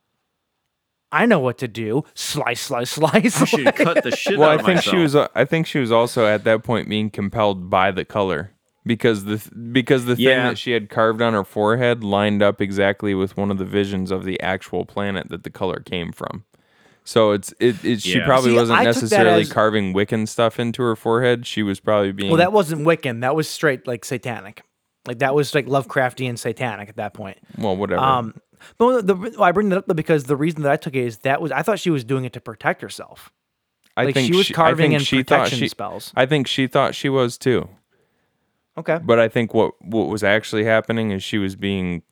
[1.12, 2.04] I know what to do.
[2.14, 4.94] Slice, slice, slice." I should cut the shit Well, out I of think myself.
[4.96, 5.14] she was.
[5.16, 8.50] uh, I think she was also at that point being compelled by the color
[8.86, 10.48] because the because the thing Yeah.
[10.50, 14.10] that she had carved on her forehead lined up exactly with one of the visions
[14.10, 16.44] of the actual planet that the color came from.
[17.06, 17.84] So it's it.
[17.84, 18.24] it she Yeah.
[18.26, 21.46] probably See, wasn't I necessarily as- carving Wiccan stuff into her forehead.
[21.46, 22.30] She was probably being.
[22.30, 23.20] well, that wasn't Wiccan.
[23.20, 24.62] That was straight like satanic.
[25.06, 27.36] Like that was like Lovecraftian satanic at that point.
[27.58, 28.00] well, whatever.
[28.02, 28.34] Um,
[28.78, 31.18] but the, the I bring that up because the reason that I took it is
[31.18, 33.30] that was I thought she was doing it to protect herself.
[33.98, 36.10] I like, think she was carving think in she protection she- spells.
[36.16, 37.68] I think she thought she was too.
[38.76, 38.98] Okay.
[39.02, 42.02] But I think what what was actually happening is she was being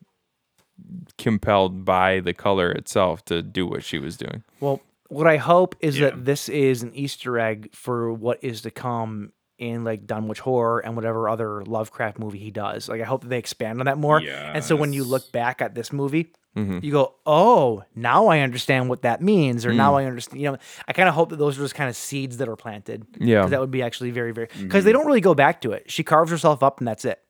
[1.19, 4.43] compelled by the color itself to do what she was doing.
[4.61, 6.11] Well, what I hope is Yeah.
[6.11, 10.81] that this is an Easter egg for what is to come in like Dunwich Horror
[10.81, 12.89] and whatever other Lovecraft movie he does.
[12.89, 14.19] Like I hope that they expand on that more.
[14.21, 16.81] And so when you look back at this movie, Mm-hmm.
[16.83, 19.77] you go, "Oh, now I understand what that means," or Mm.
[19.77, 20.41] now I understand.
[20.43, 22.57] You know, I kind of hope that those are just kind of seeds that are
[22.57, 23.07] planted.
[23.19, 24.85] Yeah, that would be actually very, very because Mm-hmm.
[24.85, 25.91] they don't really go back to it.
[25.91, 27.21] She carves herself up and that's it.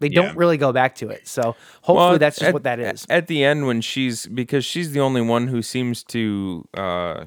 [0.00, 0.22] They Yeah.
[0.22, 1.28] don't really go back to it.
[1.28, 3.06] So hopefully Well, that's just at- what that is.
[3.08, 7.24] At the end, when she's because she's the only one who seems to uh,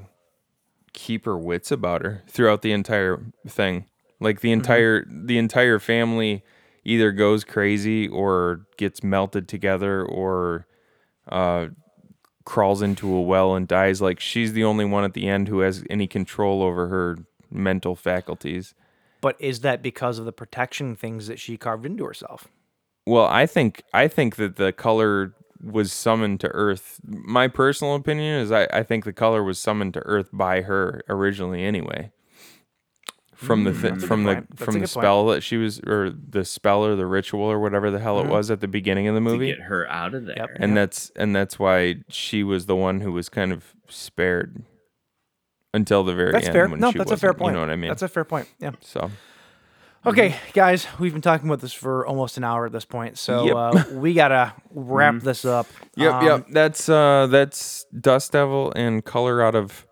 [0.94, 3.86] keep her wits about her throughout the entire thing.
[4.20, 4.42] Like Mm-hmm.
[4.48, 6.44] the entire the entire family
[6.88, 10.66] either goes crazy or gets melted together or
[11.30, 11.68] uh,
[12.46, 14.02] crawls into a well and dies.
[14.02, 17.18] Like she's the only one at the end who has any control over her
[17.52, 18.74] mental faculties.
[19.20, 22.48] But is that because of the protection things that she carved into herself?
[23.06, 27.02] Well, I think I think that the color was summoned to Earth.
[27.06, 31.04] My personal opinion is I, I think the color was summoned to Earth by her
[31.10, 32.12] originally anyway.
[33.38, 34.50] From the th- from the point.
[34.50, 35.04] That's from the good point.
[35.04, 38.28] spell that she was or the spell or the ritual or whatever the hell it
[38.28, 39.38] was at the beginning of the movie.
[39.38, 39.58] to movie.
[39.58, 40.36] get her out of there.
[40.38, 40.50] Yep.
[40.56, 44.64] and that's and that's why she was the one who was kind of spared
[45.74, 46.54] until the very That's end.
[46.54, 46.68] fair.
[46.68, 47.52] when No, she that's a fair point.
[47.54, 47.90] You know what I mean?
[47.90, 48.48] That's a fair point.
[48.60, 48.72] Yeah.
[48.82, 49.12] so
[50.06, 53.46] Okay, guys, we've been talking about this for almost an hour at this point, so
[53.46, 53.56] Yep.
[53.56, 55.68] uh, we gotta wrap this up.
[55.96, 56.46] Yep, Um, yep.
[56.50, 59.86] That's uh that's Dust Devil and Color Out of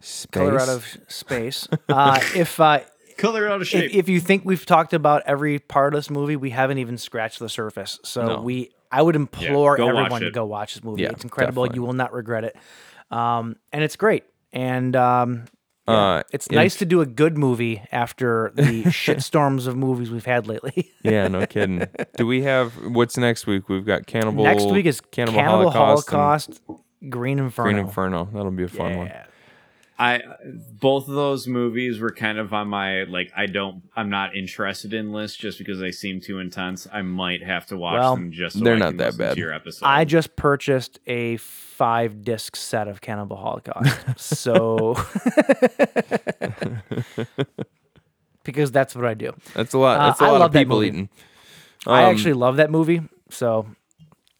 [0.00, 0.26] Space.
[0.30, 1.66] Color out of space.
[1.88, 2.80] Uh, if uh,
[3.16, 3.92] Color out of shape.
[3.94, 7.40] if you think we've talked about every part of this movie, we haven't even scratched
[7.40, 7.98] the surface.
[8.04, 8.40] So No.
[8.42, 11.02] we, I would implore go watch everyone to go watch this movie.
[11.02, 11.64] Yeah, it's incredible.
[11.64, 11.80] definitely.
[11.80, 12.56] You will not regret it,
[13.10, 14.22] um, and it's great.
[14.52, 15.44] And um,
[15.88, 20.10] yeah, Uh, it's if- nice to do a good movie after the shitstorms of movies
[20.12, 20.92] we've had lately.
[21.02, 21.86] Yeah, no kidding.
[22.16, 23.68] Do we have what's next week?
[23.68, 27.72] We've got Cannibal Next week is Cannibal, Cannibal, Holocaust, and Holocaust, Green Inferno.
[27.72, 28.28] Green Inferno.
[28.32, 29.12] That'll be a fun one.
[29.98, 30.04] Yeah.
[30.04, 30.22] I
[30.80, 34.94] both of those movies were kind of on my like I don't I'm not interested
[34.94, 36.86] in list just because they seem too intense.
[36.92, 39.36] I might have to watch Well, them just so they're I not can that bad.
[39.36, 39.86] Your episode.
[39.86, 43.98] I just purchased a five disc set of Cannibal Holocaust.
[44.20, 44.94] so
[48.44, 49.32] because that's what I do.
[49.54, 50.00] That's a lot.
[50.00, 50.88] Uh, That's a I lot love of people movie.
[50.88, 51.08] eating.
[51.86, 53.02] I Um, actually love that movie.
[53.30, 53.66] So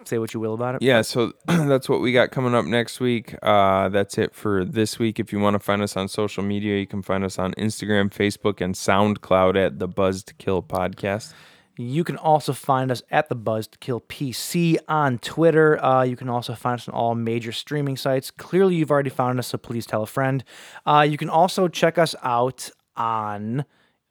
[0.09, 0.83] say what you will about it.
[0.83, 3.35] Yeah, so that's what we got coming up next week.
[3.43, 5.21] Uh, that's it for this week.
[5.21, 8.11] If you want to find us on social media, you can find us on Instagram,
[8.11, 11.33] Facebook, and SoundCloud at the Buzzed Kill Podcast.
[11.81, 15.83] You can also find us at the Buzzed Kill PC on Twitter.
[15.83, 18.33] Uh, you can also find us on all major streaming sites.
[18.33, 20.43] Clearly, you've already found us, so please tell a friend.
[20.85, 23.65] Uh, you can also check us out on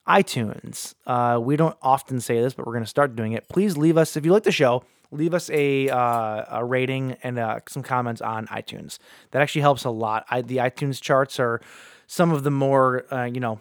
[0.08, 0.96] iTunes.
[1.06, 3.50] Uh, we don't often say this, but we're going to start doing it.
[3.50, 7.40] Please leave us, if you like the show, leave us a, uh, a rating and
[7.40, 9.00] uh, some comments on iTunes.
[9.32, 10.26] That actually helps a lot.
[10.30, 11.62] I, the iTunes charts are
[12.08, 13.60] some of the more, uh, you know,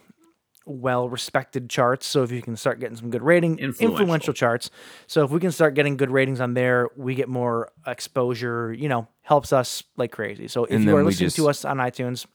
[0.68, 2.06] well respected charts.
[2.06, 4.00] So if you can start getting some good rating, Influential.
[4.00, 4.70] influential charts.
[5.06, 8.88] So if we can start getting good ratings on there, we get more exposure, you
[8.88, 10.48] know, helps us like crazy.
[10.48, 12.26] So if And you are listening to us on iTunes,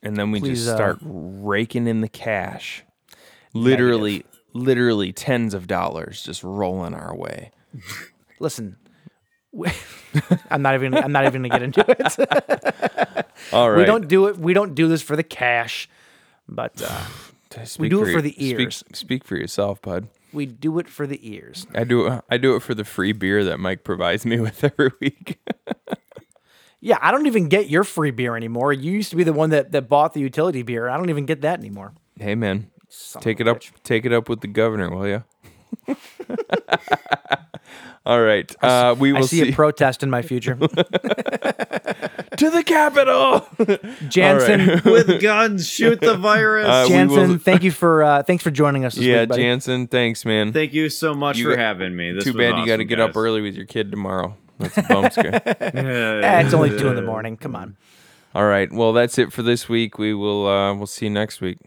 [0.00, 2.84] And then we Please, just uh, start raking in the cash.
[3.52, 7.50] Literally, literally tens of dollars just rolling our way.
[8.42, 8.76] Listen.
[10.50, 10.94] I'm not even.
[10.94, 13.26] I'm not even gonna get into it.
[13.52, 13.78] All right.
[13.78, 14.36] We don't do it.
[14.38, 15.88] We don't do this for the cash,
[16.48, 18.82] but uh, Speak do it your- for the ears.
[18.92, 20.08] Speak, for yourself, bud.
[20.32, 21.66] we do it for the ears.
[21.74, 22.20] I do.
[22.30, 25.38] I do it for the free beer that Mike provides me with every week.
[26.80, 28.72] Yeah, I don't even get your free beer anymore.
[28.72, 30.88] You used to be the one that, that bought the utility beer.
[30.88, 31.92] I don't even get that anymore.
[32.18, 33.60] hey, man, Son take it up.
[33.84, 35.22] Take it up with the governor, will you?
[38.04, 38.52] All right.
[38.62, 40.54] Uh, we I will see, see a protest in my future.
[40.56, 40.68] to
[42.50, 43.46] the Capitol.
[44.08, 46.66] Jansen, with guns shoot the virus.
[46.66, 48.96] Uh, Jansen, will- thank you for uh, thanks for joining us.
[48.96, 49.42] This yeah, week, buddy.
[49.42, 49.86] Jansen.
[49.86, 50.52] Thanks, man.
[50.52, 52.10] Thank you so much You for got- having me.
[52.12, 54.36] This Too was bad you got to awesome, get up early with your kid tomorrow.
[54.58, 55.40] That's a bum scare.
[55.46, 57.36] Eh, it's only two in the morning.
[57.36, 57.76] Come on.
[58.34, 58.72] All right.
[58.72, 59.98] Well, that's it for this week.
[59.98, 60.46] We will.
[60.48, 61.58] Uh, we'll see you next week.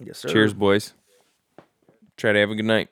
[0.00, 0.28] Yes, sir.
[0.28, 0.94] Cheers, boys.
[2.16, 2.90] Try to have a good night.